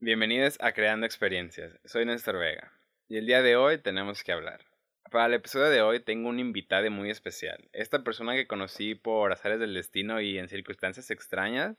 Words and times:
Bienvenidos 0.00 0.56
a 0.60 0.70
Creando 0.70 1.06
Experiencias. 1.06 1.76
Soy 1.84 2.04
Néstor 2.04 2.38
Vega 2.38 2.72
y 3.08 3.16
el 3.16 3.26
día 3.26 3.42
de 3.42 3.56
hoy 3.56 3.78
tenemos 3.78 4.22
que 4.22 4.30
hablar. 4.30 4.64
Para 5.10 5.26
el 5.26 5.34
episodio 5.34 5.70
de 5.70 5.82
hoy 5.82 5.98
tengo 5.98 6.28
un 6.28 6.38
invitado 6.38 6.88
muy 6.88 7.10
especial. 7.10 7.68
Esta 7.72 8.04
persona 8.04 8.34
que 8.34 8.46
conocí 8.46 8.94
por 8.94 9.32
azares 9.32 9.58
del 9.58 9.74
destino 9.74 10.20
y 10.20 10.38
en 10.38 10.48
circunstancias 10.48 11.10
extrañas, 11.10 11.76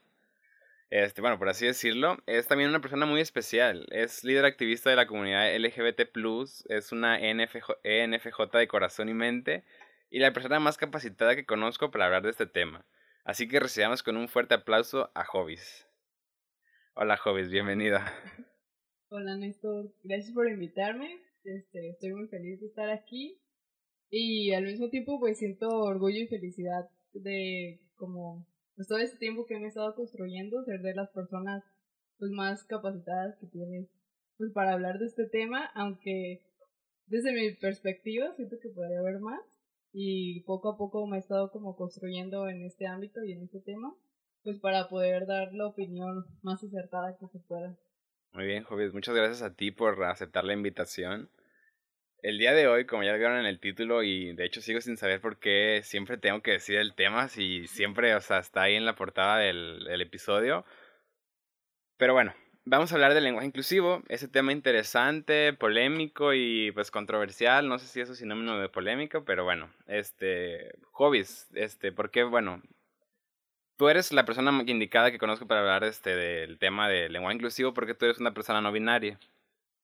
este, 0.89 1.21
bueno, 1.21 1.39
por 1.39 1.47
así 1.47 1.65
decirlo, 1.65 2.17
es 2.25 2.45
también 2.45 2.71
una 2.71 2.81
persona 2.81 3.05
muy 3.05 3.21
especial. 3.21 3.87
Es 3.89 4.25
líder 4.25 4.43
activista 4.43 4.89
de 4.89 4.97
la 4.97 5.07
comunidad 5.07 5.55
LGBT, 5.55 6.01
es 6.67 6.91
una 6.91 7.21
ENFJ, 7.21 7.71
ENFJ 7.83 8.57
de 8.57 8.67
corazón 8.67 9.07
y 9.07 9.13
mente 9.13 9.63
y 10.09 10.19
la 10.19 10.33
persona 10.33 10.59
más 10.59 10.77
capacitada 10.77 11.37
que 11.37 11.45
conozco 11.45 11.89
para 11.89 12.07
hablar 12.07 12.23
de 12.23 12.31
este 12.31 12.47
tema. 12.47 12.85
Así 13.23 13.47
que 13.47 13.61
recibamos 13.61 14.03
con 14.03 14.17
un 14.17 14.27
fuerte 14.27 14.55
aplauso 14.55 15.09
a 15.15 15.23
Jovis. 15.23 15.88
Hola 17.01 17.15
Jovis, 17.15 17.49
bienvenida. 17.49 18.03
Hola 19.07 19.37
Néstor, 19.37 19.89
gracias 20.03 20.33
por 20.33 20.49
invitarme. 20.49 21.07
Este, 21.45 21.91
estoy 21.91 22.11
muy 22.11 22.27
feliz 22.27 22.59
de 22.59 22.67
estar 22.67 22.89
aquí 22.89 23.39
y 24.09 24.51
al 24.51 24.65
mismo 24.65 24.89
tiempo 24.89 25.17
pues 25.17 25.37
siento 25.37 25.69
orgullo 25.69 26.17
y 26.17 26.27
felicidad 26.27 26.89
de 27.13 27.79
como 27.95 28.45
pues 28.75 28.89
todo 28.89 28.97
este 28.97 29.17
tiempo 29.17 29.45
que 29.45 29.57
me 29.57 29.67
he 29.67 29.67
estado 29.69 29.95
construyendo, 29.95 30.61
ser 30.65 30.81
de 30.81 30.93
las 30.93 31.09
personas 31.11 31.63
pues 32.17 32.31
más 32.31 32.65
capacitadas 32.65 33.37
que 33.39 33.47
tienes 33.47 33.87
pues 34.37 34.51
para 34.51 34.73
hablar 34.73 34.99
de 34.99 35.05
este 35.05 35.25
tema, 35.25 35.67
aunque 35.75 36.43
desde 37.05 37.31
mi 37.31 37.55
perspectiva 37.55 38.35
siento 38.35 38.57
que 38.61 38.67
podría 38.67 38.99
haber 38.99 39.21
más 39.21 39.39
y 39.93 40.41
poco 40.41 40.73
a 40.73 40.77
poco 40.77 41.07
me 41.07 41.15
he 41.15 41.21
estado 41.21 41.49
como 41.49 41.77
construyendo 41.77 42.49
en 42.49 42.65
este 42.65 42.87
ámbito 42.87 43.23
y 43.23 43.31
en 43.31 43.43
este 43.43 43.61
tema, 43.61 43.95
pues 44.43 44.59
para 44.59 44.87
poder 44.87 45.25
dar 45.25 45.53
la 45.53 45.67
opinión 45.67 46.25
más 46.41 46.63
acertada 46.63 47.17
que 47.17 47.27
se 47.27 47.39
pueda. 47.39 47.75
Muy 48.33 48.45
bien, 48.45 48.63
Jovis, 48.63 48.93
muchas 48.93 49.15
gracias 49.15 49.41
a 49.41 49.55
ti 49.55 49.71
por 49.71 50.03
aceptar 50.03 50.43
la 50.43 50.53
invitación. 50.53 51.29
El 52.21 52.37
día 52.37 52.53
de 52.53 52.67
hoy, 52.67 52.85
como 52.85 53.03
ya 53.03 53.15
vieron 53.15 53.37
en 53.37 53.45
el 53.45 53.59
título, 53.59 54.03
y 54.03 54.33
de 54.33 54.45
hecho 54.45 54.61
sigo 54.61 54.81
sin 54.81 54.97
saber 54.97 55.21
por 55.21 55.39
qué 55.39 55.81
siempre 55.83 56.17
tengo 56.17 56.41
que 56.41 56.51
decir 56.51 56.77
el 56.77 56.93
tema, 56.93 57.29
si 57.29 57.65
siempre, 57.67 58.13
o 58.13 58.21
sea, 58.21 58.39
está 58.39 58.63
ahí 58.63 58.75
en 58.75 58.85
la 58.85 58.95
portada 58.95 59.37
del, 59.37 59.85
del 59.85 60.01
episodio. 60.01 60.65
Pero 61.97 62.13
bueno, 62.13 62.33
vamos 62.65 62.91
a 62.91 62.95
hablar 62.95 63.13
del 63.13 63.23
lenguaje 63.23 63.47
inclusivo, 63.47 64.03
ese 64.09 64.27
tema 64.27 64.51
interesante, 64.51 65.53
polémico 65.53 66.33
y 66.33 66.71
pues 66.71 66.91
controversial, 66.91 67.67
no 67.67 67.79
sé 67.79 67.87
si 67.87 68.01
eso 68.01 68.13
es 68.13 68.19
sinónimo 68.19 68.57
de 68.57 68.69
polémica, 68.69 69.21
pero 69.25 69.43
bueno, 69.43 69.73
este, 69.87 70.71
hobbies, 70.91 71.47
este, 71.55 71.91
porque 71.91 72.23
bueno, 72.23 72.61
tú 73.79 73.87
eres 73.87 74.11
la 74.11 74.25
persona 74.25 74.51
indicada 74.67 75.09
que 75.09 75.17
conozco 75.17 75.47
para 75.47 75.61
hablar 75.61 75.85
este 75.85 76.13
del 76.13 76.59
tema 76.59 76.89
del 76.89 77.13
lenguaje 77.13 77.37
inclusivo 77.37 77.73
porque 77.73 77.93
tú 77.93 78.03
eres 78.03 78.19
una 78.19 78.33
persona 78.33 78.59
no 78.59 78.73
binaria. 78.73 79.17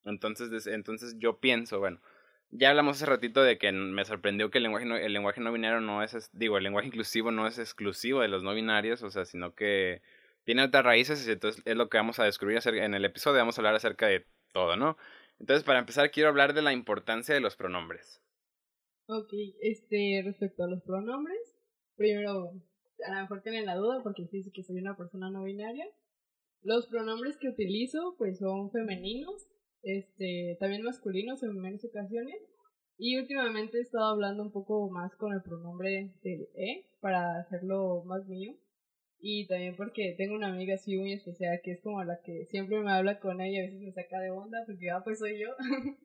Entonces, 0.04 0.66
entonces 0.66 1.16
yo 1.18 1.38
pienso, 1.38 1.78
bueno, 1.78 2.02
ya 2.50 2.68
hablamos 2.68 2.98
hace 2.98 3.06
ratito 3.06 3.42
de 3.42 3.56
que 3.56 3.72
me 3.72 4.04
sorprendió 4.04 4.50
que 4.50 4.58
el 4.58 4.64
lenguaje 4.64 4.84
no, 4.84 4.98
el 4.98 5.14
lenguaje 5.14 5.40
no 5.40 5.50
binario 5.50 5.80
no 5.80 6.02
es, 6.02 6.28
digo, 6.34 6.58
el 6.58 6.64
lenguaje 6.64 6.88
inclusivo 6.88 7.30
no 7.30 7.46
es 7.46 7.58
exclusivo 7.58 8.20
de 8.20 8.28
los 8.28 8.42
no 8.42 8.52
binarios, 8.52 9.02
o 9.02 9.08
sea, 9.08 9.24
sino 9.24 9.54
que 9.54 10.02
tiene 10.44 10.62
otras 10.62 10.84
raíces 10.84 11.26
y 11.26 11.32
entonces 11.32 11.62
es 11.64 11.74
lo 11.74 11.88
que 11.88 11.96
vamos 11.96 12.18
a 12.18 12.24
descubrir 12.24 12.60
en 12.66 12.92
el 12.92 13.04
episodio, 13.06 13.38
vamos 13.38 13.56
a 13.56 13.62
hablar 13.62 13.76
acerca 13.76 14.08
de 14.08 14.26
todo, 14.52 14.76
¿no? 14.76 14.98
Entonces, 15.40 15.64
para 15.64 15.78
empezar, 15.78 16.10
quiero 16.10 16.28
hablar 16.28 16.52
de 16.52 16.60
la 16.60 16.74
importancia 16.74 17.34
de 17.34 17.40
los 17.40 17.56
pronombres. 17.56 18.20
Ok, 19.06 19.32
este, 19.62 20.20
respecto 20.22 20.64
a 20.64 20.68
los 20.68 20.82
pronombres, 20.82 21.56
primero, 21.96 22.52
a 23.04 23.14
lo 23.14 23.20
mejor 23.20 23.42
tienen 23.42 23.66
la 23.66 23.76
duda 23.76 24.02
porque 24.02 24.28
dice 24.30 24.50
que 24.52 24.62
soy 24.62 24.78
una 24.78 24.96
persona 24.96 25.30
no 25.30 25.44
binaria. 25.44 25.86
Los 26.62 26.86
pronombres 26.86 27.36
que 27.36 27.48
utilizo, 27.48 28.14
pues 28.18 28.38
son 28.38 28.70
femeninos, 28.70 29.46
este, 29.82 30.56
también 30.58 30.82
masculinos 30.82 31.42
en 31.42 31.56
menos 31.58 31.84
ocasiones. 31.84 32.36
Y 32.98 33.18
últimamente 33.18 33.78
he 33.78 33.82
estado 33.82 34.06
hablando 34.06 34.42
un 34.42 34.52
poco 34.52 34.88
más 34.90 35.14
con 35.16 35.34
el 35.34 35.42
pronombre 35.42 36.14
del 36.22 36.48
E 36.54 36.86
para 37.00 37.38
hacerlo 37.40 38.02
más 38.04 38.26
mío. 38.26 38.54
Y 39.18 39.46
también 39.46 39.76
porque 39.76 40.14
tengo 40.16 40.34
una 40.34 40.48
amiga 40.48 40.74
así 40.74 40.96
muy 40.96 41.12
especial 41.12 41.60
que 41.62 41.72
es 41.72 41.80
como 41.82 42.02
la 42.04 42.20
que 42.22 42.46
siempre 42.46 42.78
me 42.80 42.92
habla 42.92 43.18
con 43.18 43.40
ella, 43.40 43.60
a 43.60 43.64
veces 43.64 43.80
me 43.80 43.92
saca 43.92 44.18
de 44.20 44.30
onda 44.30 44.58
porque 44.66 44.90
ah, 44.90 45.02
pues 45.04 45.18
soy 45.18 45.38
yo. 45.38 45.48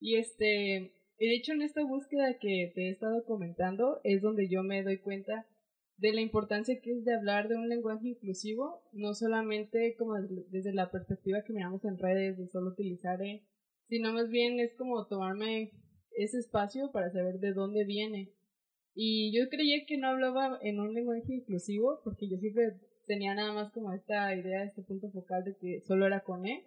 y 0.00 0.16
este, 0.16 0.92
de 1.18 1.34
hecho 1.34 1.52
en 1.52 1.62
esta 1.62 1.82
búsqueda 1.84 2.38
que 2.38 2.72
te 2.74 2.88
he 2.88 2.90
estado 2.90 3.24
comentando 3.24 4.00
es 4.04 4.22
donde 4.22 4.48
yo 4.48 4.62
me 4.62 4.82
doy 4.82 4.98
cuenta 4.98 5.46
de 6.00 6.12
la 6.12 6.20
importancia 6.20 6.80
que 6.80 6.92
es 6.92 7.04
de 7.04 7.14
hablar 7.14 7.48
de 7.48 7.56
un 7.56 7.68
lenguaje 7.68 8.08
inclusivo, 8.08 8.82
no 8.92 9.14
solamente 9.14 9.94
como 9.98 10.14
desde 10.50 10.72
la 10.72 10.90
perspectiva 10.90 11.42
que 11.44 11.52
miramos 11.52 11.84
en 11.84 11.98
redes 11.98 12.38
de 12.38 12.48
solo 12.48 12.70
utilizar 12.70 13.22
E, 13.22 13.44
sino 13.88 14.12
más 14.12 14.28
bien 14.28 14.60
es 14.60 14.74
como 14.74 15.06
tomarme 15.06 15.72
ese 16.16 16.38
espacio 16.38 16.90
para 16.92 17.10
saber 17.10 17.38
de 17.38 17.52
dónde 17.52 17.84
viene 17.84 18.32
y 18.94 19.32
yo 19.32 19.48
creía 19.48 19.84
que 19.86 19.98
no 19.98 20.08
hablaba 20.08 20.58
en 20.62 20.80
un 20.80 20.92
lenguaje 20.94 21.34
inclusivo, 21.34 22.00
porque 22.04 22.28
yo 22.28 22.38
siempre 22.38 22.80
tenía 23.06 23.34
nada 23.34 23.52
más 23.52 23.72
como 23.72 23.92
esta 23.92 24.34
idea, 24.34 24.64
este 24.64 24.82
punto 24.82 25.10
focal 25.10 25.44
de 25.44 25.56
que 25.56 25.80
solo 25.86 26.06
era 26.06 26.20
con 26.20 26.46
E. 26.46 26.66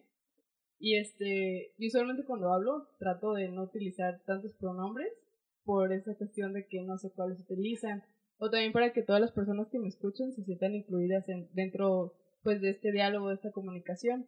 Y 0.79 0.97
este, 0.97 1.73
yo 1.77 1.87
usualmente 1.87 2.25
cuando 2.25 2.51
hablo 2.51 2.87
trato 2.99 3.33
de 3.33 3.49
no 3.49 3.63
utilizar 3.63 4.21
tantos 4.25 4.53
pronombres 4.53 5.13
por 5.63 5.93
esa 5.93 6.15
cuestión 6.15 6.53
de 6.53 6.65
que 6.67 6.81
no 6.81 6.97
sé 6.97 7.11
cuáles 7.11 7.39
utilizan. 7.39 8.03
O 8.37 8.49
también 8.49 8.73
para 8.73 8.93
que 8.93 9.03
todas 9.03 9.21
las 9.21 9.31
personas 9.31 9.69
que 9.69 9.79
me 9.79 9.87
escuchen 9.87 10.33
se 10.33 10.43
sientan 10.43 10.75
incluidas 10.75 11.29
en, 11.29 11.47
dentro 11.53 12.13
pues 12.41 12.61
de 12.61 12.71
este 12.71 12.91
diálogo, 12.91 13.29
de 13.29 13.35
esta 13.35 13.51
comunicación. 13.51 14.27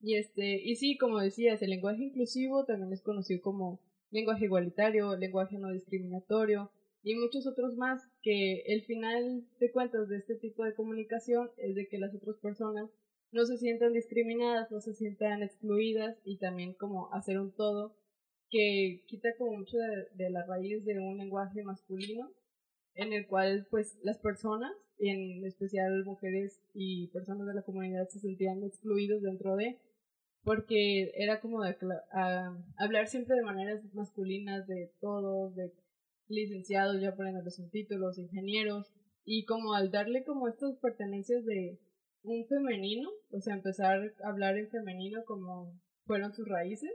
Y 0.00 0.16
este, 0.16 0.62
y 0.62 0.76
sí, 0.76 0.96
como 0.96 1.18
decías, 1.18 1.60
el 1.62 1.70
lenguaje 1.70 2.04
inclusivo 2.04 2.64
también 2.64 2.92
es 2.92 3.02
conocido 3.02 3.40
como 3.42 3.80
lenguaje 4.10 4.46
igualitario, 4.46 5.16
lenguaje 5.16 5.58
no 5.58 5.72
discriminatorio, 5.72 6.70
y 7.02 7.14
muchos 7.14 7.46
otros 7.46 7.76
más 7.76 8.02
que 8.22 8.62
el 8.66 8.82
final 8.82 9.46
de 9.60 9.70
cuentas 9.70 10.08
de 10.08 10.16
este 10.18 10.34
tipo 10.34 10.64
de 10.64 10.74
comunicación 10.74 11.50
es 11.56 11.74
de 11.74 11.88
que 11.88 11.98
las 11.98 12.14
otras 12.14 12.36
personas 12.38 12.90
no 13.30 13.44
se 13.44 13.56
sientan 13.56 13.92
discriminadas, 13.92 14.70
no 14.70 14.80
se 14.80 14.94
sientan 14.94 15.42
excluidas 15.42 16.18
y 16.24 16.38
también 16.38 16.74
como 16.74 17.12
hacer 17.12 17.38
un 17.38 17.52
todo 17.52 17.96
que 18.50 19.04
quita 19.06 19.28
como 19.36 19.58
mucho 19.58 19.76
de, 20.14 20.30
la 20.30 20.44
raíz 20.46 20.84
de 20.84 20.98
un 20.98 21.18
lenguaje 21.18 21.62
masculino 21.62 22.30
en 22.98 23.12
el 23.12 23.26
cual 23.28 23.66
pues 23.70 23.96
las 24.02 24.18
personas, 24.18 24.72
en 24.98 25.44
especial 25.46 26.04
mujeres 26.04 26.60
y 26.74 27.06
personas 27.08 27.46
de 27.46 27.54
la 27.54 27.62
comunidad 27.62 28.08
se 28.08 28.18
sentían 28.18 28.64
excluidos 28.64 29.22
dentro 29.22 29.54
de 29.54 29.78
porque 30.42 31.12
era 31.14 31.40
como 31.40 31.62
de, 31.62 31.76
hablar 32.76 33.06
siempre 33.06 33.36
de 33.36 33.42
maneras 33.42 33.82
masculinas 33.94 34.66
de 34.66 34.92
todos, 35.00 35.54
de 35.54 35.72
licenciados, 36.26 37.00
ya 37.00 37.14
poniendo 37.14 37.42
los 37.42 37.56
subtítulos, 37.56 38.18
ingenieros, 38.18 38.92
y 39.24 39.44
como 39.44 39.74
al 39.74 39.90
darle 39.90 40.24
como 40.24 40.48
estas 40.48 40.76
pertenencias 40.78 41.44
de 41.44 41.78
un 42.22 42.46
femenino, 42.46 43.10
o 43.30 43.40
sea, 43.40 43.54
empezar 43.54 44.00
a 44.24 44.28
hablar 44.28 44.58
en 44.58 44.70
femenino 44.70 45.24
como 45.24 45.78
fueron 46.04 46.32
sus 46.32 46.48
raíces, 46.48 46.92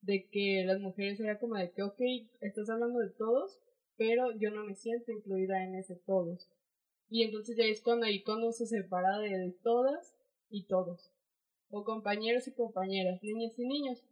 de 0.00 0.28
que 0.30 0.64
las 0.64 0.80
mujeres 0.80 1.20
era 1.20 1.38
como 1.38 1.56
de 1.56 1.70
que, 1.70 1.82
ok, 1.82 2.00
estás 2.40 2.70
hablando 2.70 3.00
de 3.00 3.10
todos, 3.10 3.60
pero 3.98 4.32
yo 4.32 4.50
no 4.50 4.64
me 4.64 4.76
siento 4.76 5.12
incluida 5.12 5.62
en 5.64 5.74
ese 5.74 5.96
todos. 5.96 6.48
Y 7.10 7.24
entonces 7.24 7.56
ya 7.56 7.64
es 7.64 7.82
cuando 7.82 8.06
cuando 8.24 8.52
se 8.52 8.66
separa 8.66 9.18
de 9.18 9.54
todas 9.62 10.14
y 10.48 10.66
todos. 10.66 11.10
O 11.70 11.84
compañeros 11.84 12.46
y 12.48 12.52
compañeras, 12.52 13.22
niñas 13.22 13.58
y 13.58 13.66
niños. 13.66 14.04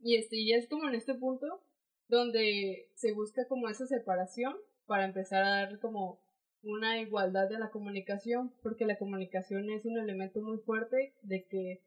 Y 0.00 0.16
este, 0.16 0.44
ya 0.44 0.56
es 0.56 0.66
como 0.66 0.88
en 0.88 0.94
este 0.94 1.14
punto 1.14 1.60
donde 2.08 2.88
se 2.94 3.12
busca 3.12 3.46
como 3.46 3.68
esa 3.68 3.86
separación 3.86 4.56
para 4.86 5.04
empezar 5.04 5.44
a 5.44 5.50
dar 5.50 5.78
como 5.78 6.18
una 6.62 7.00
igualdad 7.00 7.48
de 7.48 7.58
la 7.58 7.70
comunicación, 7.70 8.52
porque 8.62 8.86
la 8.86 8.98
comunicación 8.98 9.70
es 9.70 9.84
un 9.84 9.98
elemento 9.98 10.40
muy 10.40 10.58
fuerte 10.58 11.14
de 11.22 11.44
que 11.44 11.82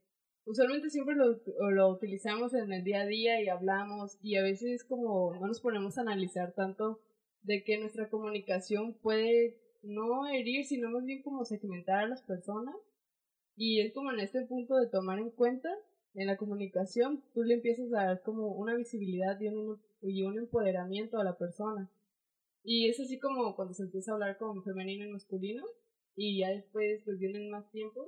usualmente 0.45 0.89
siempre 0.89 1.15
lo, 1.15 1.39
lo 1.71 1.89
utilizamos 1.89 2.53
en 2.53 2.71
el 2.71 2.83
día 2.83 3.01
a 3.01 3.05
día 3.05 3.41
y 3.41 3.49
hablamos 3.49 4.17
y 4.21 4.35
a 4.35 4.43
veces 4.43 4.83
como 4.83 5.33
no 5.35 5.47
nos 5.47 5.61
ponemos 5.61 5.97
a 5.97 6.01
analizar 6.01 6.53
tanto 6.53 7.01
de 7.43 7.63
que 7.63 7.77
nuestra 7.77 8.09
comunicación 8.09 8.93
puede 8.95 9.57
no 9.83 10.27
herir, 10.27 10.65
sino 10.65 10.89
más 10.89 11.05
bien 11.05 11.21
como 11.21 11.45
segmentar 11.45 12.03
a 12.03 12.07
las 12.07 12.21
personas. 12.23 12.75
Y 13.55 13.81
es 13.81 13.93
como 13.93 14.11
en 14.11 14.19
este 14.19 14.45
punto 14.45 14.75
de 14.75 14.87
tomar 14.87 15.19
en 15.19 15.29
cuenta 15.29 15.69
en 16.15 16.27
la 16.27 16.37
comunicación, 16.37 17.23
tú 17.33 17.43
le 17.43 17.55
empiezas 17.55 17.91
a 17.93 18.05
dar 18.05 18.21
como 18.21 18.47
una 18.47 18.75
visibilidad 18.75 19.39
y 19.39 19.47
un, 19.47 20.37
empoderamiento 20.37 21.17
a 21.17 21.23
la 21.23 21.37
persona. 21.37 21.91
Y 22.63 22.87
es 22.87 22.99
así 22.99 23.19
como 23.19 23.55
cuando 23.55 23.73
se 23.73 23.83
empieza 23.83 24.11
a 24.11 24.13
hablar 24.15 24.37
con 24.37 24.63
femenino 24.63 25.05
y 25.05 25.11
masculino, 25.11 25.63
y 26.15 26.39
ya 26.39 26.49
después 26.49 27.01
pues 27.03 27.17
vienen 27.17 27.49
más 27.49 27.69
tiempos, 27.71 28.07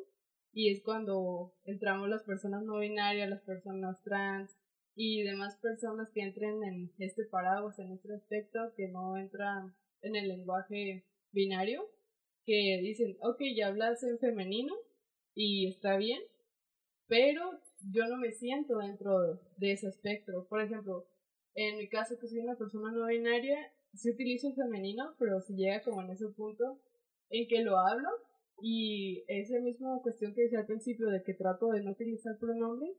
y 0.54 0.72
es 0.72 0.84
cuando 0.84 1.54
entramos 1.66 2.08
las 2.08 2.24
personas 2.24 2.64
no 2.64 2.78
binarias, 2.78 3.30
las 3.30 3.42
personas 3.42 4.02
trans, 4.04 4.56
y 4.96 5.24
demás 5.24 5.58
personas 5.58 6.10
que 6.12 6.22
entren 6.22 6.64
en 6.64 6.92
este 7.00 7.26
paraguas, 7.26 7.78
en 7.80 7.92
este 7.92 8.14
aspecto, 8.14 8.74
que 8.76 8.88
no 8.88 9.18
entran 9.18 9.76
en 10.02 10.16
el 10.16 10.30
lenguaje 10.30 11.06
binario, 11.32 11.90
que 12.46 12.80
dicen, 12.82 13.18
ok, 13.22 13.42
ya 13.56 13.68
hablas 13.68 14.04
en 14.04 14.18
femenino, 14.20 14.74
y 15.34 15.68
está 15.68 15.98
bien, 15.98 16.22
pero 17.08 17.60
yo 17.92 18.08
no 18.08 18.18
me 18.18 18.32
siento 18.32 18.78
dentro 18.78 19.42
de 19.58 19.74
ese 19.74 19.90
espectro. 19.90 20.48
Por 20.48 20.62
ejemplo, 20.62 21.06
en 21.54 21.78
mi 21.78 21.90
caso 21.90 22.18
que 22.18 22.28
soy 22.28 22.40
una 22.40 22.58
persona 22.58 22.92
no 22.92 23.08
binaria, 23.08 23.58
sí 23.94 24.12
utilizo 24.12 24.48
el 24.48 24.56
femenino, 24.56 25.14
pero 25.20 25.42
si 25.42 25.56
llega 25.56 25.84
como 25.84 26.02
en 26.02 26.12
ese 26.12 26.28
punto 26.30 26.80
en 27.30 27.48
que 27.48 27.64
lo 27.64 27.78
hablo 27.78 28.10
y 28.62 29.24
esa 29.28 29.60
misma 29.60 30.00
cuestión 30.02 30.34
que 30.34 30.44
decía 30.44 30.60
al 30.60 30.66
principio 30.66 31.10
de 31.10 31.22
que 31.24 31.34
trato 31.34 31.68
de 31.68 31.82
no 31.82 31.92
utilizar 31.92 32.38
pronombres 32.40 32.96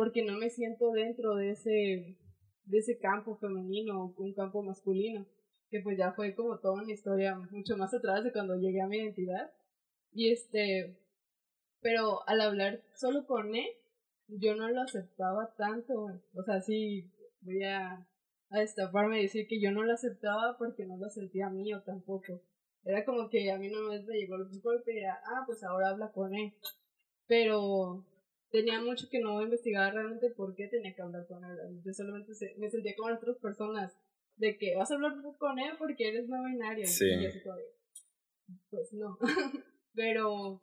porque 0.00 0.24
no 0.24 0.38
me 0.38 0.48
siento 0.48 0.92
dentro 0.92 1.34
de 1.34 1.50
ese 1.50 2.16
de 2.64 2.78
ese 2.78 2.96
campo 2.96 3.36
femenino 3.36 4.02
o 4.02 4.14
un 4.16 4.32
campo 4.32 4.62
masculino 4.62 5.26
que 5.68 5.80
pues 5.82 5.98
ya 5.98 6.14
fue 6.14 6.34
como 6.34 6.58
toda 6.58 6.82
una 6.82 6.90
historia 6.90 7.36
mucho 7.50 7.76
más 7.76 7.92
atrás 7.92 8.24
de 8.24 8.32
cuando 8.32 8.56
llegué 8.56 8.80
a 8.80 8.86
mi 8.86 8.96
identidad. 8.96 9.52
Y 10.10 10.32
este 10.32 10.98
pero 11.82 12.26
al 12.26 12.40
hablar 12.40 12.82
solo 12.94 13.26
con 13.26 13.54
él 13.54 13.68
yo 14.28 14.54
no 14.56 14.70
lo 14.70 14.80
aceptaba 14.80 15.54
tanto 15.58 15.92
o 16.32 16.42
sea 16.44 16.62
sí 16.62 17.12
voy 17.42 17.62
a, 17.64 18.08
a 18.48 18.58
destaparme 18.58 19.18
y 19.18 19.24
decir 19.24 19.46
que 19.46 19.60
yo 19.60 19.70
no 19.70 19.82
lo 19.82 19.92
aceptaba 19.92 20.56
porque 20.56 20.86
no 20.86 20.96
lo 20.96 21.10
sentía 21.10 21.50
mío 21.50 21.82
tampoco. 21.84 22.40
Era 22.84 23.04
como 23.04 23.28
que 23.28 23.52
a 23.52 23.58
mí 23.58 23.68
no 23.68 23.82
me 23.82 23.98
llegó 23.98 24.36
el 24.36 24.60
golpe 24.62 24.94
y 24.94 25.00
era, 25.00 25.20
ah, 25.26 25.42
pues 25.44 25.62
ahora 25.62 25.90
habla 25.90 26.10
con 26.10 26.34
él. 26.34 26.54
Pero 27.26 28.06
tenía 28.50 28.80
mucho 28.80 29.08
que 29.10 29.20
no 29.20 29.42
investigaba 29.42 29.90
realmente 29.90 30.30
por 30.30 30.54
qué 30.54 30.68
tenía 30.68 30.94
que 30.94 31.02
hablar 31.02 31.26
con 31.26 31.44
él. 31.44 31.80
Yo 31.84 31.92
solamente 31.92 32.32
me 32.58 32.70
sentía 32.70 32.94
como 32.96 33.14
otras 33.14 33.38
personas, 33.38 33.96
de 34.36 34.56
que 34.56 34.74
vas 34.74 34.90
a 34.90 34.94
hablar 34.94 35.12
con 35.38 35.58
él 35.58 35.72
porque 35.78 36.08
eres 36.08 36.28
no 36.28 36.42
binaria. 36.44 36.86
Sí. 36.86 37.06
Y 37.06 37.26
así 37.26 37.40
pues 38.70 38.92
no. 38.92 39.18
Pero 39.94 40.62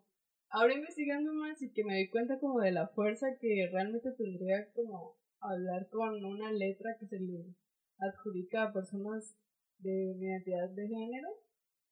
ahora 0.50 0.74
investigando 0.74 1.34
más 1.34 1.62
y 1.62 1.72
que 1.72 1.84
me 1.84 1.94
doy 1.94 2.10
cuenta 2.10 2.39
como 2.39 2.60
de 2.60 2.72
la 2.72 2.88
fuerza 2.88 3.38
que 3.39 3.69
realmente 3.72 4.12
tendría 4.12 4.72
como 4.74 5.16
hablar 5.40 5.88
con 5.90 6.24
una 6.25 6.51
letra 6.51 6.98
que 7.00 7.07
se 7.07 7.19
le 7.19 7.56
adjudica 8.00 8.63
a 8.63 8.74
personas 8.74 9.38
de 9.80 10.16
mi 10.18 10.25
identidad 10.25 10.69
de 10.69 10.88
género 10.88 11.30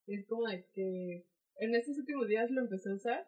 es 0.08 0.28
como 0.28 0.48
de 0.48 0.66
que 0.74 1.28
en 1.58 1.76
estos 1.76 1.98
últimos 1.98 2.28
días 2.28 2.50
lo 2.52 2.62
empecé 2.62 2.90
a 2.90 2.96
usar 2.96 3.28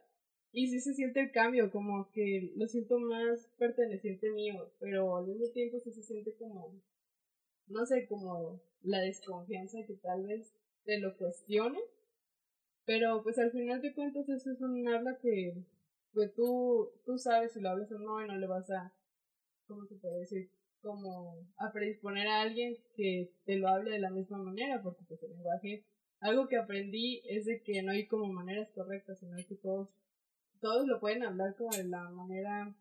y 0.51 0.67
sí 0.67 0.79
se 0.79 0.93
siente 0.93 1.19
el 1.19 1.31
cambio, 1.31 1.71
como 1.71 2.09
que 2.11 2.53
lo 2.55 2.67
siento 2.67 2.99
más 2.99 3.47
perteneciente 3.57 4.31
mío, 4.31 4.71
pero 4.79 5.17
al 5.17 5.27
mismo 5.27 5.49
tiempo 5.49 5.79
sí 5.79 5.91
se 5.91 6.03
siente 6.03 6.33
como, 6.35 6.73
no 7.67 7.85
sé, 7.85 8.07
como 8.07 8.61
la 8.81 9.01
desconfianza 9.01 9.85
que 9.85 9.95
tal 9.95 10.25
vez 10.25 10.53
te 10.85 10.99
lo 10.99 11.17
cuestione, 11.17 11.79
pero 12.85 13.21
pues 13.23 13.37
al 13.37 13.51
final 13.51 13.81
de 13.81 13.93
cuentas 13.93 14.29
eso 14.29 14.51
es 14.51 14.61
un 14.61 14.87
habla 14.87 15.17
que 15.21 15.53
pues 16.13 16.33
tú, 16.33 16.89
tú 17.05 17.17
sabes 17.17 17.51
si 17.53 17.59
lo 17.59 17.69
hablas 17.69 17.91
o 17.91 17.99
no 17.99 18.23
y 18.23 18.27
no 18.27 18.37
le 18.37 18.47
vas 18.47 18.69
a, 18.71 18.93
¿cómo 19.67 19.85
se 19.85 19.95
puede 19.95 20.19
decir? 20.21 20.49
Como 20.81 21.35
a 21.57 21.71
predisponer 21.71 22.27
a 22.27 22.41
alguien 22.41 22.77
que 22.95 23.31
te 23.45 23.57
lo 23.57 23.67
hable 23.67 23.91
de 23.91 23.99
la 23.99 24.09
misma 24.09 24.37
manera, 24.37 24.81
porque 24.81 25.03
pues 25.07 25.21
el 25.23 25.31
lenguaje 25.31 25.83
algo 26.19 26.47
que 26.47 26.57
aprendí 26.57 27.21
es 27.27 27.45
de 27.45 27.61
que 27.61 27.83
no 27.83 27.91
hay 27.91 28.07
como 28.07 28.25
maneras 28.31 28.69
correctas, 28.73 29.19
sino 29.19 29.37
que 29.47 29.55
todos, 29.55 29.89
todos 30.59 30.87
lo 30.87 30.99
pueden 30.99 31.23
hablar 31.23 31.55
como 31.55 31.75
de 31.75 31.85
la 31.85 32.09
manera 32.09 32.75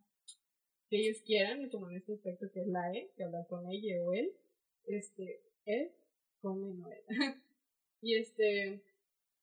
que 0.89 0.99
ellos 0.99 1.23
quieran, 1.25 1.63
y 1.63 1.71
como 1.71 1.91
en 1.91 1.97
este 1.97 2.15
aspecto 2.15 2.51
que 2.53 2.61
es 2.61 2.67
la 2.69 2.93
E, 2.93 3.11
que 3.17 3.25
hablar 3.25 3.47
con 3.49 3.67
ella 3.71 4.03
o 4.05 4.13
él, 4.13 4.33
este, 4.87 5.43
él, 5.65 5.93
con 6.41 6.85
él 6.87 7.03
y 8.01 8.15
este, 8.17 8.83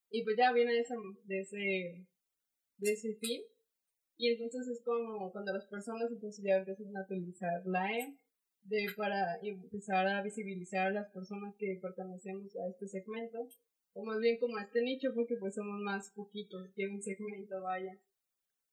y 0.10 0.24
pues 0.24 0.38
ya 0.38 0.54
viene 0.54 0.74
de, 0.74 0.80
esa, 0.80 0.96
de 1.26 1.40
ese, 1.40 2.08
de 2.78 2.92
ese 2.92 3.16
fin, 3.16 3.42
y 4.18 4.30
entonces 4.30 4.68
es 4.68 4.82
como 4.84 5.32
cuando 5.32 5.54
las 5.54 5.66
personas 5.66 6.12
entonces 6.12 6.44
ya 6.44 6.58
empiezan 6.58 6.96
a 6.96 7.04
utilizar 7.04 7.66
la 7.66 7.92
E, 7.92 8.16
de 8.64 8.88
para 8.96 9.38
empezar 9.42 10.08
a 10.08 10.22
visibilizar 10.22 10.88
a 10.88 10.92
las 10.92 11.10
personas 11.12 11.56
que 11.58 11.78
pertenecemos 11.82 12.56
a 12.56 12.70
este 12.70 12.88
segmento 12.88 13.48
o 13.94 14.06
más 14.06 14.20
bien 14.20 14.40
como 14.40 14.58
a 14.58 14.64
este 14.64 14.82
nicho 14.82 15.14
porque 15.14 15.36
pues 15.36 15.56
somos 15.56 15.80
más 15.82 16.10
poquitos 16.12 16.70
que 16.74 16.88
un 16.88 17.02
segmento 17.02 17.62
vaya 17.62 17.98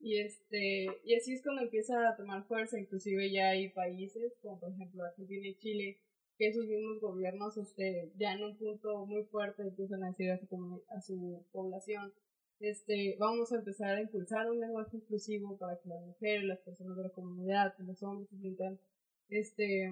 y 0.00 0.19
este 0.19 0.87
y 1.05 1.14
así 1.14 1.35
es 1.35 1.43
cuando 1.43 1.62
empieza 1.62 2.08
a 2.08 2.17
tomar 2.17 2.44
fuerza 2.44 2.79
inclusive 2.79 3.31
ya 3.31 3.50
hay 3.50 3.69
países 3.70 4.32
como 4.43 4.58
por 4.58 4.73
ejemplo 4.73 5.05
Argentina 5.05 5.47
y 5.47 5.56
Chile 5.56 5.99
que 6.38 6.52
sus 6.52 6.67
mismos 6.67 7.00
gobiernos 7.00 7.56
este 7.56 8.11
ya 8.17 8.32
en 8.32 8.43
un 8.43 8.56
punto 8.56 9.05
muy 9.06 9.25
fuerte 9.25 9.62
empiezan 9.62 10.02
a 10.02 10.08
decir 10.08 10.31
a 10.31 10.38
su, 10.38 10.82
a 10.88 11.00
su 11.00 11.47
población 11.52 12.12
este 12.61 13.17
vamos 13.19 13.52
a 13.52 13.56
empezar 13.56 13.97
a 13.97 14.00
impulsar 14.00 14.50
un 14.50 14.61
lenguaje 14.61 14.97
inclusivo 14.97 15.58
para 15.58 15.79
que 15.81 15.88
las 15.88 16.05
mujeres 16.05 16.44
las 16.44 16.61
personas 16.61 16.97
de 16.97 17.02
la 17.02 17.11
comunidad 17.11 17.75
los 17.79 18.02
hombres 18.02 18.29
se 18.31 18.38
sientan 18.38 18.81
este 19.29 19.91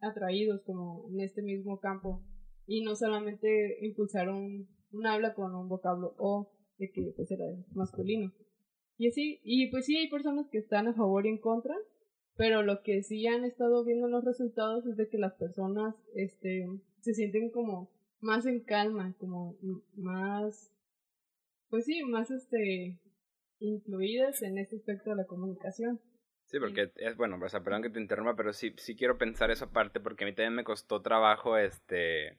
atraídos 0.00 0.62
como 0.62 1.08
en 1.10 1.20
este 1.20 1.42
mismo 1.42 1.80
campo 1.80 2.22
y 2.66 2.82
no 2.82 2.96
solamente 2.96 3.78
impulsar 3.86 4.28
un, 4.28 4.68
habla 5.04 5.34
con 5.34 5.54
un 5.54 5.68
vocablo 5.68 6.14
o 6.18 6.50
de 6.78 6.90
que 6.90 7.12
pues 7.16 7.30
era 7.30 7.44
masculino. 7.72 8.32
Y 8.98 9.08
así, 9.08 9.40
y 9.42 9.70
pues 9.70 9.86
sí 9.86 9.96
hay 9.96 10.08
personas 10.08 10.48
que 10.50 10.58
están 10.58 10.88
a 10.88 10.94
favor 10.94 11.26
y 11.26 11.30
en 11.30 11.38
contra, 11.38 11.74
pero 12.36 12.62
lo 12.62 12.82
que 12.82 13.02
sí 13.02 13.26
han 13.26 13.44
estado 13.44 13.84
viendo 13.84 14.08
los 14.08 14.24
resultados 14.24 14.86
es 14.86 14.96
de 14.96 15.08
que 15.08 15.18
las 15.18 15.34
personas 15.34 15.94
este 16.14 16.66
se 17.00 17.14
sienten 17.14 17.50
como 17.50 17.90
más 18.20 18.46
en 18.46 18.60
calma, 18.60 19.14
como 19.18 19.56
más 19.96 20.72
pues 21.68 21.84
sí, 21.84 22.02
más 22.04 22.30
este 22.30 22.98
incluidas 23.58 24.42
en 24.42 24.58
este 24.58 24.76
aspecto 24.76 25.10
de 25.10 25.16
la 25.16 25.26
comunicación. 25.26 26.00
Sí, 26.44 26.58
porque 26.60 26.92
es 26.96 27.16
bueno, 27.16 27.38
o 27.42 27.48
sea, 27.48 27.62
perdón 27.62 27.82
que 27.82 27.90
te 27.90 28.00
interrumpa, 28.00 28.36
pero 28.36 28.52
sí, 28.52 28.72
sí 28.76 28.94
quiero 28.94 29.18
pensar 29.18 29.50
esa 29.50 29.70
parte 29.70 29.98
porque 29.98 30.24
a 30.24 30.26
mí 30.26 30.34
también 30.34 30.54
me 30.54 30.64
costó 30.64 31.02
trabajo 31.02 31.58
este 31.58 32.38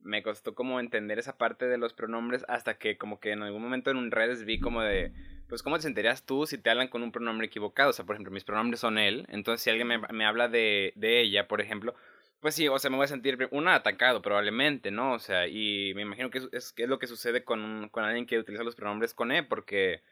me 0.00 0.22
costó 0.22 0.54
como 0.54 0.80
entender 0.80 1.18
esa 1.18 1.36
parte 1.36 1.66
de 1.66 1.76
los 1.76 1.92
pronombres 1.92 2.44
hasta 2.48 2.78
que 2.78 2.96
como 2.96 3.18
que 3.20 3.32
en 3.32 3.42
algún 3.42 3.62
momento 3.62 3.90
en 3.90 3.96
un 3.96 4.10
redes 4.12 4.44
vi 4.44 4.60
como 4.60 4.80
de, 4.82 5.12
pues 5.48 5.62
cómo 5.62 5.76
te 5.76 5.82
sentirías 5.82 6.24
tú 6.24 6.46
si 6.46 6.58
te 6.58 6.70
hablan 6.70 6.88
con 6.88 7.02
un 7.02 7.12
pronombre 7.12 7.46
equivocado. 7.46 7.90
O 7.90 7.92
sea, 7.92 8.04
por 8.04 8.14
ejemplo, 8.16 8.32
mis 8.32 8.44
pronombres 8.44 8.80
son 8.80 8.98
él, 8.98 9.26
entonces 9.28 9.62
si 9.62 9.70
alguien 9.70 9.88
me, 9.88 9.98
me 9.98 10.24
habla 10.26 10.48
de, 10.48 10.92
de 10.96 11.20
ella, 11.20 11.48
por 11.48 11.60
ejemplo, 11.60 11.94
pues 12.40 12.54
sí, 12.54 12.68
o 12.68 12.78
sea, 12.78 12.90
me 12.90 12.96
voy 12.96 13.04
a 13.04 13.08
sentir, 13.08 13.48
una, 13.50 13.74
atacado 13.74 14.22
probablemente, 14.22 14.90
¿no? 14.90 15.14
O 15.14 15.18
sea, 15.18 15.48
y 15.48 15.92
me 15.94 16.02
imagino 16.02 16.30
que 16.30 16.38
es, 16.38 16.48
es, 16.52 16.74
lo 16.88 16.98
que 16.98 17.06
sucede 17.06 17.44
con, 17.44 17.88
con 17.90 18.04
alguien 18.04 18.26
que 18.26 18.38
utiliza 18.38 18.62
los 18.64 18.76
pronombres 18.76 19.14
con 19.14 19.32
E, 19.32 19.42
porque 19.42 20.02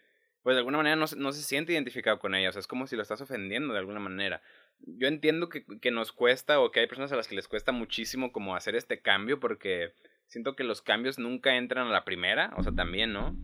pues 0.43 0.55
de 0.55 0.59
alguna 0.59 0.79
manera 0.79 0.97
no, 0.97 1.06
no 1.17 1.33
se 1.33 1.43
siente 1.43 1.73
identificado 1.73 2.19
con 2.19 2.35
ella, 2.35 2.50
o 2.50 2.53
sea, 2.53 2.61
es 2.61 2.67
como 2.69 2.87
si 2.87 2.97
lo 2.97 3.03
estás 3.03 3.21
ofendiendo 3.21 3.73
de 3.73 3.81
alguna 3.81 4.00
manera 4.00 4.43
yo 4.81 5.09
entiendo 5.09 5.49
que, 5.49 5.64
que, 5.81 5.90
nos 5.90 6.12
cuesta 6.12 6.61
o 6.61 6.71
que 6.71 6.81
hay 6.81 6.87
personas 6.87 7.12
a 7.12 7.16
las 7.16 7.28
que 7.28 7.35
les 7.35 7.49
cuesta 7.49 7.73
muchísimo 7.73 8.33
como 8.33 8.57
hacer 8.57 8.76
este 8.76 9.00
cambio 9.00 9.40
porque 9.40 9.93
siento 10.26 10.57
que 10.57 10.64
los 10.64 10.83
cambios 10.83 11.19
nunca 11.19 11.57
entran 11.57 11.88
a 11.88 11.93
la 11.93 12.05
primera, 12.05 12.52
o 12.57 12.62
sea, 12.62 12.73
también, 12.73 13.12
¿no? 13.12 13.37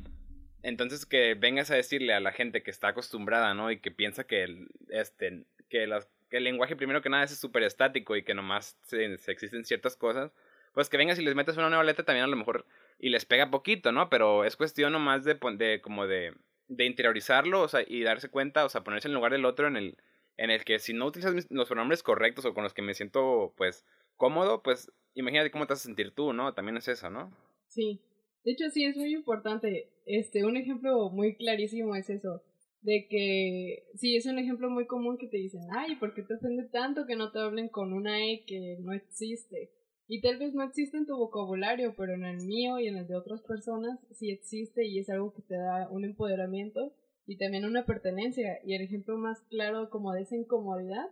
Entonces 0.62 1.06
que 1.06 1.34
vengas 1.34 1.70
a 1.70 1.74
decirle 1.74 2.14
a 2.14 2.20
la 2.20 2.32
gente 2.32 2.62
que 2.62 2.70
está 2.70 2.88
acostumbrada, 2.88 3.54
¿no? 3.54 3.70
Y 3.70 3.80
que 3.80 3.90
piensa 3.90 4.24
que 4.24 4.44
el, 4.44 4.68
este, 4.90 5.44
que, 5.68 5.86
las, 5.86 6.08
que 6.30 6.38
el 6.38 6.44
lenguaje 6.44 6.76
primero 6.76 7.02
que 7.02 7.08
nada 7.08 7.24
es 7.24 7.36
súper 7.38 7.64
estático 7.64 8.16
y 8.16 8.22
que 8.22 8.34
nomás 8.34 8.78
se, 8.82 9.16
se, 9.18 9.32
existen 9.32 9.64
ciertas 9.64 9.96
cosas, 9.96 10.32
pues 10.72 10.88
que 10.88 10.96
vengas 10.96 11.18
y 11.18 11.24
les 11.24 11.34
metes 11.34 11.56
una 11.56 11.68
nueva 11.68 11.84
letra 11.84 12.04
también 12.04 12.24
a 12.24 12.28
lo 12.28 12.36
mejor 12.36 12.66
y 12.98 13.10
les 13.10 13.24
pega 13.24 13.50
poquito, 13.50 13.92
¿no? 13.92 14.08
Pero 14.08 14.44
es 14.44 14.56
cuestión 14.56 14.92
nomás 14.92 15.24
de, 15.24 15.38
de 15.56 15.80
como 15.82 16.06
de, 16.06 16.34
de 16.68 16.84
interiorizarlo, 16.84 17.62
o 17.62 17.68
sea, 17.68 17.82
y 17.86 18.02
darse 18.02 18.28
cuenta, 18.28 18.64
o 18.64 18.68
sea, 18.68 18.84
ponerse 18.84 19.08
en 19.08 19.14
lugar 19.14 19.32
del 19.32 19.44
otro 19.44 19.66
en 19.66 19.76
el 19.76 19.96
en 20.36 20.50
el 20.50 20.64
que 20.64 20.78
si 20.78 20.92
no 20.92 21.06
utilizas 21.06 21.46
los 21.50 21.68
pronombres 21.68 22.02
correctos 22.02 22.44
o 22.44 22.54
con 22.54 22.64
los 22.64 22.72
que 22.72 22.82
me 22.82 22.94
siento 22.94 23.52
pues 23.56 23.84
cómodo, 24.16 24.62
pues 24.62 24.90
imagínate 25.14 25.50
cómo 25.50 25.66
te 25.66 25.74
vas 25.74 25.80
a 25.80 25.84
sentir 25.84 26.12
tú, 26.12 26.32
¿no? 26.32 26.54
También 26.54 26.76
es 26.76 26.88
eso, 26.88 27.10
¿no? 27.10 27.32
Sí. 27.68 28.00
De 28.44 28.52
hecho, 28.52 28.70
sí, 28.70 28.84
es 28.84 28.96
muy 28.96 29.12
importante. 29.14 29.92
Este, 30.06 30.44
un 30.44 30.56
ejemplo 30.56 31.10
muy 31.10 31.36
clarísimo 31.36 31.94
es 31.94 32.10
eso. 32.10 32.42
De 32.80 33.06
que, 33.08 33.84
sí, 33.94 34.16
es 34.16 34.26
un 34.26 34.38
ejemplo 34.38 34.68
muy 34.68 34.86
común 34.86 35.16
que 35.16 35.28
te 35.28 35.36
dicen, 35.36 35.62
ay, 35.70 35.96
¿por 35.96 36.14
qué 36.14 36.22
te 36.22 36.34
ofende 36.34 36.64
tanto 36.64 37.06
que 37.06 37.14
no 37.14 37.30
te 37.30 37.38
hablen 37.38 37.68
con 37.68 37.92
una 37.92 38.24
E 38.24 38.44
que 38.44 38.78
no 38.80 38.92
existe? 38.92 39.70
Y 40.08 40.20
tal 40.20 40.38
vez 40.38 40.52
no 40.52 40.64
existe 40.64 40.96
en 40.96 41.06
tu 41.06 41.16
vocabulario, 41.16 41.94
pero 41.96 42.14
en 42.14 42.24
el 42.24 42.44
mío 42.44 42.80
y 42.80 42.88
en 42.88 42.96
el 42.96 43.06
de 43.06 43.16
otras 43.16 43.40
personas 43.42 44.00
sí 44.10 44.30
existe 44.30 44.84
y 44.84 44.98
es 44.98 45.08
algo 45.08 45.32
que 45.32 45.42
te 45.42 45.54
da 45.54 45.88
un 45.90 46.04
empoderamiento 46.04 46.92
y 47.24 47.38
también 47.38 47.64
una 47.64 47.86
pertenencia. 47.86 48.58
Y 48.64 48.74
el 48.74 48.82
ejemplo 48.82 49.16
más 49.16 49.40
claro 49.48 49.88
como 49.88 50.12
de 50.12 50.22
esa 50.22 50.36
incomodidad 50.36 51.08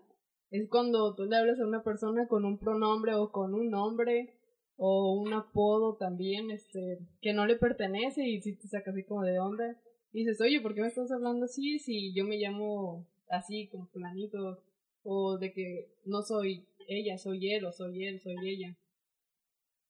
es 0.50 0.68
cuando 0.68 1.14
tú 1.14 1.24
le 1.26 1.36
hablas 1.36 1.60
a 1.60 1.66
una 1.66 1.84
persona 1.84 2.26
con 2.26 2.44
un 2.44 2.58
pronombre 2.58 3.14
o 3.14 3.30
con 3.30 3.54
un 3.54 3.70
nombre 3.70 4.39
o 4.82 5.12
un 5.12 5.34
apodo 5.34 5.96
también 5.96 6.50
este 6.50 7.00
que 7.20 7.34
no 7.34 7.44
le 7.44 7.56
pertenece 7.56 8.26
y 8.26 8.40
si 8.40 8.56
te 8.56 8.66
saca 8.66 8.92
así 8.92 9.04
como 9.04 9.22
de 9.24 9.38
onda 9.38 9.76
y 10.10 10.20
dices, 10.20 10.40
oye, 10.40 10.58
¿por 10.62 10.74
qué 10.74 10.80
me 10.80 10.88
estás 10.88 11.12
hablando 11.12 11.44
así 11.44 11.78
si 11.78 12.14
yo 12.14 12.24
me 12.24 12.38
llamo 12.38 13.06
así 13.28 13.68
como 13.68 13.90
planito 13.90 14.62
o 15.02 15.36
de 15.36 15.52
que 15.52 15.92
no 16.06 16.22
soy 16.22 16.66
ella, 16.88 17.18
soy 17.18 17.52
él 17.52 17.66
o 17.66 17.72
soy 17.72 18.06
él, 18.06 18.20
soy 18.20 18.36
ella? 18.42 18.74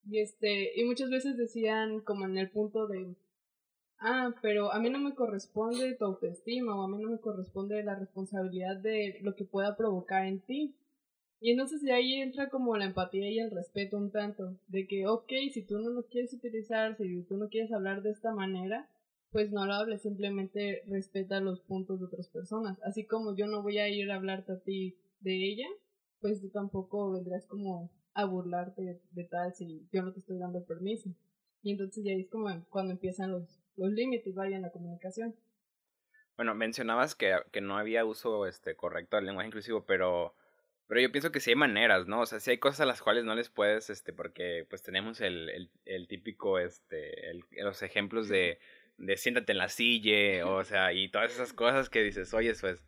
Y 0.07 0.19
este, 0.19 0.81
y 0.81 0.85
muchas 0.85 1.09
veces 1.09 1.37
decían 1.37 2.01
como 2.01 2.25
en 2.25 2.37
el 2.37 2.51
punto 2.51 2.89
de 2.89 3.15
ah, 4.01 4.35
pero 4.43 4.73
a 4.73 4.81
mí 4.81 4.91
no 4.91 4.99
me 4.99 5.15
corresponde 5.15 5.95
tu 5.95 6.05
autoestima 6.05 6.75
o 6.75 6.83
a 6.83 6.89
mí 6.89 7.01
no 7.01 7.11
me 7.11 7.21
corresponde 7.21 7.85
la 7.85 7.95
responsabilidad 7.95 8.77
de 8.79 9.21
lo 9.23 9.37
que 9.37 9.45
pueda 9.45 9.77
provocar 9.77 10.27
en 10.27 10.41
ti. 10.41 10.75
Y 11.41 11.53
entonces 11.53 11.83
de 11.83 11.93
ahí 11.93 12.15
entra 12.21 12.51
como 12.51 12.77
la 12.77 12.85
empatía 12.85 13.31
y 13.31 13.39
el 13.39 13.51
respeto 13.51 13.97
un 13.97 14.11
tanto, 14.11 14.59
de 14.69 14.87
que, 14.87 15.07
ok, 15.07 15.33
si 15.53 15.63
tú 15.63 15.79
no 15.79 15.89
lo 15.89 16.07
quieres 16.07 16.35
utilizar, 16.35 16.97
si 16.99 17.23
tú 17.23 17.39
no 17.39 17.49
quieres 17.49 17.73
hablar 17.73 18.03
de 18.03 18.11
esta 18.11 18.35
manera, 18.35 18.89
pues 19.33 19.51
no 19.51 19.65
lo 19.65 19.73
hables, 19.73 20.03
simplemente 20.03 20.83
respeta 20.87 21.41
los 21.41 21.61
puntos 21.61 21.99
de 21.99 22.07
otras 22.07 22.29
personas. 22.29 22.79
Así 22.83 23.07
como 23.07 23.35
yo 23.35 23.47
no 23.47 23.63
voy 23.63 23.79
a 23.79 23.89
ir 23.89 24.11
a 24.11 24.17
hablarte 24.17 24.53
a 24.53 24.61
ti 24.61 24.99
de 25.21 25.35
ella, 25.35 25.67
pues 26.21 26.43
tú 26.43 26.51
tampoco 26.51 27.11
vendrás 27.13 27.47
como 27.47 27.91
a 28.13 28.25
burlarte 28.27 29.01
de, 29.13 29.25
tal 29.25 29.55
si 29.55 29.89
yo 29.93 30.03
no 30.03 30.13
te 30.13 30.21
estoy 30.21 30.39
dando 30.39 30.65
permiso. 30.67 31.09
Y 31.63 31.73
entonces 31.73 32.05
ya 32.05 32.13
es 32.13 32.29
como 32.29 32.49
cuando 32.69 32.93
empiezan 32.93 33.31
los, 33.31 33.63
los 33.77 33.91
límites, 33.91 34.35
vaya, 34.35 34.57
en 34.57 34.63
la 34.63 34.73
comunicación. 34.73 35.35
Bueno, 36.37 36.55
mencionabas 36.55 37.15
que, 37.15 37.35
que 37.51 37.61
no 37.63 37.79
había 37.79 38.05
uso 38.05 38.47
este 38.47 38.75
correcto 38.75 39.17
del 39.17 39.27
lenguaje 39.27 39.49
inclusivo, 39.49 39.85
pero 39.87 40.35
pero 40.91 41.03
yo 41.03 41.13
pienso 41.13 41.31
que 41.31 41.39
sí 41.39 41.51
hay 41.51 41.57
maneras, 41.57 42.09
¿no? 42.09 42.23
O 42.23 42.27
sea, 42.27 42.41
sí 42.41 42.51
hay 42.51 42.59
cosas 42.59 42.81
a 42.81 42.85
las 42.85 43.01
cuales 43.01 43.25
no 43.25 43.37
les 43.37 43.49
puedes, 43.49 43.91
este, 43.91 44.13
porque 44.13 44.67
pues 44.69 44.83
tenemos 44.83 45.21
el, 45.21 45.49
el, 45.49 45.71
el 45.85 46.09
típico, 46.09 46.59
este, 46.59 47.31
el, 47.31 47.45
los 47.63 47.85
ejemplos 47.85 48.29
de, 48.29 48.59
de 48.99 49.17
siéntate 49.17 49.53
en 49.53 49.59
la 49.59 49.69
silla, 49.69 50.45
o 50.45 50.65
sea, 50.65 50.93
y 50.93 51.09
todas 51.09 51.33
esas 51.33 51.53
cosas 51.53 51.91
que 51.91 52.03
dices, 52.03 52.35
oye, 52.35 52.53
pues, 52.61 52.85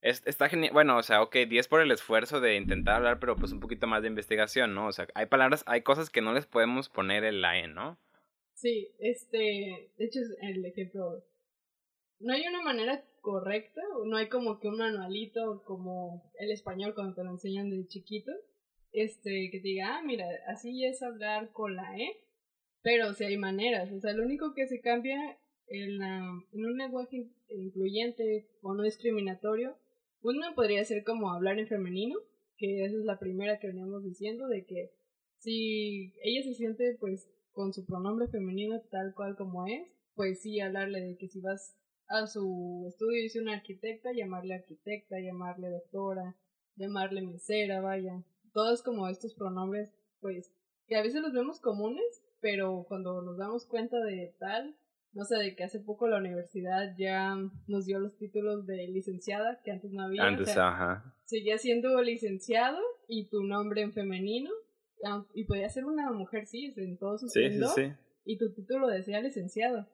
es, 0.00 0.26
está 0.26 0.48
genial, 0.48 0.72
bueno, 0.72 0.96
o 0.96 1.04
sea, 1.04 1.22
ok, 1.22 1.36
10 1.48 1.68
por 1.68 1.80
el 1.80 1.92
esfuerzo 1.92 2.40
de 2.40 2.56
intentar 2.56 2.96
hablar, 2.96 3.20
pero 3.20 3.36
pues 3.36 3.52
un 3.52 3.60
poquito 3.60 3.86
más 3.86 4.02
de 4.02 4.08
investigación, 4.08 4.74
¿no? 4.74 4.88
O 4.88 4.92
sea, 4.92 5.06
hay 5.14 5.26
palabras, 5.26 5.62
hay 5.68 5.82
cosas 5.82 6.10
que 6.10 6.22
no 6.22 6.32
les 6.32 6.46
podemos 6.46 6.88
poner 6.88 7.22
el 7.22 7.40
la 7.40 7.56
E, 7.60 7.68
¿no? 7.68 8.00
Sí, 8.54 8.90
este, 8.98 9.92
de 9.96 10.04
hecho 10.04 10.18
es 10.18 10.36
el 10.42 10.64
ejemplo, 10.64 11.24
no 12.18 12.32
hay 12.32 12.48
una 12.48 12.62
manera 12.62 13.04
correcta, 13.24 13.80
no 14.04 14.16
hay 14.18 14.28
como 14.28 14.60
que 14.60 14.68
un 14.68 14.76
manualito 14.76 15.62
como 15.64 16.30
el 16.38 16.50
español 16.50 16.94
cuando 16.94 17.14
te 17.14 17.24
lo 17.24 17.30
enseñan 17.30 17.70
de 17.70 17.86
chiquito, 17.88 18.30
este, 18.92 19.48
que 19.50 19.60
te 19.60 19.68
diga, 19.68 19.96
ah, 19.96 20.02
mira, 20.02 20.26
así 20.46 20.84
es 20.84 21.02
hablar 21.02 21.50
con 21.50 21.74
la 21.74 21.98
E, 21.98 22.20
pero 22.82 23.14
si 23.14 23.24
hay 23.24 23.38
maneras, 23.38 23.90
o 23.90 23.98
sea, 23.98 24.12
lo 24.12 24.24
único 24.24 24.52
que 24.52 24.66
se 24.66 24.82
cambia 24.82 25.38
en, 25.68 26.02
en 26.02 26.66
un 26.66 26.76
lenguaje 26.76 27.30
incluyente 27.48 28.46
o 28.60 28.74
no 28.74 28.82
discriminatorio, 28.82 29.74
uno 30.20 30.54
podría 30.54 30.84
ser 30.84 31.02
como 31.02 31.32
hablar 31.32 31.58
en 31.58 31.66
femenino, 31.66 32.18
que 32.58 32.84
esa 32.84 32.98
es 32.98 33.04
la 33.04 33.18
primera 33.18 33.58
que 33.58 33.68
veníamos 33.68 34.04
diciendo, 34.04 34.48
de 34.48 34.66
que 34.66 34.92
si 35.38 36.12
ella 36.22 36.42
se 36.42 36.54
siente 36.54 36.98
pues 37.00 37.30
con 37.52 37.72
su 37.72 37.86
pronombre 37.86 38.28
femenino 38.28 38.82
tal 38.90 39.14
cual 39.14 39.34
como 39.34 39.66
es, 39.66 39.88
pues 40.14 40.42
sí 40.42 40.60
hablarle 40.60 41.00
de 41.00 41.16
que 41.16 41.28
si 41.28 41.40
vas 41.40 41.74
a 42.08 42.26
su 42.26 42.84
estudio 42.88 43.22
dice 43.22 43.40
una 43.40 43.54
arquitecta, 43.54 44.12
llamarle 44.12 44.54
arquitecta, 44.54 45.16
llamarle 45.20 45.70
doctora, 45.70 46.36
llamarle 46.76 47.22
mesera, 47.22 47.80
vaya. 47.80 48.22
Todos 48.52 48.82
como 48.82 49.08
estos 49.08 49.34
pronombres, 49.34 49.92
pues, 50.20 50.52
que 50.86 50.96
a 50.96 51.02
veces 51.02 51.22
los 51.22 51.32
vemos 51.32 51.60
comunes, 51.60 52.22
pero 52.40 52.84
cuando 52.88 53.22
nos 53.22 53.38
damos 53.38 53.66
cuenta 53.66 53.98
de 54.00 54.34
tal, 54.38 54.76
no 55.12 55.24
sé, 55.24 55.36
de 55.38 55.54
que 55.54 55.64
hace 55.64 55.80
poco 55.80 56.08
la 56.08 56.18
universidad 56.18 56.94
ya 56.98 57.36
nos 57.68 57.86
dio 57.86 58.00
los 58.00 58.16
títulos 58.16 58.66
de 58.66 58.88
licenciada, 58.88 59.60
que 59.64 59.70
antes 59.70 59.92
no 59.92 60.02
había. 60.02 60.24
Antes, 60.24 60.56
ajá. 60.56 61.14
Seguía 61.24 61.56
siendo 61.58 62.00
licenciado 62.02 62.78
y 63.08 63.28
tu 63.28 63.42
nombre 63.42 63.82
en 63.82 63.92
femenino, 63.92 64.50
y 65.34 65.44
podía 65.44 65.68
ser 65.68 65.84
una 65.84 66.10
mujer 66.12 66.46
sí, 66.46 66.72
en 66.76 66.98
todo 66.98 67.18
su 67.18 67.28
sí, 67.28 67.50
sí, 67.50 67.60
sí. 67.74 67.92
y 68.24 68.38
tu 68.38 68.52
título 68.52 68.88
decía 68.88 69.20
licenciado. 69.20 69.86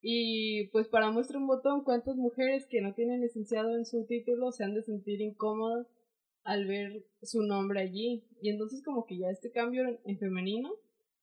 Y 0.00 0.68
pues 0.68 0.88
para 0.88 1.10
muestra 1.10 1.38
un 1.38 1.46
botón, 1.46 1.82
¿cuántas 1.82 2.16
mujeres 2.16 2.66
que 2.66 2.80
no 2.80 2.94
tienen 2.94 3.20
licenciado 3.20 3.76
en 3.76 3.84
su 3.84 4.04
título 4.06 4.52
se 4.52 4.64
han 4.64 4.74
de 4.74 4.82
sentir 4.82 5.20
incómodas 5.20 5.86
al 6.44 6.66
ver 6.66 7.04
su 7.22 7.42
nombre 7.42 7.80
allí? 7.80 8.24
Y 8.40 8.50
entonces 8.50 8.82
como 8.84 9.06
que 9.06 9.18
ya 9.18 9.30
este 9.30 9.50
cambio 9.50 9.98
en 10.04 10.18
femenino, 10.18 10.70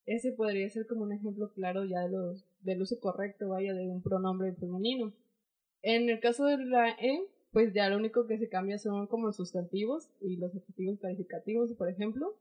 ese 0.05 0.31
podría 0.33 0.69
ser 0.69 0.85
como 0.87 1.03
un 1.03 1.13
ejemplo 1.13 1.51
claro 1.53 1.85
ya 1.85 2.01
de 2.01 2.09
los, 2.09 2.45
del 2.61 2.81
uso 2.81 2.99
correcto, 2.99 3.49
vaya, 3.49 3.73
de 3.73 3.87
un 3.87 4.03
pronombre 4.03 4.53
femenino. 4.53 5.13
En 5.81 6.09
el 6.09 6.19
caso 6.19 6.45
de 6.45 6.57
la 6.57 6.89
E, 6.89 7.27
pues 7.51 7.73
ya 7.73 7.89
lo 7.89 7.97
único 7.97 8.27
que 8.27 8.37
se 8.37 8.49
cambia 8.49 8.77
son 8.77 9.07
como 9.07 9.27
los 9.27 9.37
sustantivos 9.37 10.09
y 10.19 10.35
los 10.35 10.55
adjetivos 10.55 10.99
calificativos, 10.99 11.71
por 11.73 11.89
ejemplo, 11.89 12.35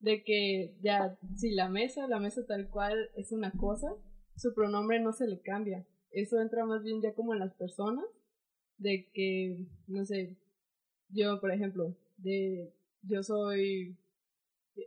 de 0.00 0.24
que 0.24 0.74
ya 0.80 1.18
si 1.36 1.52
la 1.52 1.68
mesa, 1.68 2.08
la 2.08 2.18
mesa 2.18 2.46
tal 2.46 2.68
cual 2.68 3.10
es 3.16 3.32
una 3.32 3.52
cosa, 3.52 3.94
su 4.36 4.54
pronombre 4.54 5.00
no 5.00 5.12
se 5.12 5.26
le 5.26 5.40
cambia. 5.40 5.86
Eso 6.10 6.40
entra 6.40 6.64
más 6.64 6.82
bien 6.82 7.00
ya 7.02 7.14
como 7.14 7.32
en 7.32 7.40
las 7.40 7.54
personas, 7.54 8.04
de 8.78 9.08
que, 9.12 9.66
no 9.86 10.04
sé, 10.04 10.36
yo, 11.08 11.40
por 11.40 11.52
ejemplo, 11.52 11.96
de 12.18 12.72
yo 13.02 13.22
soy 13.22 13.96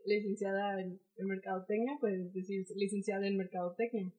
licenciada 0.05 0.81
en, 0.81 0.99
mercadotecnia, 1.19 1.97
pues 1.99 2.33
decir 2.33 2.65
licenciada 2.75 3.27
en 3.27 3.37
mercadotecnia. 3.37 4.13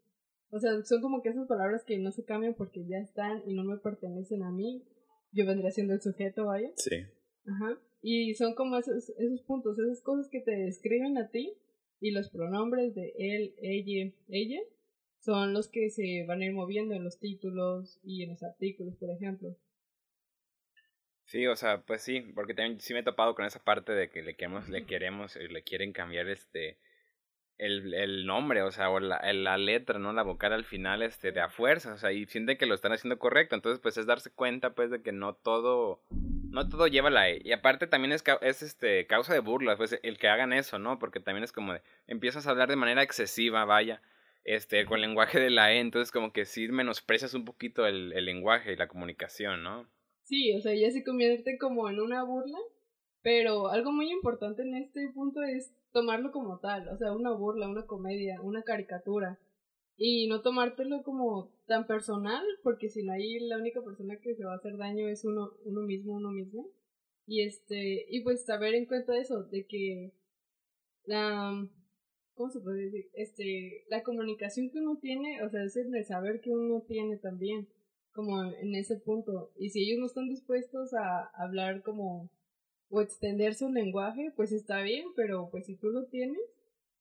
O 0.51 0.59
sea, 0.59 0.83
son 0.83 1.01
como 1.01 1.23
que 1.23 1.29
esas 1.29 1.47
palabras 1.47 1.85
que 1.85 1.99
no 1.99 2.11
se 2.11 2.25
cambian 2.25 2.55
porque 2.55 2.85
ya 2.87 2.99
están 2.99 3.43
y 3.47 3.55
no 3.55 3.65
me 3.65 3.77
pertenecen 3.77 4.43
a 4.43 4.51
mí. 4.51 4.83
Yo 5.31 5.47
vendría 5.47 5.71
siendo 5.71 5.93
el 5.93 6.01
sujeto, 6.01 6.47
vaya. 6.47 6.73
Sí. 6.77 6.97
Ajá. 7.47 7.79
Y 8.01 8.35
son 8.35 8.55
como 8.55 8.79
esos, 8.79 9.11
esos 9.11 9.43
puntos, 9.43 9.79
esas 9.79 10.03
cosas 10.03 10.29
que 10.31 10.41
te 10.41 10.53
describen 10.53 11.19
a 11.19 11.29
ti 11.29 11.53
y 12.01 12.13
los 12.13 12.31
pronombres 12.31 12.95
de 12.95 13.13
él, 13.19 13.55
ella, 13.59 14.13
ella 14.29 14.61
son 15.21 15.53
los 15.53 15.69
que 15.69 15.91
se 15.91 16.25
van 16.27 16.43
a 16.43 16.47
ir 16.47 16.53
moviendo 16.53 16.95
en 16.95 17.05
los 17.05 17.19
títulos 17.19 17.99
y 18.03 18.23
en 18.23 18.31
los 18.31 18.43
artículos, 18.43 18.97
por 18.97 19.11
ejemplo. 19.11 19.57
Sí, 21.25 21.47
o 21.47 21.57
sea, 21.57 21.83
pues 21.83 22.03
sí, 22.03 22.21
porque 22.35 22.55
también 22.55 22.81
sí 22.81 22.95
me 22.95 23.01
he 23.01 23.03
topado 23.03 23.35
con 23.35 23.45
esa 23.45 23.63
parte 23.63 23.93
de 23.93 24.09
que 24.09 24.23
le 24.23 24.35
queremos, 24.35 24.69
le 24.69 24.87
queremos, 24.87 25.37
le 25.37 25.63
quieren 25.63 25.93
cambiar 25.93 26.29
este 26.29 26.79
el, 27.59 27.93
el 27.93 28.25
nombre, 28.25 28.63
o 28.63 28.71
sea, 28.71 28.89
o 28.89 29.01
la, 29.01 29.21
la 29.33 29.59
letra, 29.59 29.99
¿no? 29.99 30.13
La 30.13 30.23
vocal 30.23 30.53
al 30.53 30.65
final, 30.65 31.03
este, 31.03 31.33
de 31.33 31.41
a 31.41 31.51
fuerza, 31.51 31.93
o 31.93 31.99
sea, 31.99 32.13
y 32.13 32.25
sienten 32.27 32.57
que 32.57 32.67
lo 32.67 32.75
están 32.75 32.93
haciendo 32.93 33.19
correcto, 33.19 33.57
entonces 33.57 33.81
pues 33.81 33.97
es 33.99 34.07
darse 34.07 34.31
cuenta, 34.31 34.71
pues, 34.71 34.91
de 34.91 35.03
que 35.03 35.13
no 35.13 35.35
todo, 35.35 36.01
no 36.11 36.69
todo 36.69 36.87
lleva 36.87 37.11
la 37.11 37.29
E, 37.29 37.41
y 37.45 37.53
aparte 37.53 37.87
también 37.89 38.13
es, 38.13 38.25
es 38.43 38.63
este, 38.63 39.07
causa 39.07 39.35
de 39.35 39.41
burlas, 39.41 39.77
pues, 39.77 39.99
el 40.03 40.19
que 40.19 40.29
hagan 40.29 40.53
eso, 40.53 40.79
¿no? 40.79 40.99
Porque 40.99 41.21
también 41.21 41.45
es 41.45 41.53
como 41.53 41.75
de, 41.75 41.83
empiezas 42.07 42.47
a 42.47 42.51
hablar 42.51 42.69
de 42.69 42.77
manera 42.77 43.03
excesiva, 43.03 43.65
vaya, 43.65 44.01
este, 44.49 44.87
con 44.87 44.97
el 44.97 45.03
lenguaje 45.03 45.39
de 45.39 45.51
la 45.51 45.75
E, 45.75 45.81
entonces 45.81 46.11
como 46.11 46.33
que 46.33 46.47
sí 46.47 46.69
menosprecias 46.69 47.35
un 47.35 47.45
poquito 47.45 47.87
el, 47.87 48.13
el 48.15 48.25
lenguaje 48.25 48.73
y 48.73 48.77
la 48.77 48.89
comunicación, 48.89 49.63
¿no? 49.63 49.87
Sí, 50.23 50.55
o 50.55 50.61
sea, 50.61 50.75
ya 50.75 50.91
se 50.91 51.05
convierte 51.05 51.59
como 51.59 51.89
en 51.91 52.01
una 52.01 52.25
burla, 52.25 52.59
pero 53.23 53.69
algo 53.69 53.93
muy 53.93 54.11
importante 54.11 54.63
en 54.63 54.75
este 54.75 55.11
punto 55.15 55.43
es 55.43 55.75
tomarlo 55.93 56.33
como 56.33 56.61
tal, 56.61 56.89
o 56.89 56.97
sea, 56.97 57.13
una 57.13 57.31
burla, 57.33 57.69
una 57.69 57.87
comedia, 57.87 58.41
una 58.41 58.63
caricatura, 58.63 59.39
y 59.99 60.29
no 60.29 60.41
tomártelo 60.41 61.03
como 61.03 61.53
tan 61.67 61.87
personal, 61.87 62.45
porque 62.63 62.89
si 62.89 63.03
no 63.03 63.13
ahí 63.13 63.41
la 63.41 63.59
única 63.59 63.83
persona 63.83 64.19
que 64.21 64.35
se 64.35 64.45
va 64.45 64.53
a 64.53 64.57
hacer 64.57 64.77
daño 64.77 65.09
es 65.09 65.25
uno, 65.25 65.51
uno 65.65 65.83
mismo, 65.83 66.15
uno 66.15 66.31
mismo. 66.31 66.71
Y 67.27 67.43
este, 67.43 68.07
y 68.09 68.23
pues 68.23 68.47
saber 68.47 68.75
en 68.75 68.87
cuenta 68.87 69.19
eso, 69.19 69.43
de 69.43 69.67
que 69.67 70.13
la 71.05 71.69
¿cómo 72.39 72.51
se 72.51 72.61
puede 72.61 72.85
decir? 72.85 73.11
Este, 73.15 73.85
la 73.89 74.03
comunicación 74.05 74.71
que 74.71 74.79
uno 74.79 74.97
tiene, 74.97 75.43
o 75.43 75.51
sea, 75.51 75.65
es 75.65 75.77
el 75.77 76.05
saber 76.07 76.41
que 76.41 76.51
uno 76.51 76.83
tiene 76.83 77.19
también, 77.19 77.69
como 78.13 78.43
en 78.45 78.75
ese 78.77 78.97
punto. 78.97 79.51
Y 79.59 79.71
si 79.71 79.83
ellos 79.83 79.99
no 79.99 80.07
están 80.07 80.29
dispuestos 80.29 80.95
a 80.95 81.27
hablar 81.35 81.83
como, 81.83 82.31
o 82.89 83.03
extender 83.03 83.55
su 83.55 83.69
lenguaje, 83.71 84.33
pues 84.37 84.53
está 84.53 84.81
bien, 84.83 85.09
pero 85.17 85.51
pues 85.51 85.67
si 85.67 85.77
tú 85.77 85.89
lo 85.91 86.07
tienes, 86.07 86.41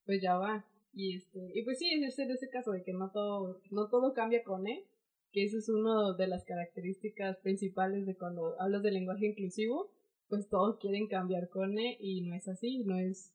pues 0.06 0.22
ya 0.22 0.36
va. 0.38 0.66
Y 0.92 1.18
este, 1.18 1.52
y 1.54 1.64
pues 1.64 1.78
sí, 1.78 1.86
es 2.04 2.18
en 2.18 2.32
ese 2.32 2.50
caso 2.50 2.72
de 2.72 2.84
que 2.84 2.94
no 2.94 3.12
todo, 3.12 3.62
no 3.70 3.88
todo 3.90 4.14
cambia 4.14 4.44
con 4.44 4.68
él, 4.68 4.84
que 5.32 5.44
eso 5.44 5.60
es 5.60 5.70
una 5.70 6.14
de 6.18 6.28
las 6.28 6.46
características 6.46 7.38
principales 7.38 8.08
de 8.08 8.16
cuando 8.16 8.60
hablas 8.60 8.82
de 8.82 8.92
lenguaje 8.92 9.28
inclusivo, 9.28 9.92
pues 10.30 10.50
todos 10.50 10.80
quieren 10.80 11.08
cambiar 11.08 11.50
con 11.50 11.78
él 11.78 11.96
y 12.00 12.22
no 12.22 12.34
es 12.34 12.48
así, 12.48 12.84
no 12.84 12.98
es 12.98 13.34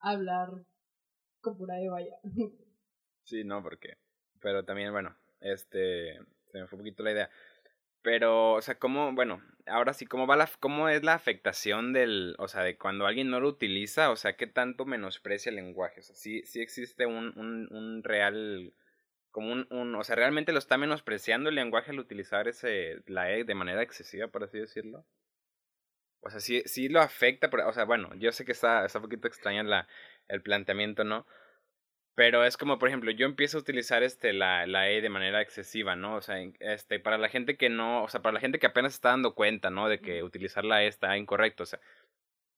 hablar 0.00 0.64
pura 1.52 1.74
de 1.74 1.88
vaya. 1.88 2.16
Sí, 3.26 3.42
no, 3.42 3.62
porque. 3.62 3.96
Pero 4.40 4.66
también, 4.66 4.92
bueno, 4.92 5.16
este. 5.40 6.18
Se 6.52 6.60
me 6.60 6.66
fue 6.66 6.76
un 6.76 6.82
poquito 6.82 7.02
la 7.02 7.12
idea. 7.12 7.30
Pero, 8.04 8.52
o 8.52 8.60
sea, 8.60 8.78
¿cómo, 8.78 9.14
bueno, 9.14 9.42
ahora 9.66 9.94
sí, 9.94 10.04
¿cómo 10.04 10.26
va 10.26 10.36
la, 10.36 10.46
cómo 10.60 10.90
es 10.90 11.02
la 11.02 11.14
afectación 11.14 11.94
del, 11.94 12.36
o 12.38 12.48
sea, 12.48 12.62
de 12.62 12.76
cuando 12.76 13.06
alguien 13.06 13.30
no 13.30 13.40
lo 13.40 13.48
utiliza, 13.48 14.10
o 14.10 14.16
sea, 14.16 14.36
qué 14.36 14.46
tanto 14.46 14.84
menosprecia 14.84 15.48
el 15.48 15.56
lenguaje? 15.56 16.00
O 16.00 16.02
sea, 16.02 16.14
sí, 16.14 16.42
sí 16.44 16.60
existe 16.60 17.06
un, 17.06 17.32
un, 17.38 17.74
un 17.74 18.02
real, 18.04 18.74
como 19.30 19.52
un, 19.52 19.66
un, 19.70 19.94
o 19.94 20.04
sea, 20.04 20.16
¿realmente 20.16 20.52
lo 20.52 20.58
está 20.58 20.76
menospreciando 20.76 21.48
el 21.48 21.54
lenguaje 21.54 21.92
al 21.92 21.98
utilizar 21.98 22.46
ese, 22.46 23.02
la 23.06 23.32
E 23.32 23.44
de 23.44 23.54
manera 23.54 23.82
excesiva, 23.82 24.28
por 24.28 24.44
así 24.44 24.58
decirlo? 24.58 25.06
O 26.20 26.28
sea, 26.28 26.40
sí, 26.40 26.62
sí 26.66 26.90
lo 26.90 27.00
afecta, 27.00 27.48
pero, 27.48 27.66
o 27.68 27.72
sea, 27.72 27.84
bueno, 27.84 28.14
yo 28.16 28.32
sé 28.32 28.44
que 28.44 28.52
está, 28.52 28.84
está 28.84 28.98
un 28.98 29.04
poquito 29.04 29.28
extraña 29.28 29.62
la, 29.62 29.88
el 30.28 30.42
planteamiento, 30.42 31.04
¿no? 31.04 31.26
Pero 32.14 32.44
es 32.44 32.56
como, 32.56 32.78
por 32.78 32.88
ejemplo, 32.88 33.10
yo 33.10 33.26
empiezo 33.26 33.58
a 33.58 33.60
utilizar 33.60 34.04
este, 34.04 34.32
la, 34.32 34.66
la 34.66 34.88
E 34.88 35.00
de 35.00 35.08
manera 35.08 35.42
excesiva, 35.42 35.96
¿no? 35.96 36.16
O 36.16 36.20
sea, 36.20 36.36
este, 36.60 37.00
para 37.00 37.18
la 37.18 37.28
gente 37.28 37.56
que 37.56 37.68
no, 37.68 38.04
o 38.04 38.08
sea, 38.08 38.22
para 38.22 38.34
la 38.34 38.40
gente 38.40 38.60
que 38.60 38.66
apenas 38.66 38.94
está 38.94 39.08
dando 39.10 39.34
cuenta, 39.34 39.70
¿no? 39.70 39.88
De 39.88 40.00
que 40.00 40.22
utilizar 40.22 40.64
la 40.64 40.84
E 40.84 40.86
está 40.86 41.16
incorrecto, 41.16 41.64
o 41.64 41.66
sea, 41.66 41.80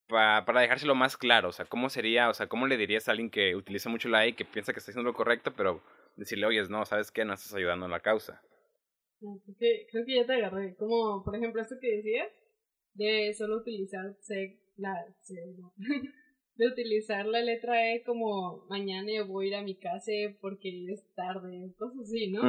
para, 0.08 0.44
para 0.44 0.60
dejárselo 0.60 0.94
más 0.94 1.16
claro, 1.16 1.48
o 1.48 1.52
sea, 1.52 1.64
¿cómo 1.64 1.88
sería, 1.88 2.28
o 2.28 2.34
sea, 2.34 2.48
cómo 2.48 2.66
le 2.66 2.76
dirías 2.76 3.08
a 3.08 3.12
alguien 3.12 3.30
que 3.30 3.56
utiliza 3.56 3.88
mucho 3.88 4.08
la 4.08 4.26
E 4.26 4.28
y 4.28 4.32
que 4.34 4.44
piensa 4.44 4.72
que 4.72 4.78
está 4.78 4.90
haciendo 4.90 5.10
lo 5.10 5.16
correcto, 5.16 5.54
pero 5.56 5.82
decirle, 6.16 6.46
oye, 6.46 6.62
no, 6.68 6.84
¿sabes 6.84 7.10
qué? 7.10 7.24
No 7.24 7.34
estás 7.34 7.54
ayudando 7.54 7.86
a 7.86 7.90
la 7.90 8.00
causa. 8.00 8.42
Creo 9.18 9.40
que, 9.58 9.86
creo 9.90 10.04
que 10.04 10.16
ya 10.16 10.26
te 10.26 10.34
agarré. 10.34 10.74
Como, 10.76 11.24
por 11.24 11.34
ejemplo, 11.34 11.62
esto 11.62 11.76
que 11.80 11.96
decías, 11.96 12.28
de 12.94 13.32
solo 13.34 13.56
utilizar 13.58 14.14
C, 14.20 14.60
la, 14.76 14.94
C, 15.22 15.34
no. 15.58 15.72
de 16.56 16.66
utilizar 16.66 17.26
la 17.26 17.40
letra 17.40 17.92
E 17.92 18.02
como 18.02 18.64
mañana 18.68 19.12
yo 19.12 19.26
voy 19.26 19.46
a 19.46 19.48
ir 19.48 19.54
a 19.56 19.62
mi 19.62 19.74
casa 19.74 20.12
porque 20.40 20.90
es 20.90 21.04
tarde, 21.14 21.74
cosas 21.78 22.00
así, 22.00 22.28
¿no? 22.28 22.40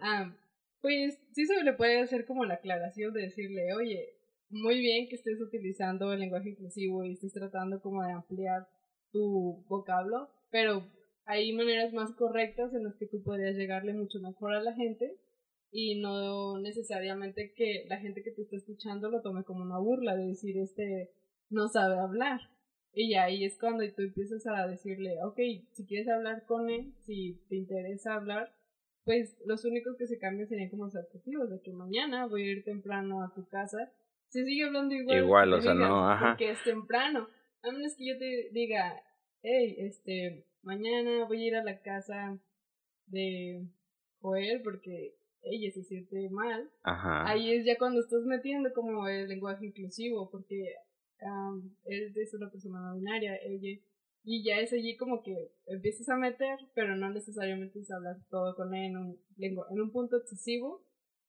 Ah, 0.00 0.34
pues 0.80 1.18
sí 1.32 1.46
se 1.46 1.62
le 1.62 1.72
puede 1.72 2.00
hacer 2.00 2.26
como 2.26 2.44
la 2.44 2.54
aclaración 2.54 3.12
de 3.12 3.22
decirle, 3.22 3.72
oye, 3.74 4.14
muy 4.50 4.78
bien 4.78 5.08
que 5.08 5.16
estés 5.16 5.40
utilizando 5.40 6.12
el 6.12 6.20
lenguaje 6.20 6.50
inclusivo 6.50 7.04
y 7.04 7.12
estés 7.12 7.32
tratando 7.32 7.80
como 7.80 8.02
de 8.02 8.12
ampliar 8.12 8.68
tu 9.12 9.64
vocablo, 9.68 10.30
pero 10.50 10.86
hay 11.24 11.52
maneras 11.52 11.92
más 11.92 12.12
correctas 12.12 12.74
en 12.74 12.84
las 12.84 12.96
que 12.96 13.06
tú 13.06 13.22
podrías 13.22 13.56
llegarle 13.56 13.94
mucho 13.94 14.20
mejor 14.20 14.54
a 14.54 14.62
la 14.62 14.74
gente 14.74 15.16
y 15.70 16.00
no 16.00 16.58
necesariamente 16.60 17.52
que 17.54 17.84
la 17.88 17.98
gente 17.98 18.22
que 18.22 18.30
te 18.30 18.42
está 18.42 18.56
escuchando 18.56 19.10
lo 19.10 19.22
tome 19.22 19.44
como 19.44 19.62
una 19.62 19.78
burla 19.78 20.16
de 20.16 20.26
decir 20.26 20.58
este 20.58 21.10
no 21.50 21.68
sabe 21.68 21.98
hablar. 21.98 22.40
Y 22.94 23.14
ahí 23.14 23.44
es 23.44 23.58
cuando 23.58 23.84
tú 23.92 24.02
empiezas 24.02 24.46
a 24.46 24.66
decirle, 24.66 25.16
ok, 25.24 25.38
si 25.72 25.84
quieres 25.86 26.08
hablar 26.08 26.44
con 26.46 26.70
él, 26.70 26.94
si 27.00 27.40
te 27.48 27.56
interesa 27.56 28.14
hablar, 28.14 28.54
pues 29.04 29.36
los 29.44 29.64
únicos 29.64 29.96
que 29.96 30.06
se 30.06 30.18
cambian 30.18 30.48
serían 30.48 30.70
como 30.70 30.86
los 30.86 30.94
objetivos, 30.96 31.50
de 31.50 31.60
que 31.60 31.72
mañana 31.72 32.26
voy 32.26 32.42
a 32.42 32.52
ir 32.52 32.64
temprano 32.64 33.22
a 33.22 33.34
tu 33.34 33.46
casa. 33.48 33.92
Se 34.28 34.44
sigue 34.44 34.64
hablando 34.64 34.94
igual. 34.94 35.18
Igual, 35.18 35.52
o 35.52 35.60
sea, 35.60 35.74
no, 35.74 36.08
ajá. 36.08 36.30
Porque 36.30 36.50
es 36.50 36.62
temprano. 36.62 37.28
A 37.62 37.72
menos 37.72 37.94
que 37.96 38.06
yo 38.06 38.18
te 38.18 38.50
diga, 38.52 39.02
hey, 39.42 39.76
este, 39.78 40.46
mañana 40.62 41.24
voy 41.26 41.44
a 41.44 41.46
ir 41.48 41.56
a 41.56 41.64
la 41.64 41.80
casa 41.80 42.38
de 43.06 43.66
Joel 44.20 44.62
porque 44.62 45.16
ella 45.42 45.70
se 45.72 45.82
siente 45.82 46.28
mal. 46.30 46.70
Ajá. 46.82 47.28
Ahí 47.28 47.52
es 47.52 47.66
ya 47.66 47.76
cuando 47.76 48.00
estás 48.00 48.24
metiendo 48.24 48.72
como 48.72 49.06
el 49.08 49.28
lenguaje 49.28 49.66
inclusivo, 49.66 50.30
porque 50.30 50.74
um, 51.22 51.74
él 51.84 52.12
es 52.16 52.34
una 52.34 52.50
persona 52.50 52.80
no 52.80 52.96
binaria, 52.96 53.36
ella, 53.36 53.80
y 54.26 54.42
ya 54.42 54.58
es 54.60 54.72
allí 54.72 54.96
como 54.96 55.22
que 55.22 55.52
empiezas 55.66 56.08
a 56.08 56.16
meter, 56.16 56.58
pero 56.74 56.96
no 56.96 57.10
necesariamente 57.10 57.80
es 57.80 57.90
hablar 57.90 58.16
todo 58.30 58.56
con 58.56 58.74
él 58.74 58.86
en 58.86 58.96
un, 58.96 59.18
en 59.38 59.80
un 59.80 59.92
punto 59.92 60.16
excesivo, 60.16 60.82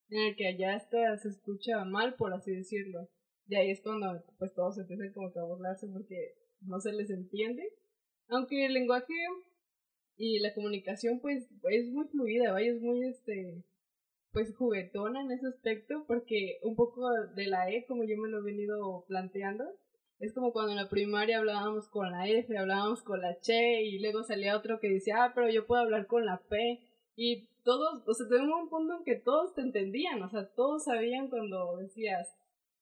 en 0.10 0.22
el 0.22 0.36
que 0.36 0.48
allá 0.48 0.76
hasta 0.76 1.18
se 1.18 1.30
escucha 1.30 1.84
mal, 1.84 2.16
por 2.16 2.34
así 2.34 2.52
decirlo. 2.56 3.10
Y 3.48 3.56
ahí 3.56 3.72
es 3.72 3.82
cuando 3.82 4.24
pues 4.40 4.54
todos 4.54 4.78
empiezan 4.78 5.12
como 5.14 5.32
que 5.34 5.40
a 5.40 5.44
burlarse 5.44 5.88
porque 5.88 6.36
no 6.62 6.80
se 6.80 6.94
les 6.94 7.10
entiende. 7.10 7.64
Aunque 8.30 8.66
el 8.66 8.74
lenguaje 8.74 9.14
y 10.16 10.40
la 10.40 10.54
comunicación 10.54 11.20
pues 11.20 11.48
es 11.70 11.92
muy 11.92 12.08
fluida, 12.08 12.54
vaya, 12.54 12.72
es 12.72 12.82
muy 12.82 13.06
este 13.08 13.64
pues 14.36 14.54
juguetona 14.54 15.22
en 15.22 15.32
ese 15.32 15.48
aspecto 15.48 16.04
porque 16.08 16.60
un 16.62 16.76
poco 16.76 17.10
de 17.36 17.48
la 17.48 17.72
E 17.72 17.86
como 17.86 18.04
yo 18.04 18.18
me 18.18 18.28
lo 18.28 18.40
he 18.40 18.44
venido 18.44 19.06
planteando 19.08 19.64
es 20.20 20.34
como 20.34 20.52
cuando 20.52 20.72
en 20.74 20.78
la 20.78 20.90
primaria 20.90 21.38
hablábamos 21.38 21.88
con 21.88 22.12
la 22.12 22.28
F, 22.28 22.58
hablábamos 22.58 23.02
con 23.02 23.22
la 23.22 23.40
Che 23.40 23.84
y 23.84 24.00
luego 24.00 24.24
salía 24.24 24.58
otro 24.58 24.82
que 24.82 24.90
decía, 24.90 25.24
ah, 25.24 25.32
pero 25.34 25.50
yo 25.50 25.66
puedo 25.66 25.82
hablar 25.82 26.06
con 26.08 26.26
la 26.26 26.42
P 26.50 26.82
y 27.16 27.48
todos, 27.64 28.04
o 28.06 28.14
sea, 28.14 28.28
tuvimos 28.28 28.64
un 28.64 28.70
punto 28.70 28.98
en 28.98 29.04
que 29.06 29.16
todos 29.16 29.56
te 29.56 29.62
entendían, 29.62 30.22
o 30.22 30.30
sea, 30.30 30.50
todos 30.54 30.84
sabían 30.84 31.30
cuando 31.30 31.78
decías, 31.78 32.28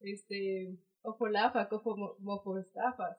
este, 0.02 0.76
ojo 1.04 1.28
lafa, 1.28 1.70
cojo 1.70 2.18
mofo 2.20 2.58
estafas. 2.58 3.18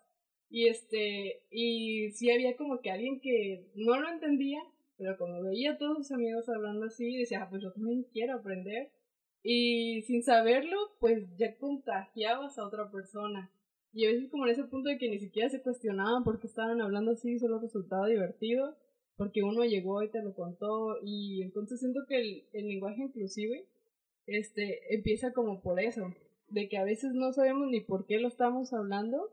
Y 0.51 0.67
este, 0.67 1.45
y 1.51 2.11
sí 2.13 2.33
había 2.33 2.57
como 2.57 2.81
que 2.81 2.91
alguien 2.91 3.21
que 3.21 3.71
no 3.77 3.99
lo 3.99 4.09
entendía, 4.09 4.61
pero 4.97 5.17
como 5.17 5.43
veía 5.43 5.73
a 5.73 5.79
todos 5.79 5.99
sus 5.99 6.13
amigos 6.13 6.49
hablando 6.49 6.87
así, 6.87 7.17
decía, 7.17 7.43
ah, 7.43 7.51
pues 7.51 7.63
yo 7.63 7.73
también 7.73 8.05
quiero 8.13 8.35
aprender. 8.35 8.91
Y 9.43 10.03
sin 10.03 10.23
saberlo, 10.23 10.77
pues 11.01 11.25
ya 11.37 11.57
contagiabas 11.57 12.59
a 12.59 12.67
otra 12.67 12.91
persona. 12.91 13.51
Y 13.93 14.07
a 14.07 14.11
veces 14.11 14.31
como 14.31 14.47
en 14.47 14.53
ese 14.53 14.65
punto 14.65 14.89
de 14.89 14.99
que 14.99 15.11
ni 15.11 15.19
siquiera 15.19 15.49
se 15.49 15.63
cuestionaban 15.63 16.25
por 16.25 16.41
qué 16.41 16.47
estaban 16.47 16.81
hablando 16.81 17.13
así, 17.13 17.39
solo 17.39 17.61
resultaba 17.61 18.09
divertido, 18.09 18.77
porque 19.17 19.43
uno 19.43 19.65
llegó 19.65 20.03
y 20.03 20.11
te 20.11 20.23
lo 20.23 20.35
contó. 20.35 20.97
Y 21.03 21.43
entonces 21.43 21.81
siento 21.81 22.01
que 22.09 22.17
el, 22.17 22.45
el 22.53 22.69
lenguaje 22.69 23.03
inclusive 23.03 23.67
este, 24.27 24.95
empieza 24.95 25.33
como 25.33 25.61
por 25.61 25.81
eso, 25.81 26.15
de 26.49 26.69
que 26.69 26.79
a 26.79 26.85
veces 26.85 27.13
no 27.13 27.33
sabemos 27.33 27.69
ni 27.69 27.81
por 27.81 28.07
qué 28.07 28.19
lo 28.19 28.29
estamos 28.29 28.73
hablando 28.73 29.31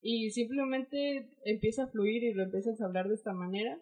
y 0.00 0.30
simplemente 0.30 1.30
empieza 1.44 1.84
a 1.84 1.88
fluir 1.88 2.22
y 2.22 2.34
lo 2.34 2.44
empiezas 2.44 2.80
a 2.80 2.86
hablar 2.86 3.08
de 3.08 3.14
esta 3.14 3.32
manera 3.32 3.80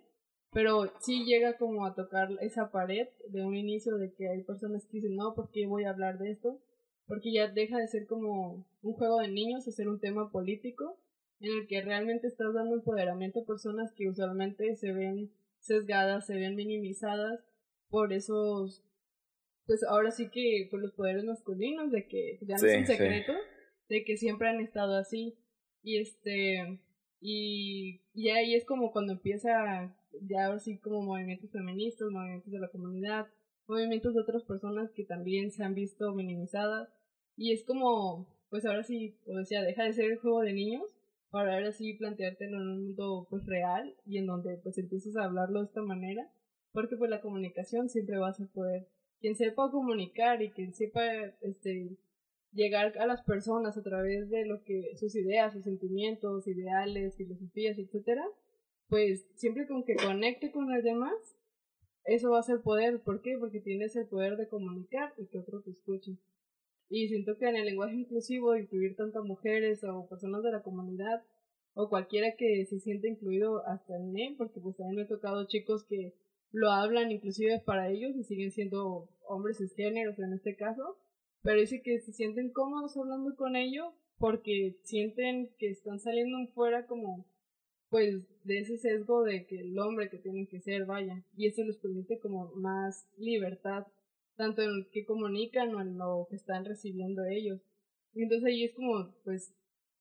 pero 0.57 0.91
sí 1.01 1.27
llega 1.27 1.59
como 1.59 1.85
a 1.85 1.95
tocar 1.95 2.31
esa 2.41 2.71
pared 2.71 3.09
de 3.29 3.45
un 3.45 3.55
inicio 3.55 3.99
de 3.99 4.15
que 4.15 4.31
hay 4.31 4.43
personas 4.43 4.87
que 4.87 4.97
dicen, 4.97 5.15
no, 5.15 5.35
¿por 5.35 5.51
qué 5.51 5.67
voy 5.67 5.85
a 5.85 5.91
hablar 5.91 6.17
de 6.17 6.31
esto? 6.31 6.63
Porque 7.07 7.31
ya 7.31 7.49
deja 7.49 7.77
de 7.77 7.87
ser 7.89 8.07
como 8.07 8.67
un 8.81 8.93
juego 8.95 9.19
de 9.19 9.29
niños, 9.29 9.69
a 9.69 9.71
ser 9.71 9.87
un 9.87 10.01
tema 10.01 10.33
político 10.33 10.99
en 11.41 11.59
el 11.59 11.67
que 11.67 11.83
realmente 11.83 12.27
estás 12.27 12.55
dando 12.55 12.77
empoderamiento 12.77 13.41
a 13.41 13.45
personas 13.45 13.93
que 13.93 14.09
usualmente 14.09 14.77
se 14.77 14.93
ven 14.93 15.31
sesgadas, 15.61 16.25
se 16.25 16.37
ven 16.37 16.55
minimizadas 16.57 17.45
por 17.91 18.15
esos, 18.15 18.83
pues 19.67 19.85
ahora 19.85 20.11
sí 20.11 20.31
que 20.31 20.69
por 20.71 20.81
los 20.81 20.93
poderes 20.93 21.25
masculinos, 21.25 21.93
de 21.93 22.07
que 22.07 22.39
ya 22.41 22.57
no 22.57 22.67
es 22.67 22.79
un 22.79 22.87
secreto, 22.87 23.35
de 23.91 24.05
que 24.05 24.17
siempre 24.17 24.49
han 24.49 24.61
estado 24.61 24.97
así. 24.97 25.37
Y 25.83 25.99
este, 25.99 26.81
y, 27.21 28.01
y 28.15 28.31
ahí 28.31 28.55
es 28.55 28.65
como 28.65 28.91
cuando 28.91 29.13
empieza 29.13 29.95
ya 30.23 30.53
así 30.53 30.79
como 30.79 31.03
movimientos 31.03 31.51
feministas, 31.51 32.09
movimientos 32.11 32.53
de 32.53 32.59
la 32.59 32.69
comunidad, 32.69 33.27
movimientos 33.67 34.15
de 34.15 34.21
otras 34.21 34.45
personas 34.45 34.91
que 34.93 35.05
también 35.05 35.51
se 35.51 35.65
han 35.65 35.75
visto 35.75 36.15
minimizadas. 36.15 36.89
Y 37.37 37.53
es 37.53 37.65
como, 37.65 38.27
pues 38.49 38.65
ahora 38.65 38.83
sí, 38.83 39.19
o 39.27 39.37
decía, 39.39 39.63
deja 39.63 39.85
de 39.85 39.93
ser 39.93 40.13
el 40.13 40.19
juego 40.19 40.41
de 40.41 40.53
niños 40.53 40.97
para 41.31 41.55
ahora 41.55 41.73
sí 41.73 41.95
planteártelo 41.95 42.57
en 42.57 42.69
un 42.69 42.85
mundo 42.87 43.27
pues 43.29 43.45
real 43.47 43.95
y 44.07 44.19
en 44.19 44.27
donde 44.27 44.57
pues 44.59 44.79
empiezas 44.79 45.17
a 45.17 45.25
hablarlo 45.25 45.61
de 45.61 45.67
esta 45.67 45.83
manera, 45.83 46.31
porque 46.73 46.97
pues 46.97 47.11
la 47.11 47.21
comunicación 47.21 47.89
siempre 47.89 48.19
va 48.19 48.31
a 48.31 48.53
poder. 48.55 48.89
Quien 49.21 49.35
sepa 49.35 49.71
comunicar 49.71 50.43
y 50.43 50.51
quien 50.51 50.73
sepa 50.73 51.05
este 51.41 51.99
llegar 52.53 52.97
a 52.99 53.07
las 53.07 53.23
personas 53.23 53.77
a 53.77 53.83
través 53.83 54.31
de 54.31 54.47
lo 54.47 54.63
que 54.63 54.97
sus 54.97 55.15
ideas, 55.15 55.53
sus 55.53 55.65
sentimientos, 55.65 56.47
ideales, 56.47 57.17
filosofías, 57.17 57.79
etcétera, 57.79 58.25
pues 58.89 59.27
siempre 59.35 59.67
con 59.67 59.85
que 59.85 59.97
conecte 59.97 60.53
con 60.53 60.73
los 60.73 60.83
demás, 60.83 61.15
eso 62.05 62.31
va 62.31 62.39
a 62.39 62.45
ser 62.45 62.61
poder. 62.61 63.01
¿Por 63.01 63.21
qué? 63.21 63.37
Porque 63.39 63.61
tienes 63.61 63.97
el 63.97 64.07
poder 64.07 64.37
de 64.37 64.49
comunicar 64.49 65.13
y 65.19 65.27
que 65.27 65.39
otro 65.39 65.61
te 65.63 65.71
escuche. 65.71 66.17
Y 66.89 67.09
siento 67.09 67.37
que 67.37 67.49
en 67.49 67.57
el 67.57 67.67
lenguaje 67.67 67.97
inclusivo, 67.97 68.57
incluir 68.57 68.95
tanto 68.95 69.25
mujeres 69.25 69.83
o 69.83 70.07
personas 70.09 70.43
de 70.45 70.53
la 70.53 70.63
comunidad, 70.63 71.25
o 71.75 71.89
cualquiera 71.89 72.37
que 72.37 72.65
se 72.65 72.79
siente 72.81 73.09
incluido 73.09 73.67
hasta 73.67 73.97
en 73.97 74.17
él, 74.17 74.35
porque 74.39 74.61
pues 74.61 74.77
también 74.77 74.97
me 74.97 75.03
he 75.03 75.07
tocado 75.07 75.47
chicos 75.47 75.85
que 75.85 76.15
lo 76.53 76.71
hablan 76.71 77.11
inclusive 77.11 77.61
para 77.61 77.91
ellos 77.91 78.17
y 78.17 78.25
siguen 78.25 78.51
siendo 78.51 79.11
hombres 79.29 79.59
cisgéneros 79.59 80.19
en 80.19 80.33
este 80.33 80.57
caso, 80.57 80.97
pero 81.43 81.61
dice 81.61 81.83
que 81.83 82.01
se 82.01 82.13
sienten 82.13 82.51
cómodos 82.51 82.97
hablando 82.97 83.37
con 83.37 83.57
ellos 83.57 83.93
porque 84.19 84.79
sienten 84.85 85.51
que 85.59 85.69
están 85.69 86.01
saliendo 86.01 86.39
fuera 86.55 86.87
como 86.87 87.27
pues 87.89 88.25
de 88.45 88.59
ese 88.59 88.79
sesgo 88.79 89.23
de 89.23 89.47
que 89.47 89.61
el 89.61 89.79
hombre 89.79 90.11
que 90.11 90.19
tiene 90.19 90.47
que 90.49 90.61
ser, 90.61 90.87
vaya, 90.87 91.23
y 91.37 91.47
eso 91.47 91.63
les 91.65 91.77
permite 91.77 92.19
como 92.19 92.53
más 92.57 93.09
libertad, 93.17 93.87
tanto 94.37 94.63
en 94.63 94.81
lo 94.81 94.91
que 94.91 95.05
comunican 95.05 95.75
o 95.75 95.81
en 95.81 95.97
lo 95.97 96.27
que 96.29 96.37
están 96.37 96.65
recibiendo 96.65 97.25
ellos. 97.25 97.61
Y 98.15 98.23
entonces 98.23 98.47
ahí 98.47 98.65
es 98.65 98.75
como, 98.75 99.15
pues, 99.25 99.55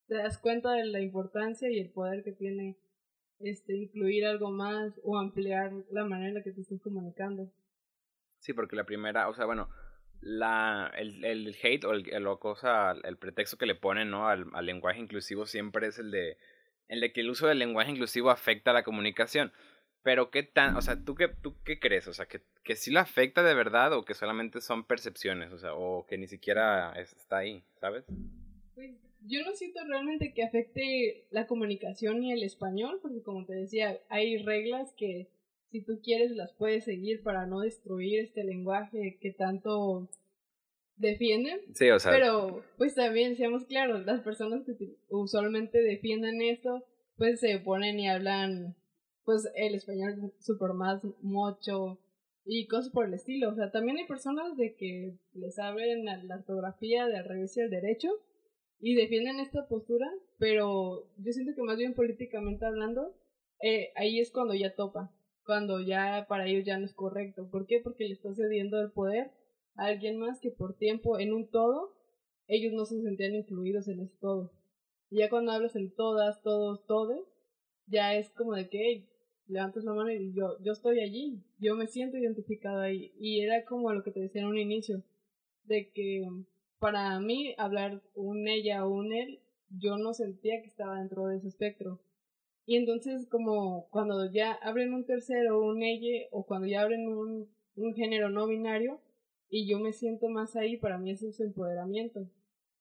te 0.07 0.15
das 0.15 0.37
cuenta 0.37 0.71
de 0.73 0.85
la 0.85 1.01
importancia 1.01 1.69
y 1.69 1.79
el 1.79 1.89
poder 1.91 2.23
que 2.23 2.31
tiene 2.31 2.77
este 3.39 3.75
incluir 3.75 4.25
algo 4.25 4.51
más 4.51 4.93
o 5.03 5.17
ampliar 5.17 5.71
la 5.91 6.05
manera 6.05 6.29
en 6.29 6.35
la 6.35 6.43
que 6.43 6.51
te 6.51 6.61
estás 6.61 6.81
comunicando. 6.81 7.51
Sí, 8.39 8.53
porque 8.53 8.75
la 8.75 8.85
primera, 8.85 9.27
o 9.27 9.33
sea, 9.33 9.45
bueno, 9.45 9.69
la, 10.21 10.91
el, 10.97 11.23
el 11.25 11.55
hate 11.61 11.83
o 11.85 11.91
el, 11.91 12.09
el, 12.13 12.25
cosa, 12.39 12.93
el 13.03 13.17
pretexto 13.17 13.57
que 13.57 13.65
le 13.65 13.75
ponen 13.75 14.09
¿no? 14.09 14.27
al, 14.27 14.45
al 14.53 14.65
lenguaje 14.65 14.99
inclusivo 14.99 15.45
siempre 15.45 15.87
es 15.87 15.99
el 15.99 16.11
de 16.11 16.37
en 16.87 17.03
el 17.03 17.13
que 17.13 17.21
el 17.21 17.29
uso 17.29 17.47
del 17.47 17.59
lenguaje 17.59 17.91
inclusivo 17.91 18.29
afecta 18.29 18.71
a 18.71 18.73
la 18.73 18.83
comunicación. 18.83 19.51
Pero 20.03 20.29
qué 20.29 20.43
tan, 20.43 20.75
o 20.77 20.81
sea, 20.81 21.03
¿tú 21.03 21.15
qué, 21.15 21.29
tú 21.29 21.55
qué 21.63 21.79
crees? 21.79 22.07
O 22.07 22.13
sea, 22.13 22.27
que, 22.27 22.41
que 22.63 22.75
sí 22.75 22.91
lo 22.91 22.99
afecta 22.99 23.41
de 23.41 23.55
verdad 23.55 23.93
o 23.93 24.05
que 24.05 24.13
solamente 24.13 24.61
son 24.61 24.85
percepciones, 24.85 25.51
o 25.51 25.57
sea, 25.57 25.73
o 25.73 26.05
que 26.05 26.17
ni 26.17 26.27
siquiera 26.27 26.93
está 26.93 27.37
ahí, 27.37 27.63
¿sabes? 27.79 28.05
Pues 28.75 28.91
yo 29.21 29.43
no 29.43 29.55
siento 29.55 29.79
realmente 29.87 30.33
que 30.33 30.43
afecte 30.43 31.25
la 31.31 31.47
comunicación 31.47 32.19
ni 32.19 32.31
el 32.31 32.43
español, 32.43 32.99
porque 33.01 33.23
como 33.23 33.45
te 33.45 33.55
decía, 33.55 33.99
hay 34.09 34.37
reglas 34.43 34.93
que 34.93 35.27
si 35.71 35.81
tú 35.81 35.99
quieres 36.03 36.31
las 36.31 36.53
puedes 36.53 36.85
seguir 36.85 37.23
para 37.23 37.47
no 37.47 37.61
destruir 37.61 38.19
este 38.19 38.43
lenguaje 38.43 39.17
que 39.19 39.31
tanto 39.31 40.07
defienden. 40.97 41.59
Sí, 41.73 41.89
o 41.89 41.99
sea. 41.99 42.11
Pero, 42.11 42.63
pues 42.77 42.95
también, 42.95 43.35
seamos 43.35 43.65
claros, 43.65 44.05
las 44.05 44.21
personas 44.21 44.63
que 44.65 44.95
usualmente 45.09 45.81
defienden 45.81 46.41
esto, 46.41 46.83
pues 47.17 47.39
se 47.39 47.59
ponen 47.59 47.99
y 47.99 48.09
hablan, 48.09 48.75
pues, 49.23 49.49
el 49.55 49.75
español 49.75 50.33
súper 50.39 50.73
más 50.73 51.01
mocho 51.21 51.99
y 52.45 52.67
cosas 52.67 52.91
por 52.91 53.05
el 53.05 53.13
estilo. 53.13 53.49
O 53.49 53.55
sea, 53.55 53.71
también 53.71 53.97
hay 53.97 54.05
personas 54.05 54.55
de 54.57 54.75
que 54.75 55.17
les 55.33 55.57
abren 55.59 56.05
la 56.05 56.35
ortografía 56.35 57.07
de 57.07 57.17
al 57.17 57.25
revés 57.25 57.57
y 57.57 57.61
al 57.61 57.69
derecho 57.69 58.09
y 58.79 58.95
defienden 58.95 59.39
esta 59.39 59.67
postura, 59.67 60.07
pero 60.37 61.07
yo 61.17 61.31
siento 61.31 61.53
que 61.55 61.63
más 61.63 61.77
bien 61.77 61.93
políticamente 61.93 62.65
hablando, 62.65 63.15
eh, 63.61 63.91
ahí 63.95 64.19
es 64.19 64.31
cuando 64.31 64.53
ya 64.53 64.75
topa, 64.75 65.11
cuando 65.45 65.81
ya 65.81 66.25
para 66.27 66.45
ellos 66.45 66.65
ya 66.65 66.77
no 66.77 66.85
es 66.85 66.93
correcto. 66.93 67.49
¿Por 67.49 67.65
qué? 67.67 67.79
Porque 67.79 68.05
le 68.05 68.13
está 68.13 68.33
cediendo 68.33 68.79
el 68.81 68.91
poder 68.91 69.31
alguien 69.75 70.17
más 70.17 70.39
que 70.39 70.51
por 70.51 70.77
tiempo 70.77 71.19
en 71.19 71.33
un 71.33 71.49
todo, 71.49 71.93
ellos 72.47 72.73
no 72.73 72.85
se 72.85 73.01
sentían 73.01 73.35
incluidos 73.35 73.87
en 73.87 74.01
ese 74.01 74.15
todo. 74.17 74.51
Y 75.09 75.19
ya 75.19 75.29
cuando 75.29 75.51
hablas 75.51 75.75
en 75.75 75.93
todas, 75.93 76.41
todos, 76.41 76.85
todes, 76.85 77.23
ya 77.87 78.15
es 78.15 78.29
como 78.31 78.53
de 78.53 78.69
que 78.69 79.07
levantas 79.47 79.83
la 79.83 79.93
mano 79.93 80.11
y 80.11 80.33
yo, 80.33 80.57
yo 80.63 80.71
estoy 80.71 80.99
allí, 80.99 81.43
yo 81.59 81.75
me 81.75 81.87
siento 81.87 82.17
identificado 82.17 82.81
ahí. 82.81 83.13
Y 83.19 83.41
era 83.41 83.65
como 83.65 83.93
lo 83.93 84.03
que 84.03 84.11
te 84.11 84.19
decía 84.19 84.41
en 84.41 84.47
un 84.47 84.57
inicio, 84.57 85.03
de 85.65 85.91
que 85.91 86.27
para 86.79 87.19
mí 87.19 87.55
hablar 87.57 88.01
un 88.15 88.47
ella 88.47 88.85
o 88.85 88.89
un 88.89 89.13
él, 89.13 89.39
yo 89.69 89.97
no 89.97 90.13
sentía 90.13 90.61
que 90.61 90.67
estaba 90.67 90.99
dentro 90.99 91.27
de 91.27 91.37
ese 91.37 91.47
espectro. 91.47 91.99
Y 92.65 92.77
entonces 92.77 93.27
como 93.29 93.87
cuando 93.89 94.31
ya 94.31 94.53
abren 94.53 94.93
un 94.93 95.05
tercero, 95.05 95.63
un 95.63 95.83
ella, 95.83 96.27
o 96.31 96.45
cuando 96.45 96.67
ya 96.67 96.81
abren 96.81 97.07
un, 97.07 97.47
un 97.75 97.93
género 97.93 98.29
no 98.29 98.47
binario, 98.47 98.99
y 99.49 99.67
yo 99.67 99.79
me 99.79 99.93
siento 99.93 100.29
más 100.29 100.55
ahí, 100.55 100.77
para 100.77 100.97
mí 100.97 101.11
eso 101.11 101.27
es 101.27 101.39
empoderamiento. 101.39 102.29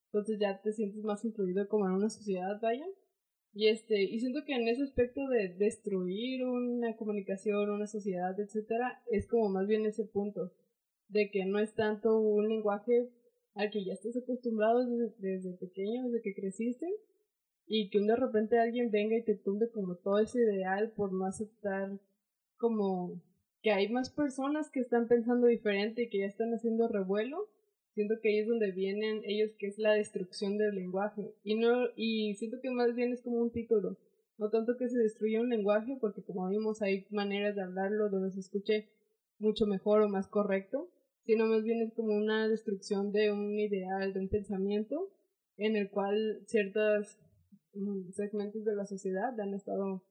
Entonces 0.07 0.39
ya 0.39 0.61
te 0.61 0.73
sientes 0.73 1.03
más 1.03 1.25
incluido 1.25 1.69
como 1.69 1.87
en 1.87 1.93
una 1.93 2.09
sociedad, 2.09 2.61
vaya. 2.61 2.87
Y 3.53 3.69
este, 3.69 4.03
y 4.03 4.19
siento 4.19 4.45
que 4.45 4.55
en 4.55 4.67
ese 4.67 4.83
aspecto 4.83 5.29
de 5.29 5.49
destruir 5.49 6.45
una 6.45 6.97
comunicación, 6.97 7.71
una 7.71 7.87
sociedad, 7.87 8.39
etcétera, 8.39 9.03
es 9.11 9.27
como 9.29 9.49
más 9.49 9.67
bien 9.67 9.87
ese 9.87 10.05
punto 10.05 10.53
de 11.09 11.31
que 11.31 11.45
no 11.45 11.59
es 11.59 11.75
tanto 11.75 12.19
un 12.19 12.49
lenguaje 12.49 13.11
al 13.55 13.71
que 13.71 13.85
ya 13.85 13.93
estás 13.93 14.17
acostumbrado 14.17 14.85
desde, 14.85 15.15
desde 15.19 15.57
pequeño, 15.57 16.05
desde 16.07 16.23
que 16.23 16.35
creciste, 16.35 16.87
y 17.67 17.91
que 17.91 18.01
de 18.01 18.17
repente 18.17 18.59
alguien 18.59 18.91
venga 18.91 19.17
y 19.17 19.25
te 19.25 19.37
tumbe 19.37 19.71
como 19.71 19.97
todo 19.97 20.19
ese 20.19 20.41
ideal 20.41 20.93
por 20.93 21.13
no 21.13 21.25
aceptar 21.25 21.99
como 22.57 23.23
que 23.65 23.73
hay 23.73 23.89
más 23.89 24.11
personas 24.11 24.71
que 24.71 24.79
están 24.79 25.09
pensando 25.09 25.47
diferente 25.47 26.03
y 26.03 26.11
que 26.11 26.19
ya 26.19 26.27
están 26.27 26.53
haciendo 26.53 26.87
revuelo, 26.87 27.49
siento 27.95 28.17
que 28.21 28.29
ahí 28.29 28.39
es 28.41 28.47
donde 28.47 28.73
vienen 28.73 29.23
ellos 29.25 29.53
que 29.59 29.69
es 29.69 29.79
la 29.79 29.95
destrucción 29.95 30.59
del 30.59 30.75
lenguaje. 30.75 31.35
Y 31.43 31.55
no 31.55 31.87
y 31.97 32.35
siento 32.35 32.59
que 32.61 32.71
más 32.71 32.95
bien 32.95 33.15
es 33.15 33.23
como 33.23 33.39
un 33.39 33.51
título, 33.51 33.97
no 34.37 34.51
tanto 34.51 34.77
que 34.77 34.91
se 34.91 34.99
destruya 34.99 35.41
un 35.41 35.49
lenguaje 35.49 35.97
porque 35.99 36.23
como 36.23 36.47
vimos 36.47 36.83
hay 36.83 37.07
maneras 37.11 37.57
de 37.57 37.63
hablarlo 37.63 38.11
donde 38.11 38.33
se 38.33 38.41
escuche 38.41 38.91
mucho 39.39 39.65
mejor 39.65 40.03
o 40.03 40.11
más 40.11 40.29
correcto, 40.29 40.91
sino 41.25 41.47
más 41.47 41.63
bien 41.63 41.81
es 41.81 41.95
como 41.95 42.15
una 42.15 42.47
destrucción 42.49 43.13
de 43.13 43.33
un 43.33 43.59
ideal, 43.59 44.13
de 44.13 44.21
un 44.21 44.29
pensamiento 44.29 45.09
en 45.57 45.77
el 45.77 45.89
cual 45.89 46.43
ciertos 46.49 47.17
mm, 47.73 48.11
segmentos 48.11 48.63
de 48.67 48.77
la 48.77 48.85
sociedad 48.85 49.41
han 49.41 49.55
estado 49.55 50.03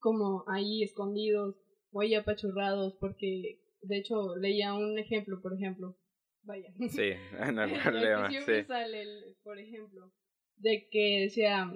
como 0.00 0.42
ahí 0.48 0.82
escondidos 0.82 1.54
muy 1.92 2.14
apachurrados 2.14 2.94
porque 3.00 3.60
de 3.82 3.98
hecho 3.98 4.36
leía 4.36 4.74
un 4.74 4.98
ejemplo, 4.98 5.40
por 5.40 5.54
ejemplo, 5.54 5.96
vaya. 6.42 6.72
Sí, 6.90 7.12
no 7.52 7.62
hay 7.62 7.72
problema. 7.78 8.28
siempre 8.28 8.64
sale, 8.64 9.02
el, 9.02 9.36
por 9.42 9.58
ejemplo, 9.58 10.12
de 10.56 10.88
que 10.90 11.20
decía, 11.22 11.72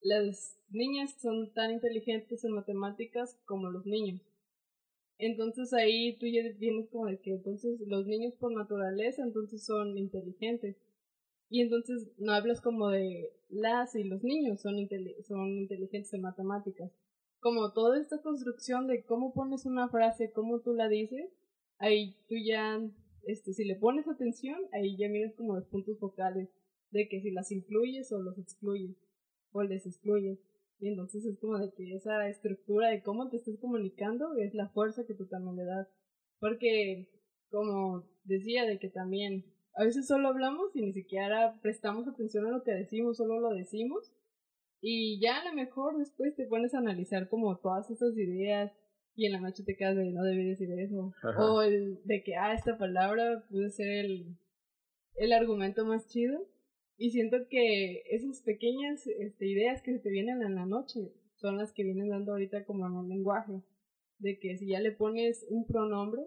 las 0.00 0.58
niñas 0.70 1.14
son 1.20 1.52
tan 1.52 1.72
inteligentes 1.72 2.44
en 2.44 2.52
matemáticas 2.52 3.38
como 3.44 3.70
los 3.70 3.86
niños. 3.86 4.20
Entonces 5.18 5.72
ahí 5.72 6.16
tú 6.18 6.26
ya 6.26 6.42
vienes 6.58 6.88
como 6.90 7.06
de 7.06 7.20
que 7.20 7.30
entonces 7.32 7.78
los 7.86 8.06
niños 8.06 8.34
por 8.34 8.52
naturaleza 8.52 9.22
entonces 9.22 9.64
son 9.64 9.96
inteligentes. 9.96 10.76
Y 11.48 11.60
entonces 11.60 12.10
no 12.18 12.32
hablas 12.32 12.62
como 12.62 12.88
de 12.88 13.30
las 13.50 13.94
y 13.94 14.04
los 14.04 14.24
niños 14.24 14.62
son, 14.62 14.74
son 15.22 15.48
inteligentes 15.58 16.12
en 16.14 16.22
matemáticas 16.22 16.90
como 17.42 17.72
toda 17.72 18.00
esta 18.00 18.22
construcción 18.22 18.86
de 18.86 19.04
cómo 19.04 19.34
pones 19.34 19.66
una 19.66 19.88
frase, 19.88 20.30
cómo 20.30 20.60
tú 20.60 20.74
la 20.74 20.88
dices, 20.88 21.28
ahí 21.78 22.14
tú 22.28 22.36
ya, 22.36 22.80
este, 23.24 23.52
si 23.52 23.64
le 23.64 23.74
pones 23.74 24.06
atención, 24.06 24.60
ahí 24.72 24.96
ya 24.96 25.08
miras 25.08 25.34
como 25.34 25.56
los 25.56 25.66
puntos 25.66 25.98
focales 25.98 26.48
de 26.92 27.08
que 27.08 27.20
si 27.20 27.32
las 27.32 27.50
incluyes 27.50 28.12
o 28.12 28.22
los 28.22 28.38
excluyes 28.38 28.96
o 29.50 29.64
les 29.64 29.84
excluyes. 29.86 30.38
Y 30.78 30.88
entonces 30.88 31.24
es 31.24 31.36
como 31.40 31.58
de 31.58 31.72
que 31.72 31.96
esa 31.96 32.28
estructura 32.28 32.90
de 32.90 33.02
cómo 33.02 33.28
te 33.28 33.38
estás 33.38 33.58
comunicando 33.58 34.36
es 34.36 34.54
la 34.54 34.68
fuerza 34.68 35.04
que 35.04 35.14
tú 35.14 35.26
también 35.26 35.56
le 35.56 35.64
das. 35.64 35.88
Porque, 36.38 37.08
como 37.50 38.04
decía, 38.22 38.66
de 38.66 38.78
que 38.78 38.88
también 38.88 39.46
a 39.74 39.82
veces 39.82 40.06
solo 40.06 40.28
hablamos 40.28 40.76
y 40.76 40.82
ni 40.82 40.92
siquiera 40.92 41.58
prestamos 41.60 42.06
atención 42.06 42.46
a 42.46 42.50
lo 42.50 42.62
que 42.62 42.72
decimos, 42.72 43.16
solo 43.16 43.40
lo 43.40 43.50
decimos 43.50 44.12
y 44.84 45.20
ya 45.20 45.40
a 45.40 45.44
lo 45.44 45.54
mejor 45.54 45.96
después 45.96 46.34
te 46.34 46.44
pones 46.44 46.74
a 46.74 46.78
analizar 46.78 47.28
como 47.28 47.56
todas 47.58 47.88
esas 47.88 48.18
ideas 48.18 48.72
y 49.14 49.26
en 49.26 49.32
la 49.32 49.40
noche 49.40 49.62
te 49.62 49.76
quedas 49.76 49.94
de 49.94 50.10
no 50.10 50.24
debí 50.24 50.44
decir 50.44 50.68
eso. 50.72 51.12
O 51.38 51.62
el 51.62 52.02
de 52.04 52.24
que, 52.24 52.34
ah, 52.34 52.52
esta 52.52 52.76
palabra 52.78 53.44
puede 53.48 53.70
ser 53.70 53.86
el, 53.86 54.36
el 55.14 55.32
argumento 55.32 55.84
más 55.86 56.08
chido. 56.08 56.48
Y 56.96 57.10
siento 57.10 57.36
que 57.48 58.02
esas 58.10 58.42
pequeñas 58.42 59.06
este, 59.06 59.46
ideas 59.46 59.82
que 59.82 59.92
se 59.92 59.98
te 60.00 60.10
vienen 60.10 60.42
en 60.42 60.56
la 60.56 60.66
noche 60.66 61.12
son 61.36 61.58
las 61.58 61.72
que 61.72 61.84
vienen 61.84 62.08
dando 62.08 62.32
ahorita 62.32 62.64
como 62.64 62.86
en 62.86 62.92
un 62.92 63.08
lenguaje. 63.08 63.62
De 64.18 64.38
que 64.40 64.56
si 64.56 64.68
ya 64.68 64.80
le 64.80 64.90
pones 64.90 65.46
un 65.48 65.64
pronombre, 65.66 66.22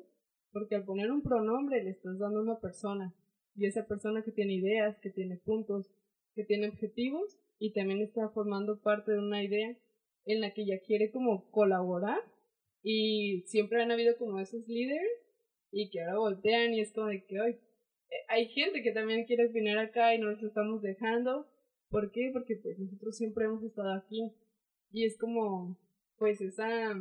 porque 0.54 0.76
al 0.76 0.86
poner 0.86 1.12
un 1.12 1.24
pronombre 1.24 1.84
le 1.84 1.90
estás 1.90 2.20
dando 2.20 2.40
a 2.40 2.44
una 2.44 2.60
persona. 2.62 3.14
Y 3.56 3.66
esa 3.66 3.86
persona 3.86 4.24
que 4.24 4.32
tiene 4.32 4.54
ideas, 4.54 4.98
que 5.00 5.10
tiene 5.10 5.38
puntos, 5.38 5.92
que 6.36 6.44
tiene 6.44 6.70
objetivos, 6.70 7.38
y 7.60 7.74
también 7.74 8.02
está 8.02 8.30
formando 8.30 8.82
parte 8.82 9.12
de 9.12 9.20
una 9.20 9.44
idea 9.44 9.78
en 10.26 10.42
la 10.42 10.54
que 10.54 10.64
ella 10.64 10.80
quiere 10.86 11.12
como 11.12 11.50
colaborar 11.52 12.20
y 12.84 13.44
siempre 13.48 13.82
han 13.82 13.92
habido 13.92 14.18
como 14.18 14.40
esos 14.40 14.68
líderes 14.68 15.10
y 15.72 15.90
que 15.90 16.02
ahora 16.02 16.20
voltean 16.20 16.74
y 16.74 16.82
es 16.82 16.94
como 16.94 17.08
de 17.08 17.26
que 17.26 17.40
hoy 17.40 17.52
eh, 17.52 18.16
hay 18.30 18.48
gente 18.50 18.82
que 18.82 18.92
también 18.92 19.26
quiere 19.26 19.48
opinar 19.48 19.78
acá 19.78 20.14
y 20.14 20.20
no 20.20 20.32
nos 20.32 20.44
estamos 20.44 20.82
dejando. 20.82 21.48
¿Por 21.90 22.12
qué? 22.12 22.30
Porque 22.34 22.58
pues 22.62 22.78
nosotros 22.80 23.16
siempre 23.18 23.46
hemos 23.46 23.64
estado 23.64 23.94
aquí 23.94 24.32
y 24.92 25.06
es 25.06 25.18
como 25.18 25.78
pues 26.18 26.42
esa 26.42 26.94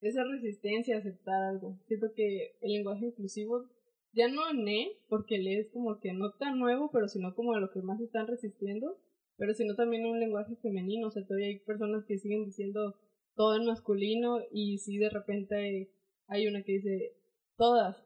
esa 0.00 0.24
resistencia 0.24 0.96
a 0.96 0.98
aceptar 1.00 1.42
algo. 1.42 1.78
Siento 1.86 2.12
que 2.14 2.56
el 2.60 2.72
lenguaje 2.72 3.06
inclusivo 3.06 3.68
ya 4.12 4.28
no 4.28 4.52
ne, 4.52 4.92
porque 5.08 5.38
le 5.38 5.58
es 5.58 5.70
como 5.70 5.98
que 6.00 6.12
no 6.12 6.32
tan 6.32 6.58
nuevo, 6.58 6.90
pero 6.92 7.08
sino 7.08 7.34
como 7.34 7.54
a 7.54 7.60
lo 7.60 7.70
que 7.70 7.82
más 7.82 8.00
están 8.00 8.26
resistiendo 8.26 8.96
pero 9.38 9.54
sino 9.54 9.74
también 9.74 10.04
un 10.04 10.20
lenguaje 10.20 10.56
femenino, 10.56 11.06
o 11.08 11.10
sea, 11.10 11.24
todavía 11.24 11.46
hay 11.46 11.60
personas 11.60 12.04
que 12.04 12.18
siguen 12.18 12.44
diciendo 12.44 12.96
todo 13.34 13.56
en 13.56 13.66
masculino 13.66 14.40
y 14.50 14.78
si 14.78 14.98
de 14.98 15.08
repente 15.08 15.90
hay 16.26 16.46
una 16.48 16.62
que 16.62 16.72
dice 16.72 17.16
todas, 17.56 18.04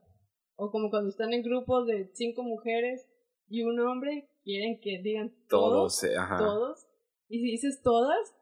o 0.57 0.71
como 0.71 0.90
cuando 0.90 1.09
están 1.09 1.33
en 1.33 1.42
grupos 1.42 1.87
de 1.87 2.11
cinco 2.12 2.42
mujeres 2.42 3.09
y 3.49 3.62
un 3.62 3.81
hombre, 3.81 4.29
quieren 4.45 4.79
que 4.81 5.01
digan 5.03 5.35
todos, 5.49 6.01
todos, 6.01 6.16
ajá. 6.16 6.38
todos 6.38 6.87
y 7.29 7.40
si 7.40 7.51
dices 7.53 7.81
todas, 7.83 8.37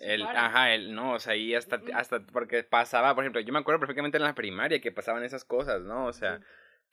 el, 0.00 0.22
ajá, 0.22 0.74
el, 0.74 0.94
no, 0.94 1.12
o 1.12 1.18
sea, 1.20 1.36
y 1.36 1.54
hasta, 1.54 1.80
hasta, 1.94 2.24
porque 2.32 2.64
pasaba, 2.64 3.14
por 3.14 3.22
ejemplo, 3.22 3.40
yo 3.40 3.52
me 3.52 3.60
acuerdo 3.60 3.80
perfectamente 3.80 4.16
en 4.16 4.24
la 4.24 4.34
primaria 4.34 4.80
que 4.80 4.90
pasaban 4.90 5.22
esas 5.22 5.44
cosas, 5.44 5.82
¿no? 5.82 6.06
O 6.06 6.12
sea, 6.12 6.40